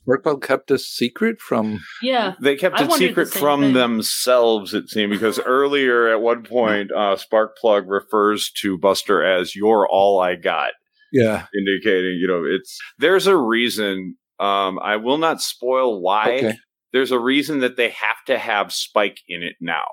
Sparkplug 0.08 0.42
kept 0.42 0.72
a 0.72 0.78
secret 0.80 1.40
from. 1.40 1.80
Yeah. 2.02 2.34
They 2.42 2.56
kept 2.56 2.80
I 2.80 2.84
it 2.84 2.90
the 2.90 2.96
secret 2.96 3.30
from 3.30 3.62
thing. 3.62 3.74
themselves, 3.74 4.74
it 4.74 4.90
seemed, 4.90 5.12
because 5.12 5.40
earlier 5.40 6.08
at 6.10 6.22
one 6.22 6.44
point, 6.44 6.92
uh, 6.92 7.16
Sparkplug 7.18 7.84
refers 7.88 8.52
to 8.62 8.78
Buster 8.78 9.24
as 9.24 9.56
"You're 9.56 9.88
all 9.90 10.20
I 10.22 10.36
got," 10.36 10.72
Yeah. 11.12 11.46
indicating, 11.58 12.18
you 12.22 12.28
know, 12.28 12.44
it's 12.46 12.78
there's 12.98 13.28
a 13.28 13.36
reason. 13.38 14.16
Um, 14.40 14.80
I 14.80 14.98
will 14.98 15.18
not 15.18 15.42
spoil 15.42 16.02
why. 16.02 16.36
Okay. 16.38 16.54
There's 16.94 17.12
a 17.12 17.20
reason 17.20 17.60
that 17.60 17.76
they 17.78 17.90
have 17.90 18.24
to 18.28 18.38
have 18.38 18.72
Spike 18.72 19.20
in 19.28 19.44
it 19.44 19.56
now. 19.60 19.86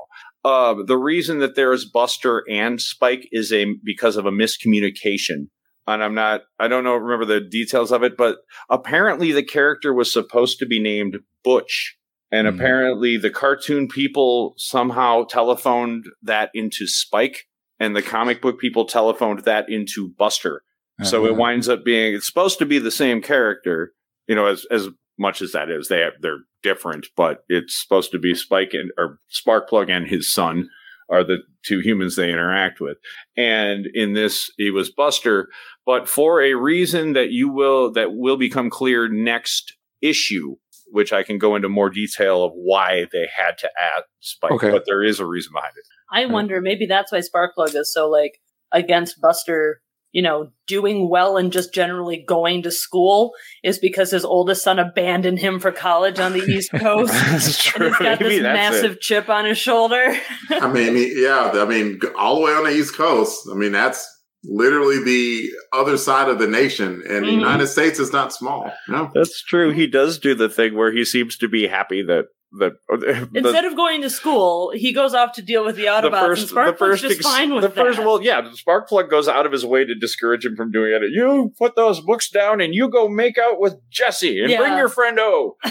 Uh, 0.44 0.74
the 0.86 0.96
reason 0.98 1.38
that 1.40 1.54
there 1.56 1.72
is 1.72 1.84
Buster 1.84 2.44
and 2.48 2.80
Spike 2.80 3.28
is 3.32 3.52
a 3.52 3.66
because 3.84 4.16
of 4.16 4.26
a 4.26 4.30
miscommunication. 4.30 5.48
And 5.86 6.02
I'm 6.02 6.14
not, 6.14 6.42
I 6.58 6.68
don't 6.68 6.84
know, 6.84 6.94
remember 6.94 7.26
the 7.26 7.40
details 7.46 7.92
of 7.92 8.02
it, 8.02 8.16
but 8.16 8.38
apparently 8.70 9.32
the 9.32 9.42
character 9.42 9.92
was 9.92 10.12
supposed 10.12 10.58
to 10.60 10.66
be 10.66 10.80
named 10.80 11.18
Butch. 11.42 11.96
And 12.32 12.48
Hmm. 12.48 12.54
apparently 12.54 13.16
the 13.16 13.30
cartoon 13.30 13.88
people 13.88 14.54
somehow 14.56 15.24
telephoned 15.24 16.04
that 16.22 16.50
into 16.54 16.86
Spike 16.86 17.44
and 17.78 17.94
the 17.94 18.02
comic 18.02 18.40
book 18.40 18.58
people 18.58 18.86
telephoned 18.86 19.40
that 19.44 19.68
into 19.68 20.10
Buster. 20.16 20.62
So 21.02 21.24
it 21.26 21.30
Uh-huh. 21.32 21.40
winds 21.40 21.68
up 21.68 21.84
being, 21.84 22.14
it's 22.14 22.26
supposed 22.26 22.58
to 22.60 22.66
be 22.66 22.78
the 22.78 22.90
same 22.90 23.20
character, 23.20 23.92
you 24.26 24.34
know, 24.34 24.46
as, 24.46 24.66
as 24.70 24.88
much 25.18 25.42
as 25.42 25.52
that 25.52 25.70
is, 25.70 25.88
they 25.88 26.00
have, 26.00 26.14
they're 26.20 26.40
different, 26.62 27.06
but 27.16 27.44
it's 27.48 27.80
supposed 27.80 28.10
to 28.12 28.18
be 28.18 28.34
Spike 28.34 28.72
and, 28.72 28.90
or 28.98 29.18
Sparkplug 29.30 29.90
and 29.90 30.06
his 30.06 30.32
son 30.32 30.68
are 31.10 31.22
the 31.22 31.38
two 31.64 31.80
humans 31.80 32.16
they 32.16 32.32
interact 32.32 32.80
with. 32.80 32.96
And 33.36 33.86
in 33.92 34.14
this, 34.14 34.50
he 34.56 34.70
was 34.70 34.90
Buster, 34.90 35.48
but 35.84 36.08
for 36.08 36.40
a 36.40 36.54
reason 36.54 37.12
that 37.12 37.30
you 37.30 37.48
will, 37.50 37.92
that 37.92 38.14
will 38.14 38.38
become 38.38 38.70
clear 38.70 39.08
next 39.08 39.74
issue, 40.00 40.56
which 40.86 41.12
I 41.12 41.22
can 41.22 41.36
go 41.38 41.56
into 41.56 41.68
more 41.68 41.90
detail 41.90 42.42
of 42.44 42.52
why 42.54 43.06
they 43.12 43.28
had 43.36 43.58
to 43.58 43.66
add 43.66 44.04
Spike, 44.20 44.52
Okay. 44.52 44.70
but 44.70 44.84
there 44.86 45.02
is 45.02 45.20
a 45.20 45.26
reason 45.26 45.52
behind 45.54 45.74
it. 45.76 45.84
I 46.10 46.26
wonder 46.26 46.60
maybe 46.60 46.86
that's 46.86 47.12
why 47.12 47.20
Sparkplug 47.20 47.74
is 47.74 47.92
so 47.92 48.08
like 48.08 48.38
against 48.72 49.20
Buster, 49.20 49.82
you 50.14 50.22
know, 50.22 50.48
doing 50.68 51.10
well 51.10 51.36
and 51.36 51.52
just 51.52 51.74
generally 51.74 52.16
going 52.26 52.62
to 52.62 52.70
school 52.70 53.32
is 53.64 53.78
because 53.80 54.12
his 54.12 54.24
oldest 54.24 54.62
son 54.62 54.78
abandoned 54.78 55.40
him 55.40 55.58
for 55.58 55.72
college 55.72 56.20
on 56.20 56.32
the 56.32 56.38
East 56.48 56.70
Coast. 56.70 57.12
That's 57.12 57.74
and 57.74 57.84
he's 57.84 57.96
got 57.98 58.00
Maybe 58.20 58.38
this 58.38 58.42
that's 58.42 58.76
it. 58.76 58.82
massive 58.82 59.00
chip 59.00 59.28
on 59.28 59.44
his 59.44 59.58
shoulder. 59.58 60.16
I 60.50 60.72
mean, 60.72 60.94
yeah. 61.20 61.50
I 61.54 61.64
mean, 61.66 61.98
all 62.16 62.36
the 62.36 62.42
way 62.42 62.52
on 62.52 62.62
the 62.64 62.70
East 62.70 62.96
Coast. 62.96 63.40
I 63.50 63.54
mean, 63.56 63.72
that's 63.72 64.08
literally 64.44 65.02
the 65.02 65.50
other 65.72 65.96
side 65.96 66.28
of 66.28 66.38
the 66.38 66.46
nation, 66.46 67.02
and 67.08 67.24
the 67.24 67.30
Mhm. 67.30 67.40
United 67.40 67.66
States 67.66 67.98
is 67.98 68.12
not 68.12 68.32
small. 68.32 68.70
No. 68.88 69.10
That's 69.14 69.42
true. 69.42 69.72
He 69.72 69.86
does 69.86 70.18
do 70.18 70.34
the 70.34 70.48
thing 70.50 70.76
where 70.76 70.92
he 70.92 71.04
seems 71.04 71.36
to 71.38 71.48
be 71.48 71.66
happy 71.66 72.02
that 72.02 72.26
that 72.58 72.72
the, 72.88 73.28
Instead 73.34 73.64
of 73.64 73.76
going 73.76 74.02
to 74.02 74.10
school, 74.10 74.70
he 74.74 74.92
goes 74.92 75.14
off 75.14 75.32
to 75.32 75.42
deal 75.42 75.64
with 75.64 75.76
the 75.76 75.86
Autobots, 75.86 76.02
the 76.02 76.10
first, 76.10 76.52
and 76.52 76.68
the 76.68 76.72
first, 76.76 77.02
just 77.02 77.16
ex- 77.16 77.24
fine 77.24 77.54
with 77.54 77.62
the 77.62 77.70
first. 77.70 77.98
that. 77.98 78.06
Well, 78.06 78.22
yeah, 78.22 78.42
Sparkplug 78.42 79.10
goes 79.10 79.28
out 79.28 79.46
of 79.46 79.52
his 79.52 79.64
way 79.64 79.84
to 79.84 79.94
discourage 79.94 80.44
him 80.44 80.56
from 80.56 80.70
doing 80.70 80.92
it. 80.92 81.02
You 81.12 81.52
put 81.58 81.76
those 81.76 82.00
books 82.00 82.30
down 82.30 82.60
and 82.60 82.74
you 82.74 82.88
go 82.88 83.08
make 83.08 83.38
out 83.38 83.60
with 83.60 83.76
Jesse 83.90 84.42
and 84.42 84.56
bring 84.56 84.76
your 84.76 84.88
friend 84.88 85.18
O. 85.20 85.56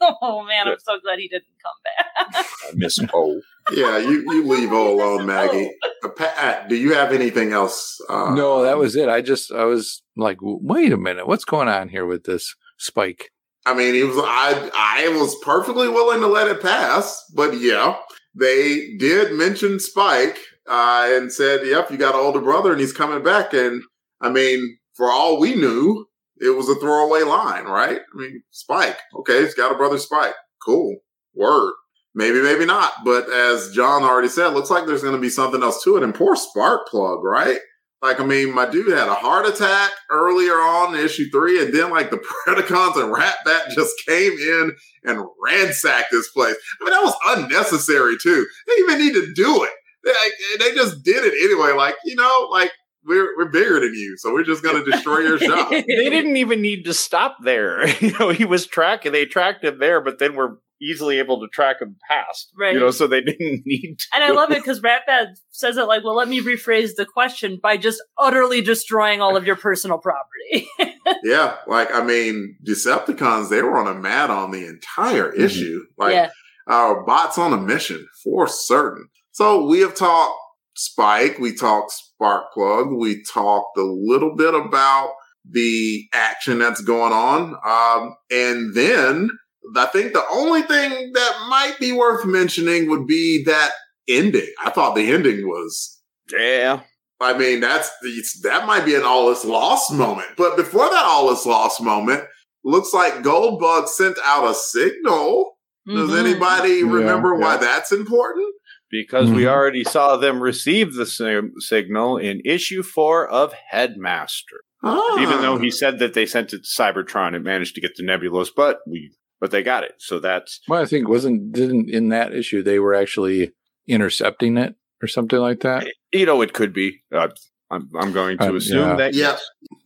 oh 0.00 0.44
man, 0.44 0.68
I'm 0.68 0.78
so 0.78 0.98
glad 1.02 1.18
he 1.18 1.28
didn't 1.28 1.44
come 1.62 1.72
back. 1.84 2.46
I 2.68 2.72
Miss 2.74 2.98
O. 3.12 3.40
Yeah, 3.72 3.98
you, 3.98 4.22
you 4.32 4.46
leave 4.46 4.72
all 4.72 4.94
alone, 4.94 5.26
Maggie. 5.26 5.70
Uh, 6.02 6.08
Pat, 6.08 6.68
do 6.68 6.76
you 6.76 6.94
have 6.94 7.12
anything 7.12 7.52
else? 7.52 8.00
Uh, 8.08 8.34
no, 8.34 8.62
that 8.62 8.78
was 8.78 8.96
it. 8.96 9.08
I 9.08 9.20
just, 9.20 9.52
I 9.52 9.64
was 9.64 10.02
like, 10.16 10.38
wait 10.40 10.92
a 10.92 10.96
minute, 10.96 11.26
what's 11.26 11.44
going 11.44 11.68
on 11.68 11.88
here 11.88 12.06
with 12.06 12.24
this 12.24 12.54
Spike? 12.78 13.30
I 13.66 13.74
mean, 13.74 13.94
he 13.94 14.02
was. 14.04 14.16
I 14.18 14.70
I 14.74 15.08
was 15.08 15.36
perfectly 15.42 15.88
willing 15.88 16.20
to 16.20 16.26
let 16.26 16.48
it 16.48 16.62
pass, 16.62 17.22
but 17.34 17.58
yeah, 17.60 17.96
they 18.34 18.96
did 18.98 19.32
mention 19.32 19.78
Spike 19.80 20.38
uh, 20.68 21.06
and 21.10 21.32
said, 21.32 21.66
"Yep, 21.66 21.90
you 21.90 21.96
got 21.98 22.14
an 22.14 22.20
older 22.20 22.40
brother, 22.40 22.72
and 22.72 22.80
he's 22.80 22.92
coming 22.92 23.22
back." 23.22 23.52
And 23.52 23.82
I 24.20 24.30
mean, 24.30 24.78
for 24.94 25.10
all 25.10 25.38
we 25.38 25.54
knew, 25.54 26.06
it 26.38 26.56
was 26.56 26.68
a 26.68 26.74
throwaway 26.76 27.22
line, 27.22 27.64
right? 27.64 27.98
I 28.00 28.16
mean, 28.18 28.42
Spike. 28.50 28.98
Okay, 29.20 29.42
he's 29.42 29.54
got 29.54 29.72
a 29.72 29.76
brother, 29.76 29.98
Spike. 29.98 30.34
Cool. 30.64 30.96
Word. 31.34 31.72
maybe, 32.14 32.42
maybe 32.42 32.64
not. 32.66 32.92
But 33.04 33.30
as 33.30 33.70
John 33.72 34.02
already 34.02 34.28
said, 34.28 34.48
looks 34.48 34.70
like 34.70 34.86
there's 34.86 35.02
going 35.02 35.14
to 35.14 35.20
be 35.20 35.28
something 35.30 35.62
else 35.62 35.82
to 35.84 35.96
it. 35.96 36.02
And 36.02 36.14
poor 36.14 36.34
Spark 36.36 36.88
Plug, 36.88 37.22
right? 37.22 37.58
Like, 38.02 38.18
I 38.18 38.24
mean, 38.24 38.54
my 38.54 38.64
dude 38.66 38.96
had 38.96 39.08
a 39.08 39.14
heart 39.14 39.46
attack 39.46 39.90
earlier 40.10 40.54
on 40.54 40.94
in 40.94 41.04
issue 41.04 41.30
three, 41.30 41.62
and 41.62 41.74
then 41.74 41.90
like 41.90 42.10
the 42.10 42.16
Predacons 42.46 42.96
and 42.96 43.14
Ratbat 43.14 43.74
just 43.74 43.94
came 44.06 44.32
in 44.32 44.72
and 45.04 45.24
ransacked 45.42 46.10
this 46.10 46.30
place. 46.30 46.56
I 46.80 46.84
mean, 46.84 46.92
that 46.92 47.04
was 47.04 47.14
unnecessary 47.26 48.16
too. 48.22 48.46
They 48.66 48.74
even 48.74 48.98
need 48.98 49.12
to 49.14 49.32
do 49.34 49.64
it. 49.64 49.70
They, 50.02 50.12
they 50.58 50.74
just 50.74 51.02
did 51.02 51.24
it 51.24 51.34
anyway. 51.44 51.76
Like, 51.76 51.96
you 52.06 52.16
know, 52.16 52.48
like 52.50 52.72
we're 53.04 53.36
we're 53.36 53.50
bigger 53.50 53.80
than 53.80 53.94
you, 53.94 54.16
so 54.18 54.32
we're 54.32 54.44
just 54.44 54.62
gonna 54.62 54.84
destroy 54.84 55.18
your 55.18 55.38
shop. 55.38 55.70
they 55.70 55.82
didn't 55.82 56.36
even 56.36 56.60
need 56.60 56.84
to 56.84 56.94
stop 56.94 57.36
there. 57.42 57.86
You 58.00 58.16
know, 58.18 58.30
he 58.30 58.44
was 58.46 58.66
tracking. 58.66 59.12
They 59.12 59.26
tracked 59.26 59.64
him 59.64 59.78
there, 59.78 60.00
but 60.00 60.18
then 60.18 60.34
we're 60.34 60.56
easily 60.82 61.18
able 61.18 61.40
to 61.40 61.48
track 61.48 61.80
him 61.80 61.96
past. 62.08 62.50
Right. 62.58 62.74
You 62.74 62.80
know, 62.80 62.90
so 62.90 63.06
they 63.06 63.20
didn't 63.22 63.62
need. 63.66 63.96
To. 63.98 64.06
And 64.14 64.24
I 64.24 64.30
love 64.30 64.50
it 64.50 64.58
because 64.58 64.80
Ratbat 64.80 65.36
says 65.50 65.76
it 65.76 65.84
like, 65.84 66.04
well, 66.04 66.14
let 66.16 66.28
me 66.28 66.40
rephrase 66.40 66.90
the 66.96 67.06
question 67.06 67.58
by 67.62 67.76
just 67.76 68.02
utterly 68.18 68.60
destroying 68.60 69.20
all 69.20 69.36
of 69.36 69.46
your 69.46 69.56
personal 69.56 69.98
property. 69.98 70.68
yeah, 71.22 71.56
like 71.66 71.92
I 71.94 72.02
mean, 72.02 72.56
Decepticons 72.66 73.48
they 73.50 73.62
were 73.62 73.78
on 73.78 73.86
a 73.86 73.98
mad 73.98 74.30
on 74.30 74.50
the 74.50 74.66
entire 74.66 75.30
Mm-hmm. 75.32 75.42
issue. 75.42 75.84
Like 75.98 76.14
Yeah. 76.14 76.30
our 76.66 77.04
bots 77.04 77.38
on 77.38 77.52
a 77.52 77.56
mission 77.58 78.06
for 78.24 78.46
certain. 78.48 79.08
So 79.32 79.66
we 79.66 79.80
have 79.80 79.94
talked 79.94 80.36
Spike, 80.76 81.38
we 81.38 81.54
talked 81.54 81.92
Sparkplug, 82.20 82.98
we 82.98 83.22
talked 83.24 83.76
a 83.76 83.82
little 83.82 84.34
bit 84.34 84.54
about 84.54 85.12
the 85.48 86.04
action 86.12 86.58
that's 86.58 86.80
going 86.80 87.12
on, 87.12 87.54
um, 87.66 88.14
and 88.30 88.74
then 88.74 89.30
I 89.76 89.86
think 89.86 90.12
the 90.12 90.24
only 90.32 90.62
thing 90.62 91.12
that 91.14 91.46
might 91.48 91.76
be 91.78 91.92
worth 91.92 92.24
mentioning 92.26 92.88
would 92.88 93.06
be 93.06 93.42
that 93.44 93.70
ending. 94.08 94.48
I 94.64 94.70
thought 94.70 94.94
the 94.94 95.10
ending 95.12 95.46
was 95.46 96.00
Yeah. 96.32 96.80
I 97.20 97.36
mean, 97.36 97.60
that's 97.60 97.90
it's, 98.02 98.40
that 98.42 98.66
might 98.66 98.84
be 98.86 98.94
an 98.94 99.02
all 99.02 99.30
is 99.30 99.44
lost 99.44 99.92
moment. 99.92 100.28
But 100.36 100.56
before 100.56 100.88
that 100.88 101.04
all 101.04 101.30
is 101.32 101.44
lost 101.44 101.82
moment, 101.82 102.24
looks 102.64 102.94
like 102.94 103.22
Goldbug 103.22 103.88
sent 103.88 104.16
out 104.24 104.50
a 104.50 104.54
signal. 104.54 105.58
Does 105.86 106.10
Mhm. 106.10 106.18
anybody 106.18 106.72
Yeah, 106.78 106.90
remember 106.92 107.34
why 107.36 107.56
that's 107.58 107.92
important? 107.92 108.54
Because 108.90 109.30
we 109.30 109.42
Mhm. 109.42 109.48
already 109.48 109.84
saw 109.84 110.16
them 110.16 110.42
receive 110.42 110.94
the 110.94 111.06
si- 111.06 111.40
signal 111.58 112.16
in 112.16 112.40
issue 112.44 112.82
four 112.82 113.28
of 113.28 113.52
Headmaster. 113.70 114.62
Ah. 114.82 115.20
Even 115.20 115.42
though 115.42 115.58
he 115.58 115.70
said 115.70 115.98
that 115.98 116.14
they 116.14 116.26
sent 116.26 116.52
it 116.54 116.64
to 116.64 116.70
Cybertron, 116.70 117.34
it 117.34 117.40
managed 117.40 117.74
to 117.74 117.80
get 117.80 117.94
to 117.96 118.02
Nebulos, 118.02 118.48
but 118.54 118.78
we 118.88 119.12
but 119.40 119.50
they 119.50 119.62
got 119.62 119.84
it. 119.84 119.94
So 119.98 120.18
that's 120.18 120.60
Well, 120.68 120.82
I 120.82 120.86
think 120.86 121.08
wasn't 121.08 121.52
didn't 121.52 121.88
in 121.90 122.08
that 122.10 122.32
issue 122.34 122.62
they 122.62 122.78
were 122.78 122.94
actually 122.94 123.52
intercepting 123.88 124.56
it 124.58 124.74
or 125.02 125.08
something 125.08 125.38
like 125.38 125.60
that. 125.60 125.86
you 126.12 126.26
know 126.26 126.42
it 126.42 126.52
could 126.52 126.72
be. 126.72 127.02
Uh, 127.12 127.28
I'm 127.70 127.88
I'm 127.98 128.12
going 128.12 128.38
to 128.38 128.50
Uh, 128.52 128.54
assume 128.54 128.88
yeah. 128.88 128.96
that 128.96 129.14
Yeah, 129.14 129.36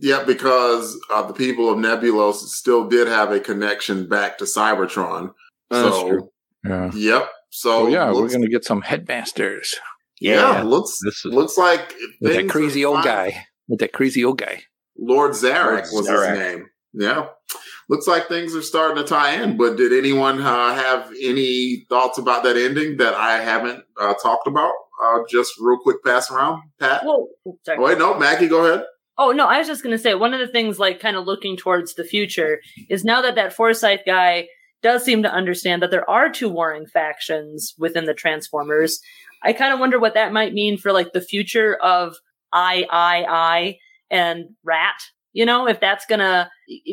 yeah, 0.00 0.24
because 0.24 0.98
uh, 1.12 1.22
the 1.22 1.34
people 1.34 1.70
of 1.70 1.78
Nebulos 1.78 2.34
still 2.36 2.88
did 2.88 3.06
have 3.08 3.30
a 3.30 3.40
connection 3.40 4.08
back 4.08 4.38
to 4.38 4.44
Cybertron. 4.44 5.32
That's 5.70 5.88
so, 5.94 6.08
true. 6.08 6.28
Yeah. 6.66 6.90
yep. 6.94 7.28
So 7.50 7.84
Oh 7.84 7.86
yeah, 7.88 8.10
we're 8.12 8.28
gonna 8.28 8.48
get 8.48 8.64
some 8.64 8.80
headmasters 8.82 9.78
yeah, 10.20 10.62
looks 10.62 10.98
This 11.04 11.24
is 11.24 11.32
looks 11.34 11.58
like 11.58 11.92
with 12.20 12.34
that 12.34 12.48
crazy 12.48 12.84
old 12.84 12.96
fine. 12.96 13.04
guy. 13.04 13.46
With 13.68 13.80
that 13.80 13.92
crazy 13.92 14.24
old 14.24 14.38
guy. 14.38 14.62
Lord 14.98 15.32
Zarek 15.32 15.90
Lord 15.92 15.92
was 15.92 16.08
Zarek. 16.08 16.30
his 16.30 16.38
name. 16.38 16.66
Yeah. 16.94 17.26
Looks 17.88 18.06
like 18.06 18.28
things 18.28 18.54
are 18.54 18.62
starting 18.62 18.96
to 18.96 19.08
tie 19.08 19.42
in, 19.42 19.56
but 19.56 19.76
did 19.76 19.92
anyone 19.92 20.40
uh, 20.40 20.74
have 20.74 21.10
any 21.22 21.84
thoughts 21.88 22.18
about 22.18 22.42
that 22.44 22.56
ending 22.56 22.96
that 22.96 23.14
I 23.14 23.38
haven't 23.42 23.84
uh, 24.00 24.14
talked 24.14 24.46
about? 24.46 24.72
Uh, 25.02 25.18
just 25.28 25.52
real 25.60 25.78
quick 25.78 26.02
pass 26.04 26.30
around, 26.30 26.62
Pat. 26.78 27.02
Whoa, 27.04 27.28
sorry. 27.64 27.78
Oh, 27.78 27.82
wait, 27.82 27.98
no, 27.98 28.18
Maggie, 28.18 28.48
go 28.48 28.64
ahead. 28.64 28.84
Oh 29.16 29.30
no, 29.30 29.46
I 29.46 29.58
was 29.58 29.68
just 29.68 29.82
gonna 29.82 29.98
say 29.98 30.14
one 30.14 30.34
of 30.34 30.40
the 30.40 30.48
things, 30.48 30.78
like 30.78 30.98
kind 30.98 31.16
of 31.16 31.24
looking 31.24 31.56
towards 31.56 31.94
the 31.94 32.04
future, 32.04 32.60
is 32.88 33.04
now 33.04 33.20
that 33.22 33.36
that 33.36 33.52
Forsyth 33.52 34.00
guy 34.06 34.48
does 34.82 35.04
seem 35.04 35.22
to 35.22 35.32
understand 35.32 35.82
that 35.82 35.90
there 35.90 36.08
are 36.08 36.30
two 36.30 36.48
warring 36.48 36.86
factions 36.86 37.74
within 37.78 38.04
the 38.04 38.14
Transformers. 38.14 39.00
I 39.42 39.52
kind 39.52 39.72
of 39.72 39.78
wonder 39.78 39.98
what 39.98 40.14
that 40.14 40.32
might 40.32 40.52
mean 40.52 40.78
for 40.78 40.92
like 40.92 41.12
the 41.12 41.20
future 41.20 41.76
of 41.76 42.16
I, 42.52 42.86
I, 42.90 43.24
I, 43.28 43.78
and 44.10 44.44
Rat. 44.64 44.94
You 45.34 45.44
know, 45.44 45.68
if 45.68 45.80
that's 45.80 46.06
gonna 46.06 46.50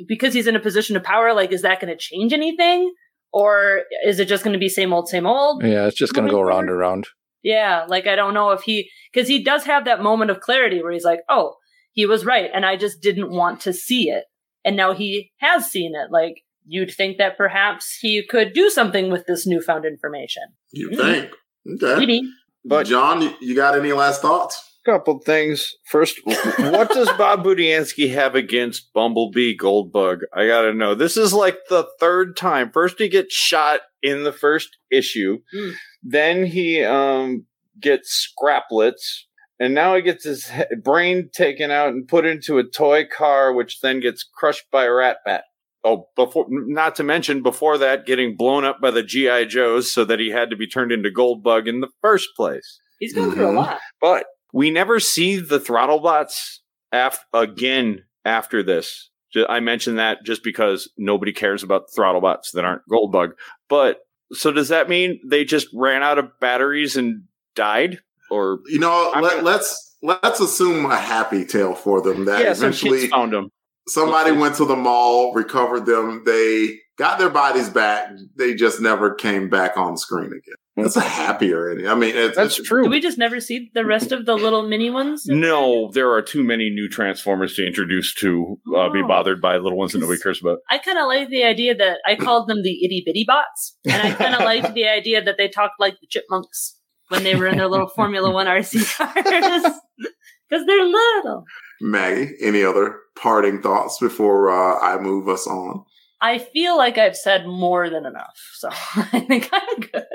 because 0.07 0.33
he's 0.33 0.47
in 0.47 0.55
a 0.57 0.59
position 0.59 0.97
of 0.97 1.03
power, 1.03 1.33
like 1.33 1.51
is 1.53 1.61
that 1.61 1.79
gonna 1.79 1.95
change 1.97 2.33
anything, 2.33 2.91
or 3.31 3.83
is 4.05 4.19
it 4.19 4.25
just 4.27 4.43
gonna 4.43 4.57
be 4.57 4.67
same 4.67 4.91
old, 4.91 5.07
same 5.07 5.25
old? 5.25 5.63
Yeah, 5.63 5.87
it's 5.87 5.95
just 5.95 6.13
gonna 6.13 6.27
go 6.29 6.37
Moving 6.41 6.47
round 6.49 6.69
and 6.69 6.77
round. 6.77 7.07
Yeah, 7.43 7.85
like 7.87 8.07
I 8.07 8.15
don't 8.15 8.33
know 8.33 8.49
if 8.51 8.61
he 8.63 8.89
because 9.13 9.27
he 9.29 9.43
does 9.43 9.63
have 9.65 9.85
that 9.85 10.01
moment 10.03 10.31
of 10.31 10.41
clarity 10.41 10.81
where 10.83 10.91
he's 10.91 11.05
like, 11.05 11.21
"Oh, 11.29 11.55
he 11.93 12.05
was 12.05 12.25
right," 12.25 12.49
and 12.53 12.65
I 12.65 12.75
just 12.75 13.01
didn't 13.01 13.31
want 13.31 13.61
to 13.61 13.73
see 13.73 14.09
it, 14.09 14.25
and 14.65 14.75
now 14.75 14.93
he 14.93 15.31
has 15.37 15.65
seen 15.69 15.93
it. 15.95 16.11
Like 16.11 16.41
you'd 16.65 16.91
think 16.91 17.17
that 17.19 17.37
perhaps 17.37 17.97
he 18.01 18.25
could 18.27 18.53
do 18.53 18.69
something 18.69 19.11
with 19.11 19.25
this 19.27 19.47
newfound 19.47 19.85
information. 19.85 20.43
You 20.71 20.95
think? 20.95 21.31
Okay. 21.75 21.99
Maybe. 21.99 22.21
But 22.63 22.85
John, 22.85 23.21
you- 23.23 23.35
you 23.41 23.55
got 23.55 23.77
any 23.77 23.91
last 23.93 24.21
thoughts? 24.21 24.70
Couple 24.85 25.19
things. 25.19 25.73
First, 25.89 26.19
what 26.25 26.89
does 26.89 27.07
Bob 27.17 27.43
Budiansky 27.43 28.13
have 28.13 28.35
against 28.35 28.91
Bumblebee 28.93 29.57
Goldbug? 29.57 30.21
I 30.33 30.47
gotta 30.47 30.73
know. 30.73 30.95
This 30.95 31.17
is 31.17 31.33
like 31.33 31.57
the 31.69 31.87
third 31.99 32.35
time. 32.35 32.71
First, 32.71 32.97
he 32.99 33.07
gets 33.09 33.33
shot 33.33 33.81
in 34.01 34.23
the 34.23 34.33
first 34.33 34.69
issue. 34.91 35.39
Mm. 35.55 35.73
Then 36.03 36.45
he 36.45 36.83
um 36.83 37.45
gets 37.79 38.27
scraplets. 38.41 39.23
And 39.59 39.75
now 39.75 39.95
he 39.95 40.01
gets 40.01 40.23
his 40.23 40.47
he- 40.49 40.63
brain 40.83 41.29
taken 41.31 41.69
out 41.69 41.89
and 41.89 42.07
put 42.07 42.25
into 42.25 42.57
a 42.57 42.63
toy 42.63 43.05
car, 43.05 43.53
which 43.53 43.79
then 43.81 43.99
gets 43.99 44.23
crushed 44.23 44.65
by 44.71 44.85
a 44.85 44.91
rat 44.91 45.17
bat. 45.23 45.43
Oh, 45.83 46.07
before, 46.15 46.45
not 46.49 46.95
to 46.95 47.03
mention 47.03 47.43
before 47.43 47.77
that, 47.79 48.05
getting 48.07 48.35
blown 48.35 48.65
up 48.65 48.81
by 48.81 48.89
the 48.91 49.03
GI 49.03 49.45
Joes, 49.47 49.91
so 49.91 50.03
that 50.05 50.19
he 50.19 50.29
had 50.29 50.49
to 50.51 50.55
be 50.55 50.67
turned 50.67 50.91
into 50.91 51.09
Goldbug 51.09 51.67
in 51.67 51.79
the 51.81 51.89
first 52.01 52.29
place. 52.35 52.79
He's 52.99 53.13
going 53.13 53.31
through 53.31 53.49
a 53.49 53.51
Mhm. 53.51 53.55
lot. 53.55 53.79
But 53.99 54.25
we 54.53 54.71
never 54.71 54.99
see 54.99 55.37
the 55.37 55.59
throttlebots 55.59 56.57
af- 56.91 57.25
again 57.33 58.03
after 58.25 58.63
this. 58.63 59.09
I 59.47 59.61
mentioned 59.61 59.97
that 59.97 60.19
just 60.25 60.43
because 60.43 60.89
nobody 60.97 61.31
cares 61.31 61.63
about 61.63 61.83
throttlebots 61.97 62.51
that 62.53 62.65
aren't 62.65 62.81
Goldbug. 62.91 63.31
But 63.69 63.99
so 64.33 64.51
does 64.51 64.67
that 64.69 64.89
mean 64.89 65.21
they 65.29 65.45
just 65.45 65.67
ran 65.73 66.03
out 66.03 66.17
of 66.17 66.37
batteries 66.41 66.97
and 66.97 67.23
died? 67.55 67.99
Or 68.29 68.59
You 68.67 68.79
know, 68.79 69.11
I'm 69.13 69.23
let, 69.23 69.31
gonna- 69.35 69.43
let's 69.43 69.97
let's 70.01 70.39
assume 70.41 70.85
a 70.85 70.97
happy 70.97 71.45
tale 71.45 71.75
for 71.75 72.01
them 72.01 72.25
that 72.25 72.41
yeah, 72.43 72.53
some 72.53 72.67
eventually 72.69 72.99
kids 73.01 73.11
found 73.11 73.31
them. 73.33 73.49
somebody 73.87 74.31
went 74.31 74.55
to 74.55 74.65
the 74.65 74.75
mall, 74.75 75.33
recovered 75.33 75.85
them, 75.85 76.23
they 76.25 76.79
got 77.01 77.17
their 77.19 77.29
bodies 77.31 77.67
back. 77.69 78.11
They 78.37 78.53
just 78.53 78.79
never 78.79 79.13
came 79.15 79.49
back 79.49 79.75
on 79.75 79.97
screen 79.97 80.27
again. 80.27 80.55
That's 80.77 80.95
a 80.95 81.01
happier 81.01 81.69
ending. 81.69 81.87
I 81.87 81.95
mean, 81.95 82.15
it's, 82.15 82.35
That's 82.37 82.53
it's- 82.59 82.67
true. 82.67 82.83
Do 82.83 82.89
we 82.91 83.01
just 83.01 83.17
never 83.17 83.39
see 83.39 83.69
the 83.73 83.85
rest 83.85 84.11
of 84.11 84.25
the 84.25 84.35
little 84.35 84.67
mini 84.67 84.89
ones? 84.89 85.25
no, 85.25 85.89
there 85.93 86.11
are 86.11 86.21
too 86.21 86.43
many 86.43 86.69
new 86.69 86.87
Transformers 86.87 87.55
to 87.55 87.65
introduce 87.65 88.13
to 88.15 88.57
uh, 88.77 88.89
be 88.89 89.01
Oh. 89.03 89.07
bothered 89.07 89.41
by 89.41 89.57
little 89.57 89.77
ones 89.77 89.91
that 89.93 89.99
nobody 89.99 90.19
cares 90.21 90.39
about. 90.41 90.59
I 90.69 90.77
kind 90.77 90.97
of 90.99 91.07
like 91.07 91.29
the 91.29 91.43
idea 91.43 91.75
that 91.75 91.97
I 92.05 92.15
called 92.15 92.47
them 92.47 92.61
the 92.63 92.85
itty 92.85 93.03
bitty 93.05 93.25
bots, 93.27 93.77
and 93.85 94.01
I 94.01 94.11
kind 94.13 94.33
of 94.35 94.41
liked 94.51 94.73
the 94.75 94.87
idea 94.87 95.23
that 95.23 95.35
they 95.37 95.47
talked 95.49 95.79
like 95.79 95.95
the 95.99 96.07
chipmunks 96.07 96.77
when 97.09 97.23
they 97.23 97.35
were 97.35 97.47
in 97.47 97.57
their 97.57 97.67
little 97.67 97.87
Formula 97.95 98.31
One 98.31 98.47
RC 98.47 98.95
cars 98.97 99.13
because 100.49 100.65
they're 100.65 100.85
little. 100.85 101.43
Maggie. 101.81 102.31
Any 102.41 102.63
other 102.63 102.97
parting 103.17 103.61
thoughts 103.61 103.97
before 103.99 104.49
uh, 104.51 104.79
I 104.79 104.99
move 105.01 105.27
us 105.27 105.47
on? 105.47 105.83
I 106.21 106.37
feel 106.37 106.77
like 106.77 106.97
I've 106.97 107.17
said 107.17 107.47
more 107.47 107.89
than 107.89 108.05
enough, 108.05 108.39
so 108.53 108.69
I 108.95 109.25
think 109.27 109.49
I'm 109.51 109.79
good. 109.79 110.05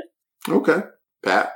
Okay, 0.49 0.81
Pat. 1.25 1.53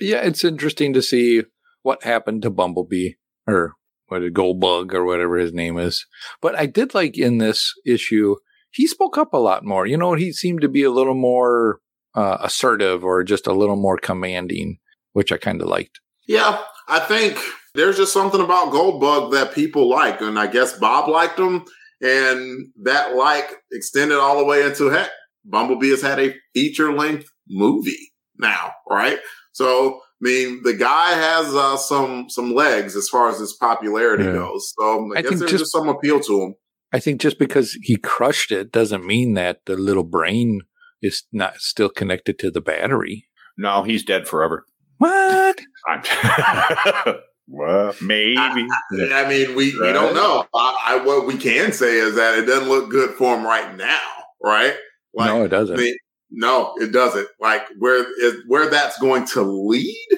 Yeah, 0.00 0.22
it's 0.22 0.44
interesting 0.44 0.92
to 0.94 1.02
see 1.02 1.42
what 1.82 2.04
happened 2.04 2.42
to 2.42 2.50
Bumblebee 2.50 3.12
or 3.46 3.74
what 4.08 4.22
a 4.22 4.30
Goldbug 4.30 4.92
or 4.92 5.04
whatever 5.04 5.38
his 5.38 5.52
name 5.52 5.78
is. 5.78 6.06
But 6.40 6.58
I 6.58 6.66
did 6.66 6.94
like 6.94 7.16
in 7.16 7.38
this 7.38 7.72
issue, 7.86 8.36
he 8.70 8.86
spoke 8.86 9.16
up 9.16 9.32
a 9.32 9.38
lot 9.38 9.64
more. 9.64 9.86
You 9.86 9.96
know, 9.96 10.14
he 10.14 10.32
seemed 10.32 10.62
to 10.62 10.68
be 10.68 10.82
a 10.82 10.90
little 10.90 11.14
more 11.14 11.80
uh, 12.14 12.38
assertive 12.40 13.04
or 13.04 13.22
just 13.22 13.46
a 13.46 13.52
little 13.52 13.76
more 13.76 13.96
commanding, 13.96 14.78
which 15.12 15.32
I 15.32 15.36
kind 15.36 15.60
of 15.60 15.68
liked. 15.68 16.00
Yeah, 16.26 16.60
I 16.88 17.00
think 17.00 17.38
there's 17.74 17.96
just 17.96 18.12
something 18.12 18.40
about 18.40 18.72
Goldbug 18.72 19.32
that 19.32 19.54
people 19.54 19.88
like, 19.88 20.20
and 20.20 20.38
I 20.38 20.46
guess 20.46 20.78
Bob 20.78 21.08
liked 21.08 21.38
him, 21.38 21.64
and 22.02 22.66
that 22.82 23.14
like 23.14 23.54
extended 23.72 24.18
all 24.18 24.38
the 24.38 24.44
way 24.44 24.62
into 24.66 24.90
heck. 24.90 25.10
Bumblebee 25.44 25.90
has 25.90 26.02
had 26.02 26.20
a 26.20 26.34
feature 26.54 26.92
length 26.92 27.28
movie 27.48 28.12
now, 28.38 28.72
right? 28.88 29.18
So, 29.52 29.96
I 29.96 29.98
mean, 30.20 30.62
the 30.62 30.74
guy 30.74 31.10
has 31.14 31.54
uh, 31.54 31.76
some 31.76 32.28
some 32.28 32.54
legs 32.54 32.94
as 32.96 33.08
far 33.08 33.28
as 33.28 33.38
his 33.38 33.52
popularity 33.54 34.24
Yeah. 34.24 34.32
goes. 34.32 34.72
So, 34.78 35.12
I, 35.14 35.18
I 35.18 35.22
guess 35.22 35.28
think 35.30 35.38
there's 35.40 35.50
just- 35.52 35.62
just 35.62 35.72
some 35.72 35.88
appeal 35.88 36.20
to 36.20 36.42
him. 36.42 36.54
I 36.94 37.00
think 37.00 37.20
just 37.22 37.38
because 37.38 37.72
he 37.82 37.96
crushed 37.96 38.52
it 38.52 38.70
doesn't 38.70 39.06
mean 39.06 39.32
that 39.34 39.60
the 39.64 39.76
little 39.76 40.04
brain 40.04 40.60
is 41.00 41.22
not 41.32 41.56
still 41.56 41.88
connected 41.88 42.38
to 42.40 42.50
the 42.50 42.60
battery. 42.60 43.26
No, 43.56 43.82
he's 43.82 44.04
dead 44.04 44.28
forever. 44.28 44.66
What? 44.98 45.58
well, 47.48 47.94
maybe. 48.00 48.36
I 48.38 48.54
mean, 48.54 49.54
we, 49.54 49.78
we 49.78 49.92
don't 49.92 50.14
know. 50.14 50.46
I, 50.54 50.76
I, 50.86 51.04
what 51.04 51.26
we 51.26 51.36
can 51.36 51.72
say 51.72 51.96
is 51.96 52.14
that 52.16 52.38
it 52.38 52.46
doesn't 52.46 52.68
look 52.68 52.90
good 52.90 53.14
for 53.16 53.36
him 53.36 53.44
right 53.44 53.76
now, 53.76 54.00
right? 54.42 54.74
Like, 55.14 55.26
no, 55.28 55.44
it 55.44 55.48
doesn't. 55.48 55.76
the- 55.76 55.98
no, 56.34 56.72
it 56.80 56.92
doesn't. 56.92 57.28
Like 57.40 57.62
where 57.78 58.06
is 58.24 58.36
where 58.46 58.70
that's 58.70 58.98
going 58.98 59.26
to 59.28 59.42
lead? 59.42 60.06
eh, 60.12 60.16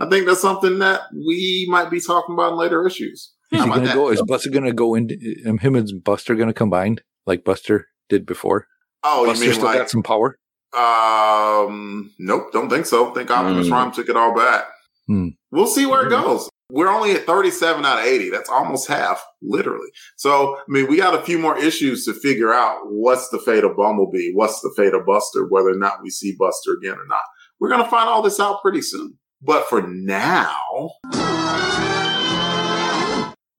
I 0.00 0.08
think 0.10 0.26
that's 0.26 0.42
something 0.42 0.80
that 0.80 1.00
we 1.14 1.66
might 1.70 1.90
be 1.90 1.98
talking 2.00 2.34
about 2.34 2.52
in 2.52 2.58
later 2.58 2.86
issues. 2.86 3.32
Is 3.50 3.62
he 3.62 3.68
gonna 3.68 3.86
that? 3.86 3.94
go? 3.94 4.10
Is 4.10 4.22
Buster 4.22 4.50
gonna 4.50 4.74
go 4.74 4.94
into 4.94 5.16
um, 5.46 5.56
him 5.56 5.74
and 5.76 6.04
Buster 6.04 6.34
gonna 6.34 6.52
combine 6.52 6.98
like 7.26 7.42
Buster 7.44 7.86
did 8.10 8.26
before? 8.26 8.66
Oh, 9.02 9.24
Buster 9.24 9.44
you 9.44 9.50
mean 9.50 9.54
still 9.54 9.66
like 9.66 9.78
got 9.78 9.88
some 9.90 10.02
power. 10.02 10.38
Um, 10.76 12.12
nope, 12.18 12.52
don't 12.52 12.68
think 12.68 12.84
so. 12.84 13.12
think 13.14 13.30
Optimus 13.30 13.66
Hmm. 13.66 13.72
Prime 13.72 13.92
took 13.92 14.10
it 14.10 14.16
all 14.16 14.34
back. 14.34 14.64
Hmm. 15.08 15.28
We'll 15.50 15.66
see 15.66 15.86
where 15.86 16.06
it 16.06 16.10
goes. 16.10 16.48
We're 16.70 16.88
only 16.88 17.12
at 17.12 17.24
37 17.24 17.84
out 17.86 18.00
of 18.00 18.04
80. 18.04 18.28
That's 18.28 18.50
almost 18.50 18.88
half, 18.88 19.24
literally. 19.40 19.88
So, 20.18 20.56
I 20.56 20.62
mean, 20.68 20.86
we 20.86 20.98
got 20.98 21.14
a 21.14 21.22
few 21.22 21.38
more 21.38 21.58
issues 21.58 22.04
to 22.04 22.12
figure 22.12 22.52
out 22.52 22.80
what's 22.84 23.30
the 23.30 23.38
fate 23.38 23.64
of 23.64 23.74
Bumblebee, 23.74 24.32
what's 24.34 24.60
the 24.60 24.72
fate 24.76 24.92
of 24.92 25.06
Buster, 25.06 25.46
whether 25.48 25.70
or 25.70 25.78
not 25.78 26.02
we 26.02 26.10
see 26.10 26.36
Buster 26.38 26.74
again 26.74 26.98
or 26.98 27.06
not. 27.06 27.22
We're 27.58 27.70
going 27.70 27.82
to 27.82 27.88
find 27.90 28.06
all 28.08 28.20
this 28.20 28.38
out 28.38 28.60
pretty 28.60 28.82
soon. 28.82 29.18
But 29.40 29.66
for 29.68 29.80
now, 29.80 30.90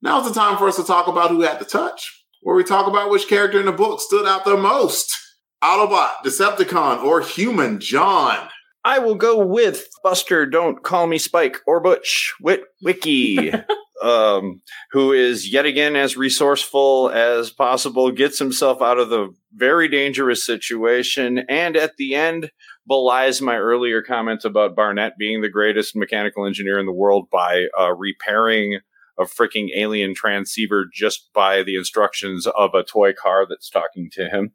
now's 0.02 0.28
the 0.28 0.34
time 0.34 0.56
for 0.56 0.68
us 0.68 0.76
to 0.76 0.84
talk 0.84 1.08
about 1.08 1.30
who 1.30 1.40
had 1.40 1.58
the 1.58 1.64
touch, 1.64 2.24
where 2.42 2.54
we 2.54 2.62
talk 2.62 2.86
about 2.86 3.10
which 3.10 3.28
character 3.28 3.58
in 3.58 3.66
the 3.66 3.72
book 3.72 4.00
stood 4.00 4.26
out 4.26 4.44
the 4.44 4.56
most. 4.56 5.12
Autobot, 5.64 6.22
Decepticon, 6.24 7.02
or 7.02 7.22
Human 7.22 7.80
John. 7.80 8.48
I 8.84 8.98
will 8.98 9.14
go 9.14 9.44
with 9.44 9.88
Buster. 10.02 10.46
Don't 10.46 10.82
call 10.82 11.06
me 11.06 11.18
Spike 11.18 11.58
or 11.66 11.80
Butch. 11.80 12.34
Wit 12.40 12.62
Wiki, 12.82 13.52
um, 14.02 14.62
who 14.92 15.12
is 15.12 15.52
yet 15.52 15.66
again 15.66 15.96
as 15.96 16.16
resourceful 16.16 17.10
as 17.10 17.50
possible, 17.50 18.10
gets 18.10 18.38
himself 18.38 18.80
out 18.80 18.98
of 18.98 19.10
the 19.10 19.34
very 19.54 19.88
dangerous 19.88 20.44
situation, 20.44 21.44
and 21.48 21.76
at 21.76 21.96
the 21.96 22.14
end 22.14 22.50
belies 22.86 23.40
my 23.40 23.56
earlier 23.56 24.02
comments 24.02 24.44
about 24.44 24.74
Barnett 24.74 25.12
being 25.18 25.42
the 25.42 25.50
greatest 25.50 25.94
mechanical 25.94 26.46
engineer 26.46 26.78
in 26.78 26.86
the 26.86 26.92
world 26.92 27.28
by 27.30 27.66
uh, 27.78 27.92
repairing 27.94 28.80
a 29.18 29.24
freaking 29.24 29.68
alien 29.76 30.14
transceiver 30.14 30.86
just 30.92 31.30
by 31.34 31.62
the 31.62 31.76
instructions 31.76 32.46
of 32.46 32.74
a 32.74 32.82
toy 32.82 33.12
car 33.12 33.46
that's 33.46 33.68
talking 33.68 34.08
to 34.12 34.28
him. 34.28 34.52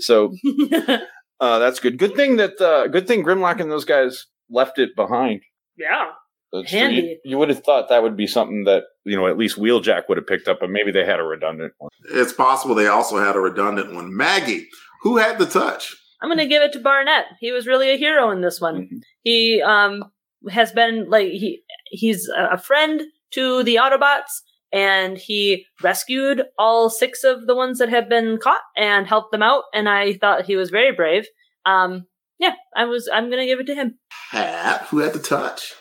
So 0.00 0.34
uh, 1.40 1.58
that's 1.58 1.80
good. 1.80 1.98
Good 1.98 2.14
thing 2.14 2.36
that 2.36 2.60
uh, 2.60 2.86
good 2.88 3.06
thing 3.06 3.24
Grimlock 3.24 3.60
and 3.60 3.70
those 3.70 3.84
guys 3.84 4.26
left 4.50 4.78
it 4.78 4.94
behind. 4.96 5.42
yeah. 5.76 6.10
That's 6.52 6.68
Handy. 6.72 7.02
You, 7.02 7.18
you 7.24 7.38
would 7.38 7.48
have 7.48 7.62
thought 7.62 7.88
that 7.90 8.02
would 8.02 8.16
be 8.16 8.26
something 8.26 8.64
that 8.64 8.82
you 9.04 9.14
know 9.16 9.28
at 9.28 9.38
least 9.38 9.56
Wheeljack 9.56 10.08
would 10.08 10.18
have 10.18 10.26
picked 10.26 10.48
up, 10.48 10.58
but 10.60 10.68
maybe 10.68 10.90
they 10.90 11.04
had 11.04 11.20
a 11.20 11.22
redundant 11.22 11.74
one. 11.78 11.90
It's 12.12 12.32
possible 12.32 12.74
they 12.74 12.88
also 12.88 13.24
had 13.24 13.36
a 13.36 13.40
redundant 13.40 13.94
one. 13.94 14.16
Maggie, 14.16 14.66
who 15.02 15.18
had 15.18 15.38
the 15.38 15.46
touch? 15.46 15.94
I'm 16.20 16.28
going 16.28 16.38
to 16.38 16.46
give 16.46 16.62
it 16.62 16.72
to 16.72 16.80
Barnett. 16.80 17.26
He 17.38 17.52
was 17.52 17.68
really 17.68 17.90
a 17.90 17.96
hero 17.96 18.30
in 18.30 18.40
this 18.40 18.60
one. 18.60 19.00
He 19.22 19.62
um 19.62 20.02
has 20.50 20.72
been 20.72 21.08
like 21.08 21.28
he 21.28 21.62
he's 21.86 22.28
a 22.28 22.58
friend 22.58 23.02
to 23.34 23.62
the 23.62 23.76
Autobots 23.76 24.42
and 24.72 25.18
he 25.18 25.66
rescued 25.82 26.42
all 26.58 26.90
six 26.90 27.24
of 27.24 27.46
the 27.46 27.56
ones 27.56 27.78
that 27.78 27.88
had 27.88 28.08
been 28.08 28.38
caught 28.38 28.60
and 28.76 29.06
helped 29.06 29.32
them 29.32 29.42
out 29.42 29.64
and 29.74 29.88
I 29.88 30.14
thought 30.14 30.44
he 30.44 30.56
was 30.56 30.70
very 30.70 30.94
brave. 30.94 31.26
Um 31.64 32.06
yeah, 32.38 32.54
I 32.74 32.86
was 32.86 33.08
I'm 33.12 33.28
going 33.28 33.40
to 33.40 33.46
give 33.46 33.60
it 33.60 33.66
to 33.66 33.74
him. 33.74 33.98
Pat, 34.32 34.86
who 34.86 34.98
had 34.98 35.12
the 35.12 35.18
touch? 35.18 35.74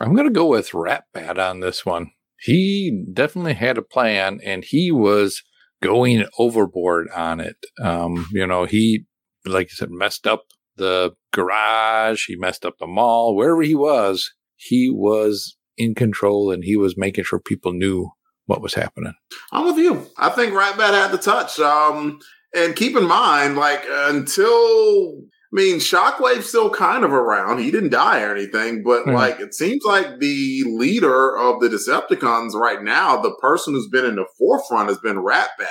I'm 0.00 0.14
gonna 0.14 0.30
go 0.30 0.46
with 0.46 0.74
Rat 0.74 1.04
Bat 1.14 1.38
on 1.38 1.60
this 1.60 1.86
one. 1.86 2.10
He 2.38 3.04
definitely 3.12 3.54
had 3.54 3.78
a 3.78 3.82
plan, 3.82 4.40
and 4.44 4.62
he 4.64 4.92
was 4.92 5.42
going 5.82 6.26
overboard 6.38 7.08
on 7.14 7.40
it. 7.40 7.56
Um, 7.82 8.28
you 8.30 8.46
know, 8.46 8.64
he, 8.64 9.06
like 9.46 9.70
you 9.70 9.74
said, 9.74 9.90
messed 9.90 10.26
up 10.26 10.44
the 10.76 11.12
garage. 11.32 12.26
He 12.26 12.36
messed 12.36 12.66
up 12.66 12.74
the 12.78 12.86
mall. 12.86 13.34
Wherever 13.34 13.62
he 13.62 13.74
was, 13.74 14.32
he 14.56 14.90
was 14.90 15.56
in 15.78 15.94
control, 15.94 16.50
and 16.50 16.62
he 16.62 16.76
was 16.76 16.98
making 16.98 17.24
sure 17.24 17.40
people 17.40 17.72
knew 17.72 18.10
what 18.46 18.62
was 18.62 18.74
happening. 18.74 19.12
I'm 19.52 19.64
with 19.66 19.76
you. 19.78 20.06
I 20.16 20.30
think 20.30 20.52
Ratbat 20.52 20.92
had 20.92 21.10
the 21.12 21.18
touch. 21.18 21.58
Um, 21.60 22.18
and 22.54 22.74
keep 22.74 22.96
in 22.96 23.06
mind, 23.06 23.56
like 23.56 23.84
until 23.88 25.22
I 25.52 25.58
mean, 25.62 25.76
Shockwave's 25.76 26.48
still 26.48 26.70
kind 26.70 27.04
of 27.04 27.12
around. 27.12 27.60
He 27.60 27.70
didn't 27.70 27.90
die 27.90 28.20
or 28.22 28.34
anything, 28.34 28.82
but 28.82 29.04
Mhm. 29.06 29.14
like 29.14 29.38
it 29.40 29.54
seems 29.54 29.84
like 29.84 30.18
the 30.18 30.64
leader 30.66 31.36
of 31.38 31.60
the 31.60 31.68
Decepticons 31.68 32.52
right 32.54 32.82
now, 32.82 33.16
the 33.22 33.34
person 33.40 33.72
who's 33.74 33.88
been 33.88 34.04
in 34.04 34.16
the 34.16 34.26
forefront 34.38 34.88
has 34.88 34.98
been 34.98 35.16
Ratbat. 35.22 35.68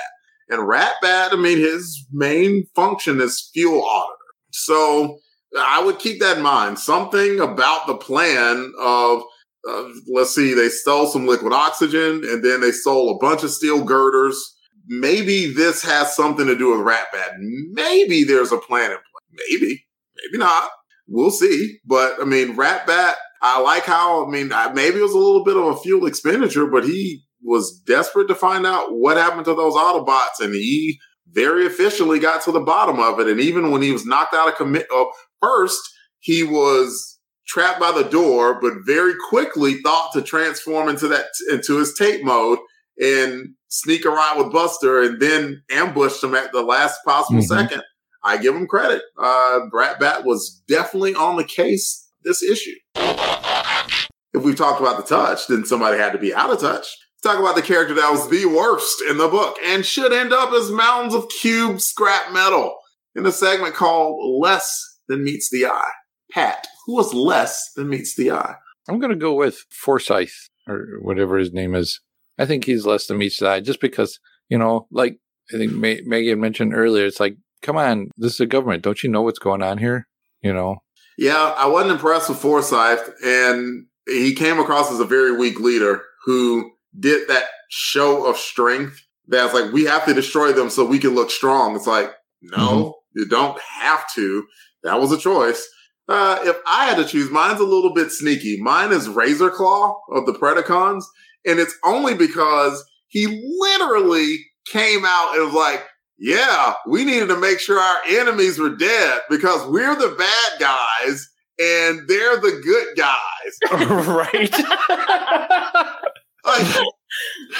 And 0.48 0.60
Ratbat, 0.62 1.32
I 1.32 1.36
mean, 1.36 1.58
his 1.58 2.06
main 2.12 2.64
function 2.74 3.20
is 3.20 3.50
fuel 3.52 3.84
auditor. 3.84 4.16
So 4.52 5.18
I 5.58 5.82
would 5.84 5.98
keep 5.98 6.20
that 6.20 6.38
in 6.38 6.42
mind. 6.42 6.78
Something 6.78 7.38
about 7.40 7.86
the 7.86 7.96
plan 7.96 8.72
of 8.80 9.22
uh, 9.68 9.88
let's 10.12 10.34
see, 10.34 10.54
they 10.54 10.68
stole 10.68 11.06
some 11.06 11.26
liquid 11.26 11.52
oxygen 11.52 12.22
and 12.24 12.44
then 12.44 12.60
they 12.60 12.70
stole 12.70 13.10
a 13.10 13.18
bunch 13.18 13.42
of 13.42 13.50
steel 13.50 13.82
girders. 13.84 14.54
Maybe 14.86 15.52
this 15.52 15.82
has 15.82 16.14
something 16.14 16.46
to 16.46 16.56
do 16.56 16.70
with 16.70 16.86
Ratbat. 16.86 17.34
Maybe 17.72 18.24
there's 18.24 18.52
a 18.52 18.58
plan 18.58 18.92
in 18.92 18.96
play. 18.96 19.46
Maybe, 19.50 19.84
maybe 20.16 20.38
not. 20.38 20.70
We'll 21.08 21.30
see. 21.30 21.78
But 21.84 22.16
I 22.20 22.24
mean, 22.24 22.56
Ratbat, 22.56 23.14
I 23.42 23.60
like 23.60 23.84
how, 23.84 24.26
I 24.26 24.30
mean, 24.30 24.48
maybe 24.74 24.98
it 24.98 25.02
was 25.02 25.12
a 25.12 25.18
little 25.18 25.44
bit 25.44 25.56
of 25.56 25.64
a 25.64 25.76
fuel 25.76 26.06
expenditure, 26.06 26.66
but 26.66 26.84
he 26.84 27.22
was 27.42 27.80
desperate 27.86 28.28
to 28.28 28.34
find 28.34 28.66
out 28.66 28.94
what 28.94 29.16
happened 29.16 29.44
to 29.46 29.54
those 29.54 29.74
Autobots 29.74 30.40
and 30.40 30.54
he 30.54 30.98
very 31.32 31.66
efficiently 31.66 32.18
got 32.18 32.42
to 32.42 32.52
the 32.52 32.60
bottom 32.60 32.98
of 32.98 33.20
it. 33.20 33.28
And 33.28 33.40
even 33.40 33.70
when 33.70 33.82
he 33.82 33.92
was 33.92 34.06
knocked 34.06 34.34
out 34.34 34.48
of 34.48 34.56
commit, 34.56 34.86
oh, 34.90 35.12
first 35.40 35.80
he 36.20 36.42
was 36.42 37.15
trapped 37.46 37.80
by 37.80 37.92
the 37.92 38.08
door, 38.08 38.60
but 38.60 38.72
very 38.84 39.14
quickly 39.28 39.80
thought 39.82 40.12
to 40.12 40.22
transform 40.22 40.88
into 40.88 41.08
that 41.08 41.26
into 41.50 41.78
his 41.78 41.94
tape 41.94 42.24
mode 42.24 42.58
and 43.00 43.50
sneak 43.68 44.04
a 44.04 44.10
ride 44.10 44.36
with 44.38 44.52
Buster, 44.52 45.02
and 45.02 45.20
then 45.20 45.62
ambushed 45.70 46.22
him 46.24 46.34
at 46.34 46.52
the 46.52 46.62
last 46.62 46.98
possible 47.04 47.40
Mhm. 47.40 47.46
second. 47.46 47.82
I 48.24 48.38
give 48.38 48.54
him 48.54 48.66
credit. 48.66 49.02
Uh, 49.20 49.60
Brat 49.70 50.00
Bat 50.00 50.24
was 50.24 50.62
definitely 50.66 51.14
on 51.14 51.36
the 51.36 51.44
case 51.44 52.08
this 52.24 52.42
issue. 52.42 52.74
If 52.96 54.42
we've 54.42 54.56
talked 54.56 54.80
about 54.80 54.96
the 54.98 55.02
touch, 55.14 55.46
then 55.46 55.64
somebody 55.64 55.96
had 55.98 56.12
to 56.12 56.18
be 56.18 56.34
out 56.34 56.50
of 56.50 56.60
touch. 56.60 56.88
Talk 57.22 57.38
about 57.38 57.56
the 57.56 57.62
character 57.62 57.94
that 57.94 58.10
was 58.10 58.28
the 58.28 58.46
worst 58.46 59.02
in 59.08 59.16
the 59.18 59.28
book 59.28 59.56
and 59.64 59.84
should 59.84 60.12
end 60.12 60.32
up 60.32 60.52
as 60.52 60.70
mounds 60.70 61.14
of 61.14 61.28
cube 61.28 61.80
scrap 61.80 62.32
metal 62.32 62.76
in 63.14 63.24
a 63.26 63.32
segment 63.32 63.74
called 63.74 64.18
Less 64.40 64.98
Than 65.08 65.24
Meets 65.24 65.48
the 65.50 65.66
Eye. 65.66 65.90
Pat, 66.30 66.66
who 66.86 66.94
was 66.94 67.14
less 67.14 67.72
than 67.74 67.88
meets 67.88 68.14
the 68.14 68.30
eye? 68.30 68.56
I'm 68.88 68.98
going 68.98 69.10
to 69.10 69.16
go 69.16 69.34
with 69.34 69.64
Forsyth 69.70 70.48
or 70.68 70.86
whatever 71.00 71.38
his 71.38 71.52
name 71.52 71.74
is. 71.74 72.00
I 72.38 72.46
think 72.46 72.64
he's 72.64 72.86
less 72.86 73.06
than 73.06 73.18
meets 73.18 73.38
the 73.38 73.48
eye 73.48 73.60
just 73.60 73.80
because, 73.80 74.18
you 74.48 74.58
know, 74.58 74.86
like 74.90 75.18
I 75.52 75.58
think 75.58 75.72
Megan 75.72 76.40
mentioned 76.40 76.74
earlier, 76.74 77.06
it's 77.06 77.20
like, 77.20 77.36
come 77.62 77.76
on, 77.76 78.10
this 78.16 78.34
is 78.34 78.40
a 78.40 78.46
government. 78.46 78.82
Don't 78.82 79.02
you 79.02 79.10
know 79.10 79.22
what's 79.22 79.38
going 79.38 79.62
on 79.62 79.78
here? 79.78 80.06
You 80.42 80.52
know, 80.52 80.76
Yeah, 81.16 81.54
I 81.56 81.66
wasn't 81.66 81.92
impressed 81.92 82.28
with 82.28 82.38
Forsyth, 82.38 83.10
and 83.24 83.86
he 84.06 84.34
came 84.34 84.58
across 84.58 84.92
as 84.92 85.00
a 85.00 85.04
very 85.04 85.36
weak 85.36 85.58
leader 85.60 86.02
who 86.24 86.72
did 86.98 87.28
that 87.28 87.44
show 87.70 88.26
of 88.26 88.36
strength. 88.36 89.02
That's 89.26 89.54
like 89.54 89.72
we 89.72 89.84
have 89.84 90.04
to 90.04 90.14
destroy 90.14 90.52
them 90.52 90.70
so 90.70 90.84
we 90.84 90.98
can 90.98 91.14
look 91.14 91.30
strong. 91.30 91.74
It's 91.74 91.86
like 91.86 92.12
no, 92.42 92.56
mm-hmm. 92.58 92.90
you 93.18 93.28
don't 93.28 93.60
have 93.60 94.04
to. 94.14 94.46
That 94.82 95.00
was 95.00 95.10
a 95.10 95.18
choice. 95.18 95.66
Uh, 96.08 96.38
if 96.42 96.56
I 96.66 96.86
had 96.86 96.96
to 96.98 97.04
choose, 97.04 97.30
mine's 97.30 97.60
a 97.60 97.64
little 97.64 97.92
bit 97.92 98.10
sneaky. 98.12 98.60
Mine 98.60 98.92
is 98.92 99.08
Razor 99.08 99.50
Claw 99.50 100.00
of 100.12 100.26
the 100.26 100.32
Predacons, 100.32 101.04
and 101.44 101.58
it's 101.58 101.76
only 101.84 102.14
because 102.14 102.84
he 103.08 103.26
literally 103.58 104.36
came 104.70 105.04
out 105.04 105.34
and 105.34 105.46
was 105.46 105.54
like, 105.54 105.84
yeah, 106.18 106.74
we 106.88 107.04
needed 107.04 107.28
to 107.28 107.36
make 107.36 107.60
sure 107.60 107.78
our 107.78 107.98
enemies 108.08 108.58
were 108.58 108.74
dead 108.76 109.20
because 109.28 109.66
we're 109.68 109.94
the 109.96 110.14
bad 110.16 110.60
guys 110.60 111.28
and 111.58 112.08
they're 112.08 112.36
the 112.40 112.60
good 112.62 112.96
guys. 112.96 113.26
right? 114.06 115.84
Like, 116.46 116.86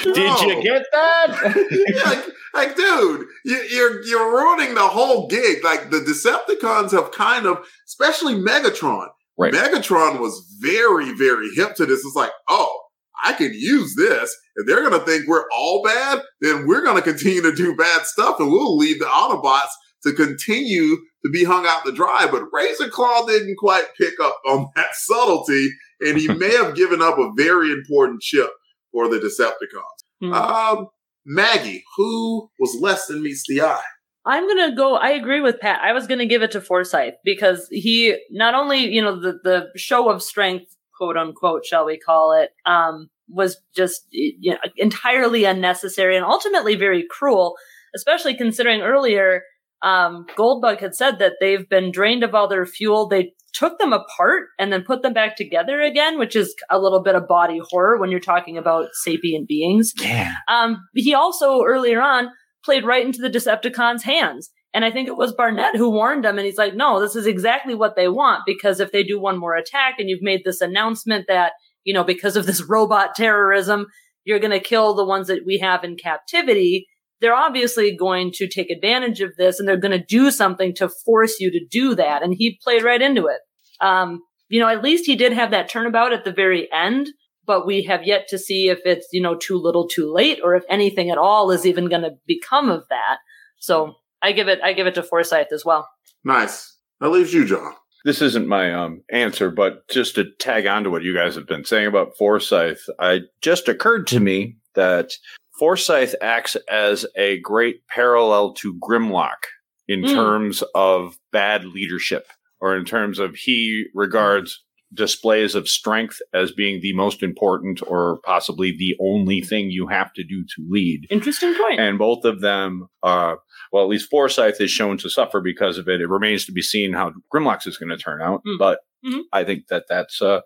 Did 0.03 0.15
you 0.17 0.61
get 0.61 0.83
that? 0.91 1.55
like, 2.05 2.25
like, 2.53 2.75
dude, 2.75 3.27
you, 3.45 3.55
you're 3.71 4.03
you're 4.03 4.31
ruining 4.31 4.75
the 4.75 4.87
whole 4.87 5.27
gig. 5.27 5.63
Like 5.63 5.89
the 5.89 5.99
Decepticons 5.99 6.91
have 6.91 7.11
kind 7.11 7.45
of, 7.45 7.65
especially 7.87 8.35
Megatron. 8.35 9.07
Right. 9.37 9.53
Megatron 9.53 10.19
was 10.19 10.57
very, 10.59 11.13
very 11.13 11.49
hip 11.55 11.75
to 11.75 11.85
this. 11.85 12.03
It's 12.03 12.15
like, 12.15 12.31
oh, 12.49 12.79
I 13.23 13.33
can 13.33 13.53
use 13.53 13.95
this. 13.95 14.35
If 14.55 14.67
they're 14.67 14.87
gonna 14.87 15.03
think 15.03 15.27
we're 15.27 15.49
all 15.51 15.83
bad, 15.83 16.21
then 16.41 16.67
we're 16.67 16.83
gonna 16.83 17.01
continue 17.01 17.41
to 17.41 17.55
do 17.55 17.75
bad 17.75 18.05
stuff, 18.05 18.39
and 18.39 18.51
we'll 18.51 18.77
leave 18.77 18.99
the 18.99 19.05
Autobots 19.05 19.69
to 20.03 20.13
continue 20.13 20.95
to 20.95 21.31
be 21.31 21.43
hung 21.43 21.65
out 21.65 21.85
to 21.85 21.91
dry. 21.91 22.27
But 22.29 22.45
Razor 22.51 22.89
Claw 22.89 23.25
didn't 23.25 23.57
quite 23.57 23.85
pick 23.97 24.13
up 24.21 24.39
on 24.47 24.67
that 24.75 24.93
subtlety, 24.93 25.69
and 26.01 26.17
he 26.17 26.27
may 26.27 26.51
have 26.57 26.75
given 26.75 27.01
up 27.01 27.17
a 27.17 27.31
very 27.35 27.71
important 27.71 28.21
chip 28.21 28.49
for 28.91 29.07
the 29.07 29.17
Decepticons. 29.17 29.81
Hmm. 30.21 30.33
Um, 30.33 30.87
Maggie, 31.25 31.83
who 31.95 32.49
was 32.59 32.77
less 32.81 33.07
than 33.07 33.21
meets 33.21 33.43
the 33.47 33.61
eye? 33.61 33.81
I'm 34.25 34.47
gonna 34.47 34.75
go. 34.75 34.95
I 34.95 35.11
agree 35.11 35.39
with 35.39 35.59
Pat. 35.59 35.79
I 35.81 35.93
was 35.93 36.05
gonna 36.05 36.25
give 36.25 36.41
it 36.41 36.51
to 36.51 36.61
Forsyth 36.61 37.15
because 37.23 37.67
he 37.71 38.17
not 38.29 38.55
only, 38.55 38.79
you 38.79 39.01
know, 39.01 39.19
the 39.19 39.39
the 39.43 39.67
show 39.77 40.09
of 40.09 40.21
strength, 40.21 40.75
quote 40.97 41.15
unquote, 41.15 41.65
shall 41.65 41.85
we 41.85 41.97
call 41.97 42.33
it, 42.33 42.49
um, 42.65 43.09
was 43.29 43.57
just 43.75 44.05
you 44.09 44.51
know, 44.51 44.57
entirely 44.75 45.45
unnecessary 45.45 46.17
and 46.17 46.25
ultimately 46.25 46.75
very 46.75 47.05
cruel. 47.09 47.55
Especially 47.95 48.35
considering 48.35 48.81
earlier, 48.81 49.43
um, 49.81 50.25
Goldbug 50.37 50.81
had 50.81 50.93
said 50.93 51.19
that 51.19 51.33
they've 51.39 51.67
been 51.67 51.91
drained 51.91 52.23
of 52.23 52.35
all 52.35 52.49
their 52.49 52.65
fuel. 52.65 53.07
They 53.07 53.33
took 53.57 53.79
them 53.79 53.91
apart 53.91 54.43
and 54.59 54.71
then 54.71 54.83
put 54.83 55.01
them 55.01 55.13
back 55.13 55.35
together 55.35 55.81
again, 55.81 56.19
which 56.19 56.35
is 56.35 56.53
a 56.69 56.79
little 56.79 57.01
bit 57.01 57.15
of 57.15 57.27
body 57.27 57.59
horror 57.69 57.97
when 57.97 58.11
you're 58.11 58.19
talking 58.19 58.57
about 58.57 58.89
sapient 58.93 59.47
beings. 59.47 59.93
Yeah. 59.99 60.35
Um, 60.47 60.77
he 60.93 61.13
also 61.13 61.63
earlier 61.63 62.01
on 62.01 62.29
played 62.63 62.85
right 62.85 63.05
into 63.05 63.21
the 63.21 63.29
Decepticons' 63.29 64.03
hands. 64.03 64.49
And 64.73 64.85
I 64.85 64.91
think 64.91 65.07
it 65.07 65.17
was 65.17 65.33
Barnett 65.33 65.75
who 65.75 65.89
warned 65.89 66.23
them, 66.23 66.37
and 66.37 66.45
he's 66.45 66.57
like, 66.57 66.75
no, 66.75 66.99
this 66.99 67.15
is 67.15 67.25
exactly 67.25 67.73
what 67.73 67.95
they 67.95 68.09
want, 68.09 68.43
because 68.45 68.79
if 68.79 68.91
they 68.91 69.01
do 69.01 69.19
one 69.19 69.39
more 69.39 69.55
attack 69.55 69.95
and 69.97 70.09
you've 70.09 70.21
made 70.21 70.41
this 70.43 70.61
announcement 70.61 71.25
that, 71.27 71.53
you 71.83 71.93
know, 71.93 72.03
because 72.03 72.35
of 72.35 72.45
this 72.45 72.63
robot 72.69 73.15
terrorism, 73.15 73.87
you're 74.23 74.39
going 74.39 74.51
to 74.51 74.59
kill 74.59 74.93
the 74.93 75.05
ones 75.05 75.27
that 75.27 75.45
we 75.45 75.57
have 75.57 75.83
in 75.83 75.95
captivity, 75.95 76.85
they're 77.21 77.33
obviously 77.33 77.95
going 77.95 78.29
to 78.33 78.47
take 78.47 78.69
advantage 78.69 79.21
of 79.21 79.35
this 79.37 79.57
and 79.57 79.67
they're 79.67 79.77
going 79.77 79.97
to 79.97 80.05
do 80.05 80.29
something 80.29 80.75
to 80.75 80.89
force 81.05 81.39
you 81.39 81.49
to 81.49 81.65
do 81.71 81.95
that. 81.95 82.21
And 82.21 82.33
he 82.37 82.59
played 82.63 82.83
right 82.83 83.01
into 83.01 83.25
it. 83.25 83.39
Um, 83.81 84.23
you 84.49 84.59
know, 84.59 84.67
at 84.67 84.83
least 84.83 85.05
he 85.05 85.15
did 85.15 85.33
have 85.33 85.51
that 85.51 85.69
turnabout 85.69 86.13
at 86.13 86.23
the 86.23 86.31
very 86.31 86.71
end, 86.71 87.09
but 87.45 87.65
we 87.65 87.83
have 87.83 88.05
yet 88.05 88.27
to 88.29 88.37
see 88.37 88.69
if 88.69 88.79
it's, 88.85 89.07
you 89.11 89.21
know, 89.21 89.35
too 89.35 89.57
little 89.57 89.87
too 89.87 90.11
late 90.11 90.39
or 90.43 90.55
if 90.55 90.63
anything 90.69 91.09
at 91.09 91.17
all 91.17 91.51
is 91.51 91.65
even 91.65 91.89
going 91.89 92.01
to 92.03 92.17
become 92.25 92.69
of 92.69 92.87
that. 92.89 93.17
So 93.59 93.95
I 94.21 94.31
give 94.31 94.47
it, 94.47 94.59
I 94.63 94.73
give 94.73 94.87
it 94.87 94.95
to 94.95 95.03
Forsyth 95.03 95.51
as 95.51 95.65
well. 95.65 95.89
Nice. 96.23 96.75
That 96.99 97.09
leaves 97.09 97.33
you, 97.33 97.45
John. 97.45 97.73
This 98.05 98.21
isn't 98.21 98.47
my 98.47 98.73
um, 98.73 99.03
answer, 99.11 99.51
but 99.51 99.87
just 99.89 100.15
to 100.15 100.31
tag 100.39 100.65
on 100.65 100.83
to 100.83 100.89
what 100.89 101.03
you 101.03 101.13
guys 101.13 101.35
have 101.35 101.47
been 101.47 101.65
saying 101.65 101.87
about 101.87 102.17
Forsyth, 102.17 102.89
I 102.99 103.21
just 103.41 103.67
occurred 103.67 104.07
to 104.07 104.19
me 104.19 104.55
that 104.75 105.11
Forsyth 105.59 106.15
acts 106.21 106.55
as 106.69 107.05
a 107.15 107.39
great 107.39 107.85
parallel 107.87 108.53
to 108.53 108.75
Grimlock 108.75 109.43
in 109.87 110.03
Mm. 110.03 110.13
terms 110.13 110.63
of 110.75 111.17
bad 111.31 111.65
leadership, 111.65 112.27
or 112.59 112.75
in 112.75 112.85
terms 112.85 113.19
of 113.19 113.35
he 113.35 113.85
regards 113.93 114.63
displays 114.93 115.53
of 115.53 115.67
strength 115.67 116.17
as 116.33 116.53
being 116.53 116.79
the 116.81 116.93
most 116.93 117.21
important 117.21 117.81
or 117.87 118.19
possibly 118.25 118.71
the 118.71 118.95
only 119.01 119.41
thing 119.41 119.69
you 119.69 119.85
have 119.87 120.13
to 120.13 120.23
do 120.23 120.43
to 120.45 120.65
lead. 120.69 121.05
Interesting 121.09 121.53
point. 121.55 121.79
And 121.79 121.97
both 121.97 122.23
of 122.23 122.39
them, 122.39 122.87
uh, 123.03 123.35
well, 123.73 123.83
at 123.83 123.89
least 123.89 124.09
Forsyth 124.09 124.61
is 124.61 124.71
shown 124.71 124.97
to 124.99 125.09
suffer 125.09 125.41
because 125.41 125.77
of 125.77 125.89
it. 125.89 125.99
It 125.99 126.07
remains 126.07 126.45
to 126.45 126.53
be 126.53 126.61
seen 126.61 126.93
how 126.93 127.11
Grimlocks 127.33 127.67
is 127.67 127.77
going 127.77 127.89
to 127.89 127.97
turn 127.97 128.21
out. 128.21 128.41
Mm. 128.47 128.57
But 128.57 128.79
Mhm. 129.05 129.21
I 129.31 129.43
think 129.43 129.67
that 129.67 129.85
that's 129.87 130.21
uh, 130.21 130.41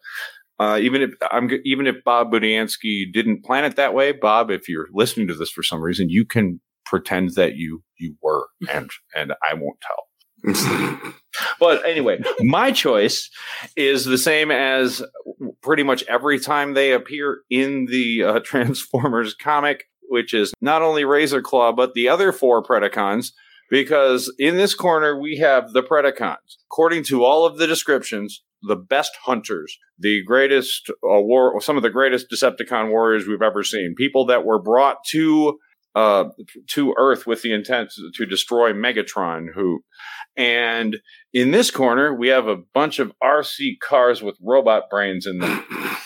uh, 0.59 0.77
even 0.81 1.01
if 1.01 1.11
I'm 1.31 1.49
even 1.63 1.87
if 1.87 2.03
Bob 2.03 2.31
Budiansky 2.31 3.11
didn't 3.11 3.43
plan 3.45 3.63
it 3.63 3.75
that 3.77 3.93
way, 3.93 4.11
Bob, 4.11 4.51
if 4.51 4.67
you're 4.67 4.87
listening 4.91 5.27
to 5.29 5.33
this 5.33 5.49
for 5.49 5.63
some 5.63 5.81
reason, 5.81 6.09
you 6.09 6.25
can 6.25 6.59
pretend 6.85 7.35
that 7.35 7.55
you 7.55 7.83
you 7.97 8.15
were, 8.21 8.47
and 8.71 8.89
and 9.15 9.33
I 9.49 9.53
won't 9.53 9.79
tell. 9.81 10.07
But 11.59 11.85
anyway, 11.85 12.21
my 12.39 12.71
choice 12.71 13.29
is 13.75 14.05
the 14.05 14.17
same 14.17 14.51
as 14.51 15.01
pretty 15.61 15.83
much 15.83 16.03
every 16.03 16.39
time 16.39 16.73
they 16.73 16.91
appear 16.91 17.41
in 17.49 17.85
the 17.85 18.23
uh, 18.23 18.39
Transformers 18.43 19.33
comic, 19.33 19.85
which 20.09 20.33
is 20.33 20.53
not 20.61 20.81
only 20.81 21.05
Razor 21.05 21.41
Claw, 21.41 21.71
but 21.71 21.93
the 21.93 22.09
other 22.09 22.31
four 22.31 22.63
Predacons. 22.63 23.31
Because 23.69 24.33
in 24.37 24.57
this 24.57 24.75
corner, 24.75 25.17
we 25.17 25.37
have 25.37 25.71
the 25.71 25.81
Predacons. 25.81 26.57
According 26.69 27.05
to 27.05 27.23
all 27.23 27.45
of 27.45 27.57
the 27.57 27.67
descriptions, 27.67 28.43
the 28.61 28.75
best 28.75 29.11
hunters, 29.23 29.77
the 29.97 30.21
greatest 30.23 30.89
uh, 30.89 31.21
war, 31.21 31.61
some 31.61 31.77
of 31.77 31.83
the 31.83 31.89
greatest 31.89 32.27
Decepticon 32.29 32.89
warriors 32.89 33.27
we've 33.27 33.41
ever 33.41 33.63
seen, 33.63 33.95
people 33.97 34.25
that 34.25 34.43
were 34.43 34.61
brought 34.61 34.97
to 35.11 35.57
uh, 35.95 36.25
to 36.67 36.93
Earth 36.97 37.27
with 37.27 37.41
the 37.41 37.53
intent 37.53 37.91
to 38.15 38.25
destroy 38.25 38.73
Megatron, 38.73 39.47
who 39.53 39.83
and 40.37 40.97
in 41.33 41.51
this 41.51 41.71
corner, 41.71 42.13
we 42.13 42.29
have 42.29 42.47
a 42.47 42.55
bunch 42.73 42.99
of 42.99 43.11
RC 43.21 43.79
cars 43.81 44.21
with 44.21 44.37
robot 44.41 44.83
brains 44.89 45.25
in 45.25 45.39
them. 45.39 45.65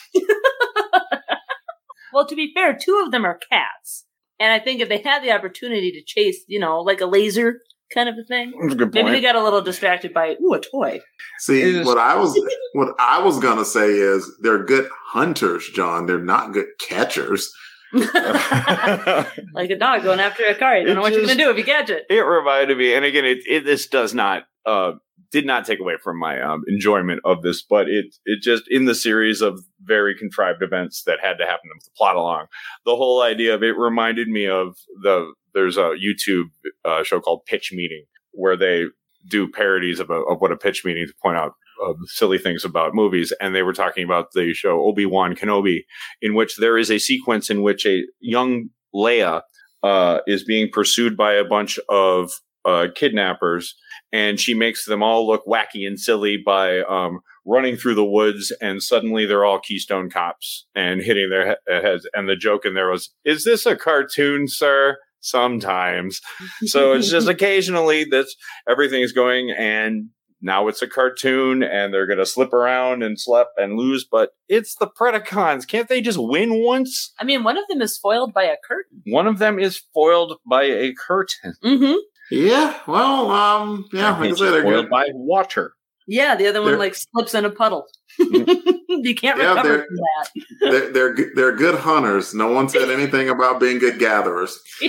Well, 2.15 2.25
to 2.27 2.35
be 2.35 2.53
fair, 2.53 2.73
two 2.73 3.03
of 3.05 3.11
them 3.11 3.25
are 3.25 3.37
cats. 3.51 4.05
And 4.39 4.53
I 4.53 4.59
think 4.59 4.79
if 4.79 4.87
they 4.87 4.99
had 4.99 5.21
the 5.21 5.31
opportunity 5.31 5.91
to 5.91 6.01
chase, 6.01 6.45
you 6.47 6.61
know, 6.61 6.79
like 6.79 7.01
a 7.01 7.05
laser 7.05 7.59
kind 7.93 8.07
of 8.07 8.15
a 8.17 8.23
thing, 8.23 8.53
a 8.71 8.73
good 8.73 8.93
maybe 8.93 9.11
they 9.11 9.21
got 9.21 9.35
a 9.35 9.43
little 9.43 9.61
distracted 9.61 10.13
by, 10.13 10.37
ooh, 10.41 10.53
a 10.53 10.61
toy. 10.61 11.01
See, 11.39 11.83
what 11.83 11.97
I 11.97 12.15
was 12.15 12.33
what 12.73 12.95
I 12.99 13.21
was 13.21 13.39
gonna 13.39 13.65
say 13.65 13.89
is 13.89 14.31
they're 14.41 14.63
good 14.63 14.89
hunters, 15.07 15.69
John. 15.75 16.05
They're 16.05 16.17
not 16.17 16.53
good 16.53 16.67
catchers. 16.79 17.53
like 19.53 19.69
a 19.69 19.77
dog 19.77 20.03
going 20.03 20.19
after 20.19 20.43
a 20.45 20.55
car. 20.55 20.77
You 20.77 20.87
don't 20.87 20.95
know 20.95 21.01
what 21.01 21.13
you're 21.13 21.25
going 21.25 21.37
to 21.37 21.43
do 21.43 21.49
if 21.51 21.57
you 21.57 21.63
catch 21.63 21.89
it. 21.89 22.05
it 22.09 22.19
reminded 22.21 22.77
me, 22.77 22.93
and 22.93 23.05
again, 23.05 23.25
it, 23.25 23.39
it 23.45 23.65
this 23.65 23.87
does 23.87 24.13
not 24.13 24.43
uh 24.65 24.93
did 25.31 25.45
not 25.45 25.65
take 25.65 25.79
away 25.79 25.95
from 26.01 26.19
my 26.19 26.41
um 26.41 26.63
enjoyment 26.67 27.21
of 27.25 27.41
this, 27.41 27.61
but 27.61 27.87
it 27.89 28.15
it 28.25 28.41
just 28.41 28.63
in 28.69 28.85
the 28.85 28.95
series 28.95 29.41
of 29.41 29.59
very 29.81 30.15
contrived 30.17 30.63
events 30.63 31.03
that 31.03 31.19
had 31.21 31.37
to 31.37 31.45
happen 31.45 31.69
to 31.83 31.89
plot 31.97 32.15
along. 32.15 32.47
The 32.85 32.95
whole 32.95 33.21
idea 33.21 33.53
of 33.53 33.63
it 33.63 33.77
reminded 33.77 34.27
me 34.27 34.47
of 34.47 34.77
the 35.01 35.33
there's 35.53 35.77
a 35.77 35.93
YouTube 35.95 36.49
uh, 36.83 37.03
show 37.03 37.19
called 37.19 37.45
Pitch 37.45 37.71
Meeting 37.73 38.05
where 38.35 38.57
they 38.57 38.85
do 39.27 39.49
parodies 39.49 39.99
of, 39.99 40.09
a, 40.09 40.13
of 40.13 40.39
what 40.39 40.51
a 40.51 40.57
pitch 40.57 40.85
meeting 40.85 41.07
to 41.07 41.13
point 41.21 41.37
out 41.37 41.53
uh, 41.83 41.93
silly 42.05 42.37
things 42.37 42.63
about 42.63 42.93
movies, 42.93 43.33
and 43.41 43.55
they 43.55 43.63
were 43.63 43.73
talking 43.73 44.03
about 44.03 44.31
the 44.33 44.53
show 44.53 44.83
Obi 44.83 45.05
Wan 45.05 45.35
Kenobi, 45.35 45.81
in 46.21 46.35
which 46.35 46.57
there 46.57 46.77
is 46.77 46.91
a 46.91 46.99
sequence 46.99 47.49
in 47.49 47.61
which 47.61 47.85
a 47.85 48.03
young 48.19 48.69
Leia 48.93 49.41
uh, 49.83 50.19
is 50.25 50.43
being 50.43 50.69
pursued 50.71 51.15
by 51.15 51.33
a 51.33 51.45
bunch 51.45 51.77
of 51.89 52.31
uh, 52.65 52.87
kidnappers, 52.95 53.75
and 54.11 54.39
she 54.39 54.53
makes 54.53 54.85
them 54.85 55.03
all 55.03 55.27
look 55.27 55.45
wacky 55.45 55.85
and 55.85 55.99
silly 55.99 56.37
by 56.43 56.79
um, 56.81 57.19
running 57.45 57.77
through 57.77 57.95
the 57.95 58.03
woods, 58.03 58.51
and 58.61 58.81
suddenly 58.81 59.25
they're 59.25 59.45
all 59.45 59.59
Keystone 59.59 60.09
cops 60.09 60.65
and 60.75 61.01
hitting 61.01 61.29
their 61.29 61.57
he- 61.67 61.73
heads. 61.73 62.07
And 62.13 62.27
the 62.27 62.35
joke 62.35 62.65
in 62.65 62.73
there 62.73 62.89
was, 62.89 63.13
"Is 63.23 63.43
this 63.43 63.65
a 63.65 63.75
cartoon, 63.75 64.47
sir?" 64.47 64.97
Sometimes. 65.19 66.21
So 66.65 66.93
it's 66.93 67.09
just 67.09 67.27
occasionally 67.35 68.03
that 68.05 68.27
everything 68.69 69.01
is 69.01 69.11
going, 69.11 69.51
and 69.51 70.09
now 70.45 70.67
it's 70.67 70.81
a 70.83 70.87
cartoon, 70.87 71.63
and 71.63 71.91
they're 71.93 72.05
going 72.05 72.19
to 72.19 72.25
slip 72.25 72.53
around 72.53 73.01
and 73.03 73.19
slip 73.19 73.47
and 73.57 73.75
lose. 73.77 74.05
But 74.09 74.29
it's 74.47 74.75
the 74.75 74.87
Predacons. 74.87 75.67
Can't 75.67 75.89
they 75.89 75.99
just 76.01 76.19
win 76.21 76.63
once? 76.63 77.11
I 77.19 77.23
mean, 77.25 77.43
one 77.43 77.57
of 77.57 77.63
them 77.67 77.81
is 77.81 77.97
foiled 77.97 78.33
by 78.33 78.43
a 78.43 78.55
curtain. 78.65 79.01
One 79.07 79.27
of 79.27 79.39
them 79.39 79.57
is 79.59 79.81
foiled 79.93 80.37
by 80.45 80.63
a 80.63 80.93
curtain. 80.93 81.55
Mm-hmm. 81.63 81.95
Yeah, 82.31 82.79
well, 82.87 83.29
um, 83.31 83.85
yeah, 83.91 84.11
like 84.11 84.19
I 84.21 84.27
it's 84.29 84.39
said, 84.39 84.51
they're 84.51 84.63
foiled 84.63 84.85
good. 84.85 84.89
by 84.91 85.05
water. 85.13 85.73
Yeah, 86.07 86.35
the 86.35 86.45
other 86.47 86.61
one 86.61 86.69
They're- 86.71 86.79
like 86.79 86.93
slips 86.95 87.33
in 87.33 87.45
a 87.45 87.49
puddle. 87.49 87.87
you 88.19 89.15
can't 89.15 89.39
Yeah, 89.39 89.49
recover 89.49 89.67
they're- 89.67 89.85
from 89.87 89.95
that. 89.95 90.29
They're, 90.61 90.91
they're 90.93 91.15
they're 91.35 91.55
good 91.55 91.75
hunters. 91.79 92.33
No 92.35 92.51
one 92.51 92.69
said 92.69 92.89
anything 92.99 93.29
about 93.29 93.59
being 93.59 93.79
good 93.79 93.97
gatherers. 93.99 94.59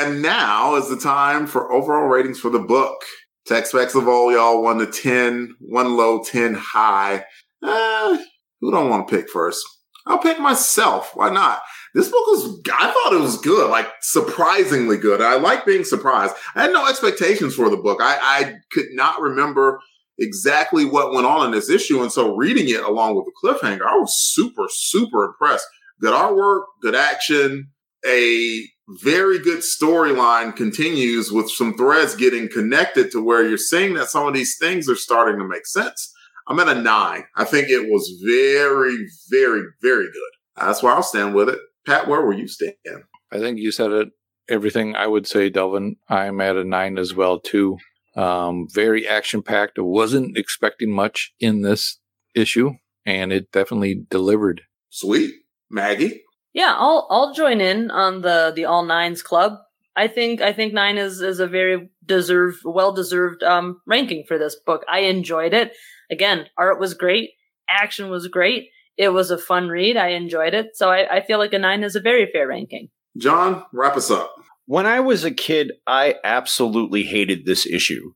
And 0.00 0.22
now 0.22 0.76
is 0.76 0.88
the 0.88 0.96
time 0.96 1.46
for 1.46 1.70
overall 1.70 2.08
ratings 2.08 2.40
for 2.40 2.48
the 2.48 2.58
book. 2.58 3.02
Of 3.50 4.06
all 4.06 4.32
y'all 4.32 4.62
one 4.62 4.78
to 4.78 4.86
ten, 4.86 5.56
one 5.60 5.96
low, 5.96 6.22
ten 6.22 6.54
high. 6.54 7.24
Uh, 7.62 8.16
who 8.60 8.70
don't 8.70 8.88
want 8.88 9.08
to 9.08 9.16
pick 9.16 9.28
first? 9.28 9.62
I'll 10.06 10.18
pick 10.18 10.38
myself. 10.38 11.10
Why 11.14 11.30
not? 11.30 11.60
This 11.92 12.08
book 12.08 12.26
was, 12.28 12.60
I 12.72 12.92
thought 12.92 13.12
it 13.12 13.20
was 13.20 13.40
good, 13.40 13.68
like 13.68 13.88
surprisingly 14.02 14.96
good. 14.96 15.20
I 15.20 15.36
like 15.36 15.66
being 15.66 15.82
surprised. 15.82 16.34
I 16.54 16.62
had 16.62 16.72
no 16.72 16.88
expectations 16.88 17.54
for 17.56 17.68
the 17.68 17.76
book. 17.76 17.98
I, 18.00 18.18
I 18.22 18.54
could 18.72 18.86
not 18.92 19.20
remember 19.20 19.80
exactly 20.18 20.84
what 20.84 21.12
went 21.12 21.26
on 21.26 21.44
in 21.46 21.50
this 21.50 21.68
issue. 21.68 22.02
And 22.02 22.12
so 22.12 22.36
reading 22.36 22.68
it 22.68 22.84
along 22.84 23.16
with 23.16 23.26
the 23.26 23.32
cliffhanger, 23.42 23.86
I 23.86 23.96
was 23.96 24.16
super, 24.16 24.66
super 24.70 25.24
impressed. 25.24 25.66
Good 26.00 26.14
artwork, 26.14 26.62
good 26.80 26.94
action, 26.94 27.70
a 28.06 28.64
very 29.02 29.38
good 29.38 29.60
storyline 29.60 30.54
continues 30.54 31.30
with 31.30 31.50
some 31.50 31.76
threads 31.76 32.14
getting 32.14 32.48
connected 32.48 33.10
to 33.12 33.22
where 33.22 33.46
you're 33.46 33.58
seeing 33.58 33.94
that 33.94 34.08
some 34.08 34.26
of 34.26 34.34
these 34.34 34.56
things 34.58 34.88
are 34.88 34.96
starting 34.96 35.38
to 35.38 35.46
make 35.46 35.66
sense. 35.66 36.12
I'm 36.48 36.58
at 36.58 36.68
a 36.68 36.80
nine. 36.80 37.24
I 37.36 37.44
think 37.44 37.68
it 37.68 37.88
was 37.90 38.20
very, 38.24 38.96
very, 39.30 39.62
very 39.82 40.06
good. 40.06 40.32
That's 40.56 40.82
where 40.82 40.92
I'll 40.92 41.02
stand 41.02 41.34
with 41.34 41.48
it. 41.48 41.58
Pat, 41.86 42.08
where 42.08 42.20
were 42.20 42.32
you 42.32 42.48
standing? 42.48 43.04
I 43.32 43.38
think 43.38 43.58
you 43.58 43.70
said 43.70 43.92
it 43.92 44.08
everything 44.50 44.96
I 44.96 45.06
would 45.06 45.26
say, 45.26 45.48
Delvin. 45.48 45.96
I'm 46.08 46.40
at 46.40 46.56
a 46.56 46.64
nine 46.64 46.98
as 46.98 47.14
well 47.14 47.38
too. 47.38 47.78
Um, 48.16 48.66
very 48.70 49.06
action 49.06 49.42
packed. 49.42 49.78
I 49.78 49.82
wasn't 49.82 50.36
expecting 50.36 50.90
much 50.90 51.32
in 51.38 51.62
this 51.62 51.98
issue, 52.34 52.72
and 53.06 53.32
it 53.32 53.52
definitely 53.52 54.04
delivered. 54.10 54.62
Sweet, 54.90 55.32
Maggie. 55.70 56.24
Yeah, 56.52 56.74
I'll 56.76 57.06
I'll 57.10 57.32
join 57.32 57.60
in 57.60 57.90
on 57.90 58.22
the 58.22 58.52
the 58.54 58.64
all 58.64 58.84
nines 58.84 59.22
club. 59.22 59.58
I 59.96 60.08
think 60.08 60.40
I 60.40 60.52
think 60.52 60.72
nine 60.72 60.98
is 60.98 61.20
is 61.20 61.40
a 61.40 61.46
very 61.46 61.90
deserved, 62.04 62.60
well 62.64 62.92
deserved 62.92 63.42
um, 63.42 63.80
ranking 63.86 64.24
for 64.26 64.38
this 64.38 64.56
book. 64.56 64.84
I 64.88 65.00
enjoyed 65.00 65.54
it. 65.54 65.72
Again, 66.10 66.46
art 66.56 66.80
was 66.80 66.94
great, 66.94 67.30
action 67.68 68.10
was 68.10 68.26
great. 68.26 68.68
It 68.96 69.10
was 69.10 69.30
a 69.30 69.38
fun 69.38 69.68
read. 69.68 69.96
I 69.96 70.08
enjoyed 70.08 70.54
it, 70.54 70.76
so 70.76 70.90
I, 70.90 71.16
I 71.16 71.24
feel 71.24 71.38
like 71.38 71.52
a 71.52 71.58
nine 71.58 71.82
is 71.84 71.96
a 71.96 72.00
very 72.00 72.28
fair 72.30 72.48
ranking. 72.48 72.88
John, 73.16 73.64
wrap 73.72 73.96
us 73.96 74.10
up. 74.10 74.34
When 74.66 74.86
I 74.86 75.00
was 75.00 75.24
a 75.24 75.30
kid, 75.30 75.72
I 75.86 76.16
absolutely 76.22 77.04
hated 77.04 77.44
this 77.44 77.66
issue. 77.66 78.12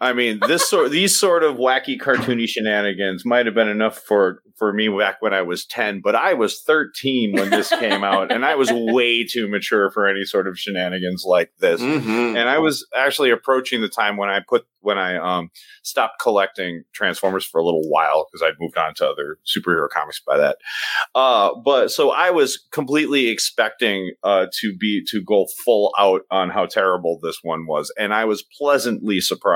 I 0.00 0.12
mean, 0.12 0.40
this 0.46 0.68
sort 0.68 0.90
these 0.90 1.18
sort 1.18 1.42
of 1.42 1.56
wacky 1.56 1.98
cartoony 1.98 2.48
shenanigans 2.48 3.24
might 3.24 3.46
have 3.46 3.54
been 3.54 3.68
enough 3.68 3.98
for 3.98 4.42
for 4.56 4.72
me 4.72 4.88
back 4.88 5.16
when 5.20 5.32
I 5.32 5.42
was 5.42 5.64
10, 5.66 6.00
but 6.02 6.16
I 6.16 6.34
was 6.34 6.62
13 6.62 7.32
when 7.34 7.50
this 7.50 7.68
came 7.68 8.02
out 8.02 8.32
and 8.32 8.44
I 8.44 8.56
was 8.56 8.70
way 8.72 9.24
too 9.24 9.48
mature 9.48 9.90
for 9.90 10.08
any 10.08 10.24
sort 10.24 10.48
of 10.48 10.58
shenanigans 10.58 11.24
like 11.24 11.52
this. 11.58 11.80
Mm-hmm. 11.80 12.36
And 12.36 12.48
I 12.48 12.58
was 12.58 12.86
actually 12.94 13.30
approaching 13.30 13.80
the 13.80 13.88
time 13.88 14.16
when 14.16 14.28
I 14.28 14.40
put 14.46 14.66
when 14.80 14.98
I 14.98 15.16
um 15.16 15.50
stopped 15.82 16.20
collecting 16.20 16.84
Transformers 16.92 17.44
for 17.44 17.60
a 17.60 17.64
little 17.64 17.88
while 17.88 18.26
because 18.30 18.46
I'd 18.46 18.60
moved 18.60 18.78
on 18.78 18.94
to 18.94 19.08
other 19.08 19.38
superhero 19.44 19.88
comics 19.88 20.20
by 20.20 20.36
that. 20.38 20.58
Uh 21.14 21.50
but 21.64 21.90
so 21.90 22.10
I 22.10 22.30
was 22.30 22.64
completely 22.70 23.28
expecting 23.28 24.12
uh 24.22 24.46
to 24.60 24.76
be 24.76 25.04
to 25.10 25.22
go 25.22 25.46
full 25.64 25.92
out 25.98 26.22
on 26.30 26.50
how 26.50 26.66
terrible 26.66 27.18
this 27.20 27.40
one 27.42 27.66
was 27.66 27.92
and 27.98 28.14
I 28.14 28.24
was 28.24 28.42
pleasantly 28.42 29.20
surprised 29.20 29.47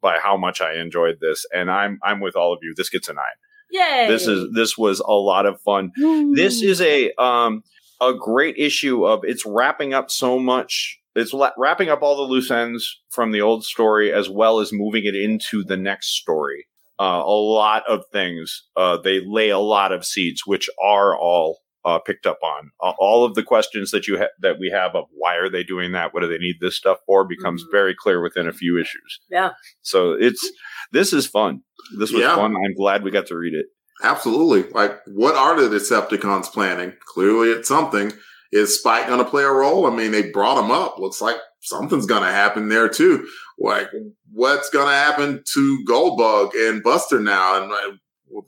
by 0.00 0.18
how 0.18 0.36
much 0.36 0.60
I 0.60 0.74
enjoyed 0.74 1.16
this 1.20 1.44
and 1.52 1.70
I'm 1.70 1.98
I'm 2.02 2.20
with 2.20 2.36
all 2.36 2.52
of 2.52 2.60
you. 2.62 2.74
This 2.76 2.90
gets 2.90 3.08
a 3.08 3.14
9. 3.14 3.22
Yay! 3.70 4.06
This 4.08 4.26
is 4.26 4.52
this 4.54 4.78
was 4.78 5.00
a 5.00 5.12
lot 5.12 5.46
of 5.46 5.60
fun. 5.62 5.90
This 6.34 6.62
is 6.62 6.80
a 6.80 7.12
um 7.20 7.62
a 8.00 8.12
great 8.14 8.56
issue 8.58 9.04
of 9.04 9.20
it's 9.24 9.44
wrapping 9.46 9.94
up 9.94 10.10
so 10.10 10.38
much. 10.38 10.98
It's 11.14 11.32
la- 11.32 11.52
wrapping 11.56 11.88
up 11.88 12.02
all 12.02 12.16
the 12.16 12.22
loose 12.22 12.50
ends 12.50 13.00
from 13.10 13.32
the 13.32 13.40
old 13.40 13.64
story 13.64 14.12
as 14.12 14.28
well 14.28 14.60
as 14.60 14.72
moving 14.72 15.04
it 15.04 15.14
into 15.14 15.64
the 15.64 15.76
next 15.76 16.08
story. 16.20 16.66
Uh, 16.98 17.22
a 17.24 17.30
lot 17.30 17.82
of 17.88 18.04
things. 18.12 18.64
Uh, 18.76 18.96
they 18.96 19.20
lay 19.24 19.50
a 19.50 19.58
lot 19.58 19.92
of 19.92 20.04
seeds, 20.04 20.42
which 20.46 20.68
are 20.82 21.18
all 21.18 21.58
uh, 21.86 21.98
picked 22.00 22.26
up 22.26 22.38
on. 22.42 22.70
Uh, 22.82 22.92
all 22.98 23.24
of 23.24 23.34
the 23.34 23.42
questions 23.42 23.90
that 23.92 24.06
you 24.06 24.18
ha- 24.18 24.34
that 24.40 24.58
we 24.58 24.68
have 24.70 24.94
of 24.94 25.04
why 25.12 25.36
are 25.36 25.48
they 25.48 25.62
doing 25.62 25.92
that? 25.92 26.12
What 26.12 26.20
do 26.20 26.28
they 26.28 26.36
need 26.38 26.56
this 26.60 26.76
stuff 26.76 26.98
for? 27.06 27.24
Becomes 27.26 27.64
very 27.70 27.94
clear 27.98 28.22
within 28.22 28.46
a 28.46 28.52
few 28.52 28.78
issues. 28.78 29.20
Yeah. 29.30 29.52
So 29.82 30.12
it's 30.12 30.46
this 30.92 31.12
is 31.12 31.26
fun. 31.26 31.62
This 31.98 32.12
was 32.12 32.22
Yeah. 32.22 32.34
fun. 32.36 32.54
I'm 32.56 32.74
glad 32.74 33.02
we 33.04 33.10
got 33.10 33.26
to 33.28 33.36
read 33.36 33.54
it. 33.54 33.66
Absolutely. 34.02 34.68
Like, 34.72 34.98
what 35.06 35.36
are 35.36 35.58
the 35.58 35.74
Decepticons 35.74 36.52
planning? 36.52 36.92
Clearly, 37.14 37.48
it's 37.50 37.68
something. 37.68 38.12
Is 38.52 38.78
Spike 38.78 39.06
going 39.06 39.24
to 39.24 39.30
play 39.30 39.42
a 39.42 39.50
role? 39.50 39.86
I 39.86 39.90
mean, 39.94 40.12
they 40.12 40.30
brought 40.30 40.62
him 40.62 40.70
up. 40.70 40.98
Looks 40.98 41.20
like 41.22 41.36
something's 41.62 42.06
going 42.06 42.22
to 42.22 42.30
happen 42.30 42.68
there 42.68 42.88
too. 42.88 43.26
Like, 43.58 43.88
what's 44.32 44.70
going 44.70 44.86
to 44.86 44.92
happen 44.94 45.42
to 45.54 45.84
Goldbug 45.88 46.50
and 46.54 46.82
Buster 46.82 47.20
now? 47.20 47.60
And 47.62 47.70
like, 47.70 47.98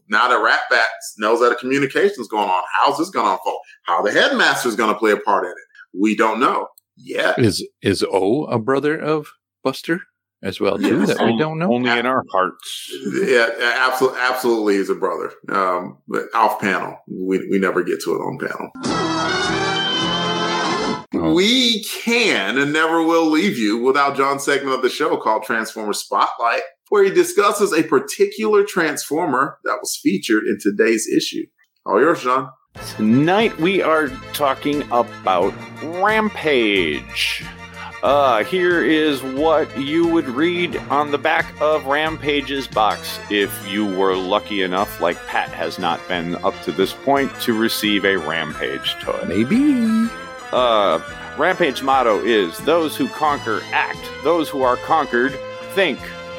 now 0.08 0.28
that 0.28 0.38
Ratbat 0.38 0.84
knows 1.18 1.40
that 1.40 1.52
a 1.52 1.56
communication's 1.56 2.28
going 2.28 2.48
on, 2.48 2.62
how's 2.74 2.98
this 2.98 3.10
going 3.10 3.26
to 3.26 3.32
unfold? 3.32 3.60
How 3.84 4.02
the 4.02 4.12
headmaster's 4.12 4.76
going 4.76 4.92
to 4.92 4.98
play 4.98 5.12
a 5.12 5.16
part 5.16 5.44
in 5.44 5.50
it? 5.50 5.56
We 5.92 6.16
don't 6.16 6.40
know 6.40 6.68
yet. 6.96 7.38
Is 7.38 7.66
is 7.82 8.04
O 8.10 8.44
a 8.44 8.58
brother 8.58 8.98
of 8.98 9.28
Buster 9.64 10.00
as 10.42 10.60
well 10.60 10.78
too? 10.78 11.00
Yes. 11.00 11.16
That 11.16 11.26
we 11.26 11.38
don't 11.38 11.58
know. 11.58 11.72
Only 11.72 11.90
in 11.90 12.06
our 12.06 12.24
hearts. 12.32 12.92
Yeah, 13.24 13.48
absolutely, 13.60 14.20
absolutely, 14.20 14.76
he's 14.76 14.90
a 14.90 14.94
brother. 14.94 15.32
Um, 15.48 15.98
but 16.06 16.24
off 16.34 16.60
panel, 16.60 16.98
we 17.08 17.46
we 17.48 17.58
never 17.58 17.82
get 17.82 18.00
to 18.02 18.14
it 18.14 18.18
on 18.18 18.38
panel. 18.38 18.70
We 21.34 21.82
can 21.84 22.58
and 22.58 22.72
never 22.72 23.02
will 23.02 23.26
leave 23.26 23.58
you 23.58 23.78
without 23.78 24.16
John's 24.16 24.44
segment 24.44 24.76
of 24.76 24.82
the 24.82 24.88
show 24.88 25.16
called 25.16 25.42
Transformer 25.42 25.92
Spotlight, 25.92 26.62
where 26.88 27.04
he 27.04 27.10
discusses 27.10 27.72
a 27.72 27.82
particular 27.82 28.64
Transformer 28.64 29.58
that 29.64 29.78
was 29.80 29.98
featured 30.02 30.44
in 30.44 30.58
today's 30.60 31.06
issue. 31.08 31.46
All 31.86 32.00
yours, 32.00 32.22
John. 32.22 32.50
Tonight 32.96 33.58
we 33.58 33.82
are 33.82 34.08
talking 34.32 34.82
about 34.92 35.52
Rampage. 35.82 37.44
Uh, 38.02 38.44
here 38.44 38.84
is 38.84 39.20
what 39.22 39.76
you 39.76 40.06
would 40.06 40.28
read 40.28 40.76
on 40.88 41.10
the 41.10 41.18
back 41.18 41.52
of 41.60 41.86
Rampage's 41.86 42.68
box 42.68 43.18
if 43.28 43.68
you 43.68 43.84
were 43.84 44.14
lucky 44.14 44.62
enough, 44.62 45.00
like 45.00 45.16
Pat 45.26 45.48
has 45.48 45.80
not 45.80 46.06
been 46.06 46.36
up 46.44 46.54
to 46.62 46.70
this 46.70 46.92
point, 46.92 47.32
to 47.40 47.58
receive 47.58 48.04
a 48.04 48.16
Rampage 48.16 48.94
toy. 49.00 49.20
Maybe. 49.26 50.08
Uh, 50.52 51.00
Rampage 51.36 51.82
motto 51.82 52.20
is 52.24 52.56
those 52.58 52.96
who 52.96 53.08
conquer 53.08 53.62
act, 53.72 53.98
those 54.22 54.48
who 54.48 54.62
are 54.62 54.76
conquered 54.76 55.32
think. 55.72 55.98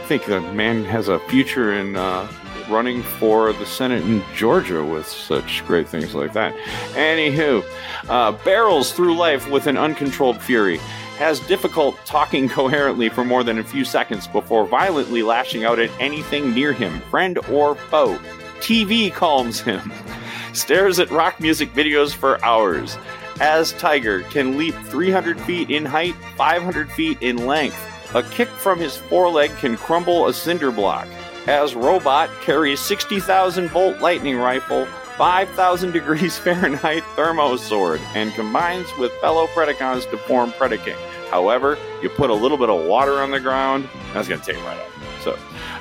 Think 0.09 0.25
the 0.25 0.41
man 0.53 0.83
has 0.85 1.07
a 1.07 1.19
future 1.29 1.71
in 1.71 1.95
uh, 1.95 2.27
running 2.67 3.03
for 3.03 3.53
the 3.53 3.65
Senate 3.67 4.03
in 4.05 4.23
Georgia 4.33 4.83
with 4.83 5.05
such 5.05 5.63
great 5.67 5.87
things 5.87 6.15
like 6.15 6.33
that. 6.33 6.55
Anywho, 6.93 7.63
uh, 8.09 8.31
barrels 8.43 8.91
through 8.91 9.15
life 9.15 9.47
with 9.51 9.67
an 9.67 9.77
uncontrolled 9.77 10.41
fury. 10.41 10.77
Has 11.19 11.39
difficult 11.41 11.95
talking 12.05 12.49
coherently 12.59 13.09
for 13.09 13.23
more 13.23 13.43
than 13.43 13.59
a 13.59 13.63
few 13.63 13.85
seconds 13.85 14.27
before 14.27 14.65
violently 14.65 15.21
lashing 15.21 15.63
out 15.63 15.77
at 15.77 15.91
anything 15.99 16.55
near 16.55 16.73
him, 16.73 17.01
friend 17.11 17.37
or 17.47 17.75
foe. 17.75 18.17
TV 18.61 19.13
calms 19.13 19.61
him. 19.61 19.93
Stares 20.53 20.97
at 20.97 21.11
rock 21.11 21.39
music 21.39 21.71
videos 21.73 22.15
for 22.15 22.43
hours. 22.43 22.97
As 23.39 23.73
Tiger 23.73 24.23
can 24.23 24.57
leap 24.57 24.73
300 24.85 25.39
feet 25.41 25.69
in 25.69 25.85
height, 25.85 26.15
500 26.35 26.91
feet 26.91 27.21
in 27.21 27.45
length. 27.45 27.98
A 28.15 28.23
kick 28.23 28.49
from 28.49 28.79
his 28.79 28.97
foreleg 28.97 29.55
can 29.57 29.77
crumble 29.77 30.27
a 30.27 30.33
cinder 30.33 30.71
block. 30.71 31.07
As 31.45 31.75
Robot 31.75 32.31
carries 32.41 32.79
60,000 32.79 33.69
volt 33.69 33.99
lightning 33.99 34.37
rifle, 34.37 34.87
5,000 35.17 35.91
degrees 35.91 36.37
Fahrenheit 36.39 37.03
thermo 37.15 37.55
sword, 37.55 38.01
and 38.15 38.33
combines 38.33 38.87
with 38.97 39.11
fellow 39.21 39.45
Predacons 39.47 40.09
to 40.09 40.17
form 40.17 40.51
Predaking. 40.53 40.97
However, 41.29 41.77
you 42.01 42.09
put 42.09 42.31
a 42.31 42.33
little 42.33 42.57
bit 42.57 42.69
of 42.69 42.87
water 42.87 43.21
on 43.21 43.29
the 43.29 43.39
ground, 43.39 43.87
that's 44.11 44.27
going 44.27 44.41
to 44.41 44.53
take 44.53 44.63
right 44.63 44.79
up. 44.79 44.87
So, 45.21 45.37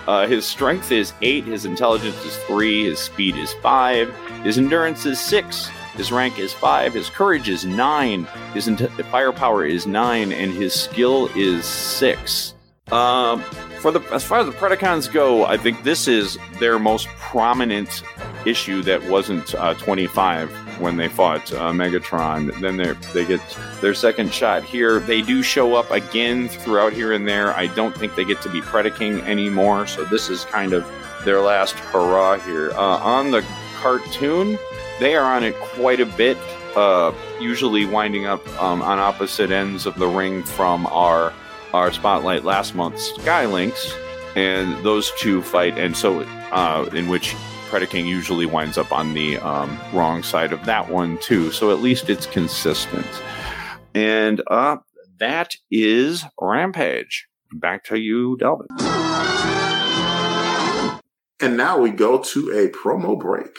uh, 0.06 0.26
his 0.26 0.44
strength 0.44 0.92
is 0.92 1.14
8, 1.22 1.44
his 1.44 1.64
intelligence 1.64 2.22
is 2.26 2.36
3, 2.44 2.90
his 2.90 2.98
speed 2.98 3.36
is 3.36 3.54
5, 3.62 4.14
his 4.42 4.58
endurance 4.58 5.06
is 5.06 5.18
6, 5.18 5.70
his 5.98 6.10
rank 6.12 6.38
is 6.38 6.52
5, 6.52 6.94
his 6.94 7.10
courage 7.10 7.48
is 7.48 7.66
9, 7.66 8.24
his 8.54 8.68
int- 8.68 8.90
firepower 9.10 9.66
is 9.66 9.86
9, 9.86 10.32
and 10.32 10.52
his 10.52 10.72
skill 10.72 11.28
is 11.34 11.64
6. 11.66 12.54
Um, 12.92 13.42
for 13.80 13.90
the 13.90 14.00
as 14.12 14.24
far 14.24 14.38
as 14.38 14.46
the 14.46 14.52
Predacons 14.52 15.12
go, 15.12 15.44
I 15.44 15.56
think 15.56 15.82
this 15.82 16.08
is 16.08 16.38
their 16.58 16.78
most 16.78 17.06
prominent 17.18 18.02
issue 18.46 18.82
that 18.82 19.02
wasn't 19.08 19.54
uh, 19.54 19.74
25 19.74 20.50
when 20.80 20.96
they 20.96 21.08
fought 21.08 21.52
uh, 21.52 21.70
Megatron. 21.72 22.58
Then 22.60 22.76
they 22.76 22.92
they 23.12 23.26
get 23.26 23.40
their 23.80 23.92
second 23.92 24.32
shot 24.32 24.64
here. 24.64 25.00
They 25.00 25.20
do 25.20 25.42
show 25.42 25.74
up 25.74 25.90
again 25.90 26.48
throughout 26.48 26.92
here 26.94 27.12
and 27.12 27.28
there. 27.28 27.54
I 27.54 27.66
don't 27.66 27.94
think 27.96 28.14
they 28.14 28.24
get 28.24 28.40
to 28.42 28.48
be 28.48 28.62
Predaking 28.62 29.20
anymore, 29.26 29.86
so 29.86 30.04
this 30.04 30.30
is 30.30 30.44
kind 30.46 30.72
of 30.72 30.90
their 31.24 31.40
last 31.40 31.74
hurrah 31.74 32.38
here. 32.38 32.70
Uh, 32.70 32.98
on 32.98 33.32
the 33.32 33.44
cartoon, 33.76 34.58
they 35.00 35.14
are 35.16 35.24
on 35.24 35.44
it 35.44 35.54
quite 35.56 36.00
a 36.00 36.06
bit. 36.06 36.36
Uh, 36.76 37.12
usually 37.40 37.84
winding 37.84 38.26
up 38.26 38.46
um, 38.62 38.82
on 38.82 38.98
opposite 38.98 39.50
ends 39.50 39.86
of 39.86 39.94
the 39.96 40.06
ring 40.06 40.42
from 40.42 40.86
our 40.86 41.32
our 41.74 41.92
spotlight 41.92 42.44
last 42.44 42.74
month, 42.74 42.96
Skylynx, 42.96 43.92
and 44.36 44.82
those 44.84 45.12
two 45.18 45.42
fight, 45.42 45.76
and 45.78 45.96
so 45.96 46.20
uh, 46.52 46.88
in 46.92 47.08
which 47.08 47.34
Predaking 47.68 48.06
usually 48.06 48.46
winds 48.46 48.78
up 48.78 48.92
on 48.92 49.12
the 49.12 49.36
um, 49.38 49.78
wrong 49.92 50.22
side 50.22 50.54
of 50.54 50.64
that 50.64 50.88
one 50.88 51.18
too. 51.18 51.52
So 51.52 51.70
at 51.70 51.80
least 51.80 52.08
it's 52.08 52.24
consistent. 52.24 53.06
And 53.94 54.40
uh, 54.46 54.78
that 55.18 55.54
is 55.70 56.24
Rampage. 56.40 57.26
Back 57.52 57.84
to 57.84 57.98
you, 57.98 58.38
Delvin. 58.38 58.68
And 61.40 61.56
now 61.56 61.78
we 61.78 61.90
go 61.90 62.18
to 62.18 62.50
a 62.50 62.68
promo 62.70 63.18
break. 63.18 63.54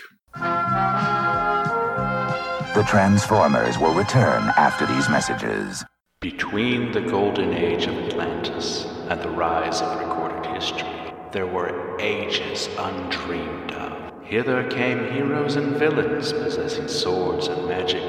The 2.80 2.86
Transformers 2.86 3.78
will 3.78 3.94
return 3.94 4.54
after 4.56 4.86
these 4.86 5.10
messages. 5.10 5.84
Between 6.22 6.94
the 6.94 7.02
golden 7.02 7.54
age 7.54 7.88
of 7.88 7.98
Atlantis 7.98 8.86
and 9.10 9.22
the 9.22 9.28
rise 9.28 9.82
of 9.82 10.00
recorded 10.00 10.46
history, 10.54 11.14
there 11.34 11.46
were 11.46 11.98
ages 12.00 12.70
undreamed 12.78 13.74
of. 13.74 14.24
Hither 14.24 14.66
came 14.70 15.12
heroes 15.12 15.58
and 15.58 15.76
villains 15.76 16.32
possessing 16.32 16.88
swords 16.88 17.48
and 17.48 17.68
magic, 17.68 18.02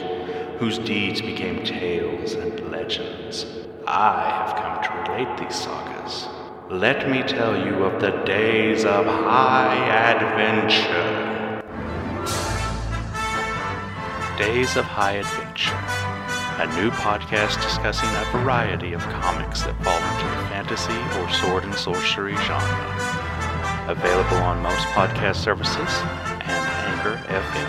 whose 0.61 0.79
deeds 0.79 1.21
became 1.21 1.65
tales 1.65 2.35
and 2.35 2.71
legends. 2.71 3.47
I 3.89 4.31
have 4.31 4.55
come 4.55 4.85
to 4.85 5.11
relate 5.11 5.37
these 5.37 5.59
sagas. 5.59 6.29
Let 6.71 7.11
me 7.11 7.25
tell 7.25 7.57
you 7.57 7.83
of 7.83 8.01
the 8.01 8.23
days 8.23 8.85
of 8.85 9.05
high 9.05 10.13
adventure. 10.13 11.30
Days 14.41 14.77
of 14.77 14.87
High 14.87 15.17
Adventure, 15.17 15.77
a 16.63 16.67
new 16.81 16.91
podcast 16.93 17.61
discussing 17.61 18.09
a 18.09 18.25
variety 18.39 18.95
of 18.95 19.03
comics 19.03 19.65
that 19.65 19.77
fall 19.85 19.99
into 19.99 20.25
the 20.25 20.49
fantasy 20.49 20.97
or 21.21 21.29
sword 21.31 21.65
and 21.65 21.75
sorcery 21.75 22.35
genre. 22.37 23.87
Available 23.87 24.39
on 24.39 24.63
most 24.63 24.87
podcast 24.97 25.37
services 25.37 25.77
and 25.77 26.67
Anchor 26.89 27.17
FM. 27.29 27.69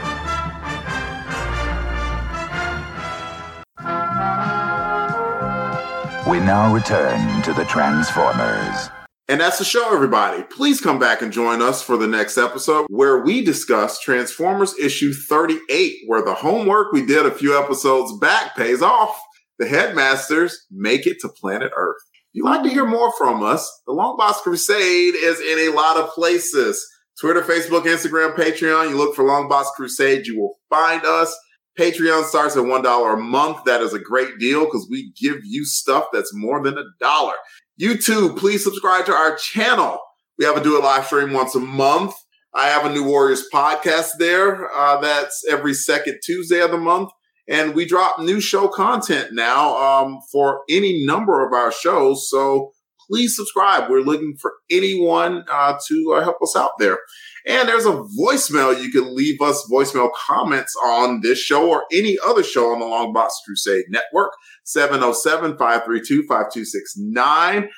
We 6.32 6.40
now 6.40 6.74
return 6.74 7.42
to 7.42 7.52
the 7.52 7.66
Transformers. 7.66 8.90
And 9.32 9.40
that's 9.40 9.60
the 9.60 9.64
show, 9.64 9.96
everybody. 9.96 10.44
Please 10.44 10.82
come 10.82 11.00
back 11.00 11.22
and 11.22 11.32
join 11.32 11.62
us 11.62 11.82
for 11.82 11.96
the 11.96 12.06
next 12.06 12.38
episode 12.38 12.86
where 12.90 13.20
we 13.20 13.42
discuss 13.42 13.98
Transformers 13.98 14.78
issue 14.78 15.14
38, 15.14 16.00
where 16.08 16.22
the 16.22 16.34
homework 16.34 16.92
we 16.92 17.06
did 17.06 17.26
a 17.26 17.32
few 17.32 17.58
episodes 17.58 18.12
back 18.20 18.58
pays 18.58 18.82
off. 18.82 19.18
The 19.58 19.70
headmasters 19.70 20.66
make 20.70 21.08
it 21.08 21.22
to 21.22 21.30
planet 21.30 21.72
Earth. 21.78 22.02
If 22.12 22.24
you'd 22.34 22.44
like 22.44 22.64
to 22.64 22.70
hear 22.70 22.86
more 22.86 23.14
from 23.18 23.42
us, 23.42 23.72
the 23.88 23.94
Long 23.94 24.18
Longbox 24.18 24.42
Crusade 24.42 25.16
is 25.16 25.40
in 25.40 25.70
a 25.70 25.78
lot 25.78 25.96
of 25.96 26.10
places. 26.10 26.86
Twitter, 27.22 27.42
Facebook, 27.42 27.86
Instagram, 27.86 28.36
Patreon. 28.36 28.90
You 28.90 28.98
look 28.98 29.16
for 29.16 29.24
Long 29.24 29.48
Longbox 29.50 29.68
Crusade, 29.78 30.28
you 30.28 30.42
will 30.42 30.58
find 30.70 31.06
us. 31.06 31.34
Patreon 31.80 32.26
starts 32.26 32.58
at 32.58 32.64
$1 32.64 33.14
a 33.14 33.18
month. 33.18 33.64
That 33.64 33.82
is 33.82 33.94
a 33.94 34.00
great 34.00 34.40
deal 34.40 34.66
because 34.66 34.88
we 34.90 35.14
give 35.20 35.38
you 35.46 35.64
stuff 35.64 36.08
that's 36.12 36.34
more 36.34 36.62
than 36.62 36.78
a 36.78 36.84
dollar. 37.00 37.36
YouTube, 37.82 38.38
please 38.38 38.64
subscribe 38.64 39.06
to 39.08 39.14
our 39.14 39.36
channel. 39.36 40.00
We 40.38 40.46
have 40.46 40.56
a 40.56 40.64
do 40.64 40.78
it 40.78 40.84
live 40.84 41.08
stream 41.08 41.34
once 41.34 41.56
a 41.56 41.60
month. 41.60 42.14
I 42.54 42.68
have 42.68 42.86
a 42.86 42.94
New 42.94 43.06
Warriors 43.06 43.46
podcast 43.52 44.12
there. 44.20 44.70
Uh, 44.72 45.00
that's 45.02 45.44
every 45.50 45.74
second 45.74 46.20
Tuesday 46.24 46.62
of 46.62 46.70
the 46.70 46.78
month. 46.78 47.10
And 47.50 47.74
we 47.74 47.86
drop 47.86 48.20
new 48.20 48.40
show 48.40 48.68
content 48.68 49.30
now 49.34 49.78
um, 49.78 50.20
for 50.32 50.62
any 50.70 51.06
number 51.06 51.46
of 51.46 51.54
our 51.54 51.72
shows. 51.72 52.30
So 52.30 52.72
please 53.08 53.36
subscribe. 53.36 53.90
We're 53.90 54.02
looking 54.02 54.38
for 54.38 54.54
anyone 54.70 55.46
uh, 55.50 55.78
to 55.88 56.14
uh, 56.18 56.24
help 56.24 56.42
us 56.42 56.56
out 56.56 56.72
there. 56.80 57.00
And 57.48 57.68
there's 57.68 57.86
a 57.86 58.04
voicemail. 58.20 58.82
You 58.82 58.92
can 58.92 59.16
leave 59.16 59.42
us 59.42 59.68
voicemail 59.72 60.10
comments 60.14 60.76
on 60.86 61.22
this 61.22 61.40
show 61.40 61.70
or 61.70 61.86
any 61.92 62.18
other 62.26 62.44
show 62.44 62.72
on 62.72 62.80
the 62.80 62.86
Long 62.86 63.14
Box 63.14 63.36
Crusade 63.46 63.86
Network. 63.90 64.34
707 64.66 65.58
532 65.58 66.28
5269. 66.28 67.70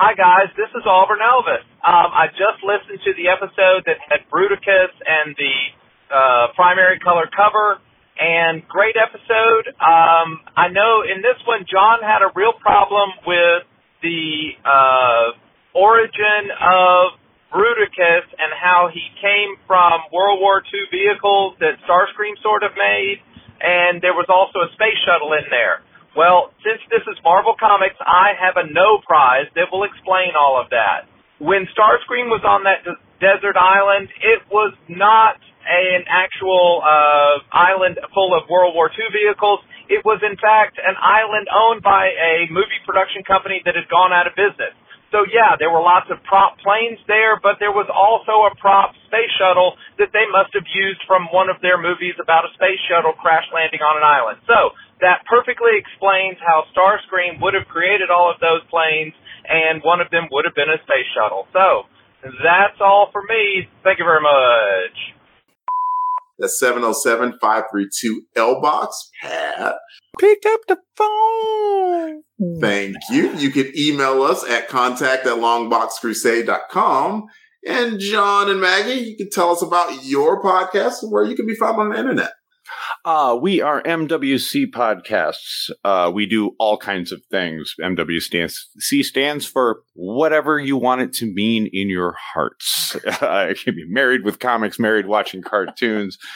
Hi 0.00 0.16
guys, 0.16 0.48
this 0.56 0.72
is 0.72 0.80
Auburn 0.88 1.20
Elvis. 1.20 1.60
Um, 1.84 2.08
I 2.08 2.32
just 2.32 2.64
listened 2.64 3.04
to 3.04 3.12
the 3.20 3.28
episode 3.28 3.84
that 3.84 4.00
had 4.08 4.24
Bruticus 4.32 4.96
and 5.04 5.36
the 5.36 5.52
uh, 6.08 6.56
primary 6.56 6.98
color 6.98 7.28
cover, 7.28 7.78
and 8.18 8.66
great 8.66 8.96
episode. 8.96 9.68
Um, 9.76 10.40
I 10.56 10.68
know 10.72 11.04
in 11.04 11.20
this 11.20 11.36
one, 11.46 11.64
John 11.70 12.00
had 12.00 12.24
a 12.24 12.32
real 12.34 12.52
problem 12.56 13.10
with 13.26 13.68
the 14.02 14.56
uh, 14.64 15.36
origin 15.74 16.50
of 16.56 17.20
Bruticus 17.50 18.26
and 18.38 18.50
how 18.54 18.88
he 18.92 19.02
came 19.18 19.58
from 19.66 20.06
World 20.12 20.38
War 20.40 20.62
II 20.62 20.84
vehicles 20.90 21.58
that 21.58 21.78
Starscream 21.82 22.38
sort 22.42 22.62
of 22.62 22.72
made, 22.78 23.18
and 23.60 24.00
there 24.00 24.14
was 24.14 24.30
also 24.30 24.62
a 24.64 24.70
space 24.78 24.98
shuttle 25.02 25.34
in 25.34 25.50
there. 25.50 25.82
Well, 26.16 26.50
since 26.62 26.82
this 26.90 27.02
is 27.06 27.18
Marvel 27.22 27.54
Comics, 27.58 27.98
I 28.02 28.34
have 28.38 28.58
a 28.58 28.66
no 28.66 28.98
prize 29.06 29.46
that 29.54 29.70
will 29.70 29.84
explain 29.86 30.34
all 30.38 30.58
of 30.58 30.70
that. 30.70 31.06
When 31.38 31.66
Starscream 31.70 32.30
was 32.30 32.42
on 32.42 32.66
that 32.66 32.82
des- 32.82 33.02
desert 33.22 33.56
island, 33.56 34.10
it 34.22 34.42
was 34.50 34.74
not 34.88 35.38
an 35.66 36.02
actual 36.10 36.82
uh, 36.82 37.42
island 37.54 37.98
full 38.14 38.34
of 38.34 38.48
World 38.50 38.74
War 38.74 38.90
II 38.90 39.06
vehicles. 39.12 39.60
It 39.90 40.06
was, 40.06 40.22
in 40.22 40.38
fact, 40.38 40.78
an 40.78 40.94
island 40.94 41.50
owned 41.50 41.82
by 41.82 42.14
a 42.14 42.46
movie 42.46 42.78
production 42.86 43.26
company 43.26 43.58
that 43.66 43.74
had 43.74 43.90
gone 43.90 44.14
out 44.14 44.30
of 44.30 44.38
business. 44.38 44.72
So 45.10 45.26
yeah, 45.26 45.58
there 45.58 45.74
were 45.74 45.82
lots 45.82 46.06
of 46.06 46.22
prop 46.22 46.62
planes 46.62 47.02
there, 47.10 47.34
but 47.42 47.58
there 47.58 47.74
was 47.74 47.90
also 47.90 48.46
a 48.46 48.54
prop 48.54 48.94
space 49.10 49.30
shuttle 49.42 49.74
that 49.98 50.14
they 50.14 50.22
must 50.30 50.54
have 50.54 50.66
used 50.70 51.02
from 51.10 51.26
one 51.34 51.50
of 51.50 51.58
their 51.58 51.82
movies 51.82 52.14
about 52.22 52.46
a 52.46 52.54
space 52.54 52.78
shuttle 52.86 53.18
crash 53.18 53.42
landing 53.50 53.82
on 53.82 53.98
an 53.98 54.06
island. 54.06 54.38
So 54.46 54.70
that 55.02 55.26
perfectly 55.26 55.74
explains 55.74 56.38
how 56.38 56.62
Starscream 56.70 57.42
would 57.42 57.58
have 57.58 57.66
created 57.66 58.14
all 58.14 58.30
of 58.30 58.38
those 58.38 58.62
planes, 58.70 59.10
and 59.50 59.82
one 59.82 59.98
of 59.98 60.14
them 60.14 60.30
would 60.30 60.46
have 60.46 60.54
been 60.54 60.70
a 60.70 60.78
space 60.86 61.10
shuttle. 61.10 61.50
So 61.50 61.90
that's 62.22 62.78
all 62.78 63.10
for 63.10 63.26
me. 63.26 63.66
Thank 63.82 63.98
you 63.98 64.06
very 64.06 64.22
much. 64.22 64.94
That's 66.40 66.58
707 66.58 67.38
532 67.40 68.22
LBOX. 68.36 68.88
Pat. 69.22 69.74
Pick 70.18 70.44
up 70.46 70.60
the 70.66 70.78
phone. 70.96 72.22
Thank 72.60 72.96
you. 73.10 73.34
You 73.36 73.50
can 73.50 73.70
email 73.76 74.22
us 74.22 74.48
at 74.48 74.68
contact 74.68 75.26
at 75.26 75.36
longboxcrusade.com. 75.38 77.26
And 77.66 78.00
John 78.00 78.50
and 78.50 78.60
Maggie, 78.60 79.10
you 79.10 79.16
can 79.16 79.30
tell 79.30 79.50
us 79.50 79.62
about 79.62 80.04
your 80.04 80.42
podcast 80.42 81.02
and 81.02 81.12
where 81.12 81.24
you 81.24 81.36
can 81.36 81.46
be 81.46 81.54
found 81.54 81.78
on 81.78 81.90
the 81.90 81.98
internet. 81.98 82.32
Uh, 83.04 83.38
we 83.40 83.60
are 83.60 83.82
MWC 83.82 84.66
podcasts. 84.70 85.70
Uh, 85.84 86.10
we 86.12 86.26
do 86.26 86.54
all 86.58 86.76
kinds 86.76 87.12
of 87.12 87.22
things. 87.30 87.74
MWC 87.80 88.20
stands, 88.22 88.68
C 88.78 89.02
stands 89.02 89.46
for 89.46 89.82
whatever 89.94 90.58
you 90.58 90.76
want 90.76 91.00
it 91.00 91.12
to 91.14 91.26
mean 91.26 91.68
in 91.72 91.88
your 91.88 92.16
hearts. 92.34 92.96
Uh, 93.20 93.48
it 93.50 93.60
can 93.62 93.74
be 93.74 93.84
married 93.86 94.24
with 94.24 94.38
comics, 94.38 94.78
married 94.78 95.06
watching 95.06 95.42
cartoons. 95.42 96.18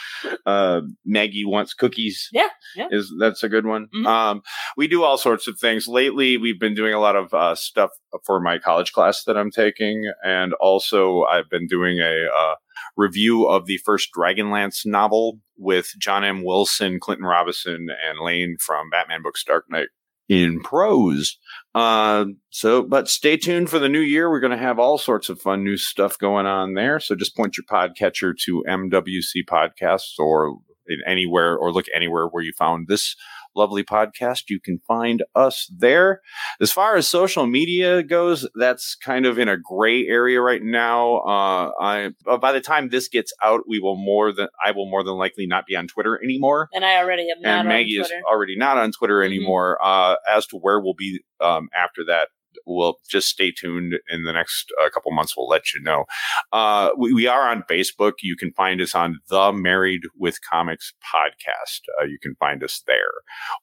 Uh, 0.47 0.83
Maggie 1.05 1.45
wants 1.45 1.75
cookies. 1.75 2.29
Yeah, 2.33 2.49
yeah. 2.77 2.89
Is 2.91 3.13
that's 3.19 3.43
a 3.43 3.49
good 3.49 3.67
one. 3.67 3.89
Um, 4.07 4.43
we 4.77 4.89
do 4.89 5.03
all 5.03 5.17
sorts 5.17 5.47
of 5.47 5.59
things. 5.59 5.87
Lately, 5.87 6.37
we've 6.37 6.61
been 6.61 6.75
doing 6.75 6.93
a 6.93 6.99
lot 6.99 7.17
of 7.17 7.33
uh, 7.33 7.55
stuff 7.55 7.91
for 8.25 8.41
my 8.41 8.59
college 8.59 8.93
class 8.93 9.25
that 9.25 9.37
I'm 9.37 9.51
taking, 9.51 10.11
and 10.23 10.53
also 10.55 11.25
I've 11.25 11.49
been 11.49 11.67
doing 11.67 11.99
a 11.99 12.29
uh, 12.35 12.55
review 12.97 13.47
of 13.47 13.67
the 13.67 13.79
first 13.85 14.11
Dragonlance 14.17 14.85
novel 14.85 15.41
with 15.57 15.93
John 15.99 16.25
M. 16.25 16.45
Wilson, 16.45 17.01
Clinton 17.01 17.27
Robinson, 17.27 17.89
and 18.07 18.19
Lane 18.25 18.57
from 18.61 18.91
Batman 18.91 19.23
Books 19.23 19.45
Dark 19.45 19.67
Knight 19.71 19.89
in 20.29 20.61
prose. 20.61 21.39
Uh, 21.75 22.27
so, 22.51 22.83
but 22.83 23.09
stay 23.09 23.37
tuned 23.37 23.69
for 23.69 23.79
the 23.79 23.89
new 23.89 24.01
year. 24.01 24.31
We're 24.31 24.41
going 24.41 24.53
to 24.53 24.57
have 24.57 24.79
all 24.79 24.99
sorts 24.99 25.29
of 25.29 25.41
fun 25.41 25.65
new 25.65 25.77
stuff 25.77 26.19
going 26.19 26.47
on 26.47 26.75
there. 26.75 26.99
So 26.99 27.15
just 27.15 27.37
point 27.37 27.57
your 27.57 27.65
podcatcher 27.71 28.33
to 28.45 28.65
MWC 28.69 29.45
Podcasts 29.49 30.19
or 30.19 30.57
anywhere 31.07 31.57
or 31.57 31.73
look 31.73 31.87
anywhere 31.95 32.27
where 32.27 32.43
you 32.43 32.53
found 32.59 32.89
this 32.89 33.17
lovely 33.57 33.85
podcast. 33.85 34.45
You 34.49 34.61
can 34.61 34.81
find 34.87 35.23
us 35.35 35.71
there. 35.77 36.21
As 36.61 36.73
far 36.73 36.97
as 36.97 37.09
social 37.09 37.47
media 37.47 38.03
goes, 38.03 38.49
that's 38.55 38.97
kind 38.97 39.27
of 39.27 39.39
in 39.39 39.49
a 39.49 39.57
gray 39.57 40.07
area 40.07 40.41
right 40.41 40.63
now. 40.63 41.17
Uh, 41.19 41.71
I 41.81 42.11
by 42.41 42.53
the 42.53 42.61
time 42.61 42.89
this 42.89 43.09
gets 43.09 43.33
out, 43.43 43.63
we 43.69 43.79
will 43.79 43.97
more 43.97 44.33
than 44.33 44.49
I 44.65 44.73
will 44.73 44.89
more 44.89 45.03
than 45.03 45.15
likely 45.15 45.47
not 45.47 45.67
be 45.67 45.77
on 45.77 45.87
Twitter 45.87 46.21
anymore. 46.23 46.69
And 46.73 46.85
I 46.85 46.99
already 46.99 47.31
am 47.31 47.41
not 47.41 47.61
and 47.61 47.69
Maggie 47.69 47.99
is 47.99 48.13
already 48.31 48.57
not 48.57 48.79
on 48.79 48.93
Twitter 48.93 49.23
anymore. 49.23 49.79
Uh, 49.83 50.17
as 50.31 50.47
to 50.49 50.57
where 50.57 50.81
we'll 50.81 50.95
be 50.95 51.21
um, 51.41 51.69
after 51.75 52.05
that, 52.07 52.29
we'll 52.67 52.97
just 53.09 53.29
stay 53.29 53.51
tuned. 53.51 53.95
In 54.09 54.25
the 54.25 54.33
next 54.33 54.73
uh, 54.83 54.89
couple 54.91 55.13
months, 55.13 55.35
we'll 55.37 55.49
let 55.49 55.73
you 55.75 55.83
know. 55.83 56.05
Uh, 56.53 56.91
we, 56.97 57.13
we 57.13 57.27
are 57.27 57.49
on 57.49 57.65
Facebook. 57.71 58.15
You 58.23 58.37
can 58.37 58.53
find 58.53 58.81
us 58.81 58.95
on 58.95 59.19
the 59.29 59.53
Married 59.53 60.03
with 60.19 60.39
Comics 60.49 60.93
podcast. 61.15 61.81
Uh, 62.01 62.05
you 62.05 62.19
can 62.21 62.35
find 62.37 62.63
us 62.63 62.83
there, 62.87 63.13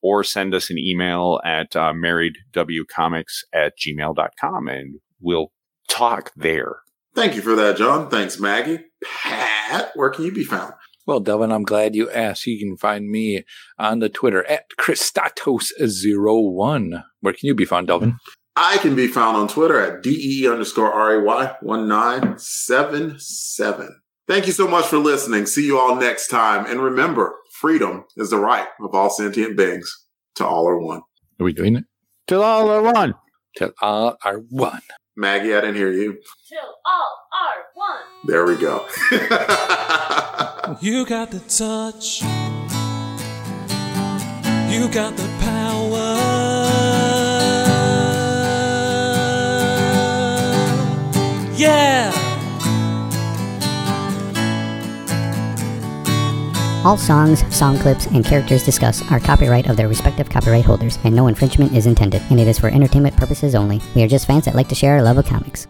or 0.01 0.23
send 0.23 0.53
us 0.53 0.69
an 0.69 0.77
email 0.77 1.39
at 1.43 1.75
uh, 1.75 1.93
marriedwcomics 1.93 3.43
at 3.53 3.73
gmail.com 3.77 4.67
and 4.67 4.95
we'll 5.19 5.51
talk 5.87 6.31
there. 6.35 6.77
Thank 7.13 7.35
you 7.35 7.41
for 7.41 7.55
that, 7.55 7.75
John. 7.77 8.09
Thanks, 8.09 8.39
Maggie. 8.39 8.85
Pat, 9.03 9.91
where 9.95 10.09
can 10.09 10.25
you 10.25 10.31
be 10.31 10.43
found? 10.43 10.73
Well, 11.05 11.19
Delvin, 11.19 11.51
I'm 11.51 11.63
glad 11.63 11.93
you 11.95 12.09
asked. 12.09 12.47
You 12.47 12.57
can 12.59 12.77
find 12.77 13.09
me 13.09 13.43
on 13.77 13.99
the 13.99 14.07
Twitter 14.07 14.47
at 14.47 14.69
Christatos01. 14.79 17.03
Where 17.21 17.33
can 17.33 17.47
you 17.47 17.55
be 17.55 17.65
found, 17.65 17.87
Delvin? 17.87 18.17
I 18.55 18.77
can 18.77 18.95
be 18.95 19.07
found 19.07 19.35
on 19.37 19.47
Twitter 19.47 19.79
at 19.79 20.03
DE 20.03 20.47
underscore 20.47 20.89
RAY 20.89 21.17
1977. 21.61 24.01
Thank 24.27 24.45
you 24.47 24.53
so 24.53 24.67
much 24.67 24.85
for 24.85 24.97
listening. 24.97 25.45
See 25.45 25.65
you 25.65 25.79
all 25.79 25.95
next 25.95 26.27
time. 26.27 26.65
And 26.65 26.81
remember, 26.81 27.35
freedom 27.59 28.03
is 28.17 28.29
the 28.29 28.37
right 28.37 28.67
of 28.81 28.93
all 28.93 29.09
sentient 29.09 29.55
beings. 29.57 30.05
To 30.35 30.45
all 30.45 30.67
are 30.67 30.79
one. 30.79 31.01
Are 31.39 31.43
we 31.43 31.53
doing 31.53 31.75
it? 31.75 31.85
Till 32.27 32.43
all 32.43 32.69
are 32.69 32.81
one. 32.81 33.15
Till 33.57 33.71
all 33.81 34.17
are 34.23 34.37
one. 34.37 34.81
Maggie, 35.15 35.55
I 35.55 35.61
didn't 35.61 35.75
hear 35.75 35.91
you. 35.91 36.17
Till 36.47 36.75
all 36.85 37.17
are 37.33 37.65
one. 37.73 38.01
There 38.25 38.45
we 38.45 38.55
go. 38.57 38.85
You 40.79 41.05
got 41.05 41.31
the 41.31 41.39
touch. 41.39 42.21
You 44.71 44.87
got 44.89 45.17
the 45.17 45.27
power. 45.41 45.60
Yeah. 51.61 52.11
All 56.83 56.97
songs, 56.97 57.43
song 57.55 57.77
clips, 57.77 58.07
and 58.07 58.25
characters 58.25 58.63
discussed 58.63 59.03
are 59.11 59.19
copyright 59.19 59.69
of 59.69 59.77
their 59.77 59.87
respective 59.87 60.27
copyright 60.27 60.65
holders, 60.65 60.97
and 61.03 61.15
no 61.15 61.27
infringement 61.27 61.73
is 61.73 61.85
intended, 61.85 62.23
and 62.31 62.39
it 62.39 62.47
is 62.47 62.57
for 62.57 62.69
entertainment 62.69 63.15
purposes 63.15 63.53
only. 63.53 63.79
We 63.93 64.01
are 64.01 64.07
just 64.07 64.25
fans 64.25 64.45
that 64.45 64.55
like 64.55 64.69
to 64.69 64.75
share 64.75 64.95
our 64.95 65.03
love 65.03 65.19
of 65.19 65.27
comics. 65.27 65.67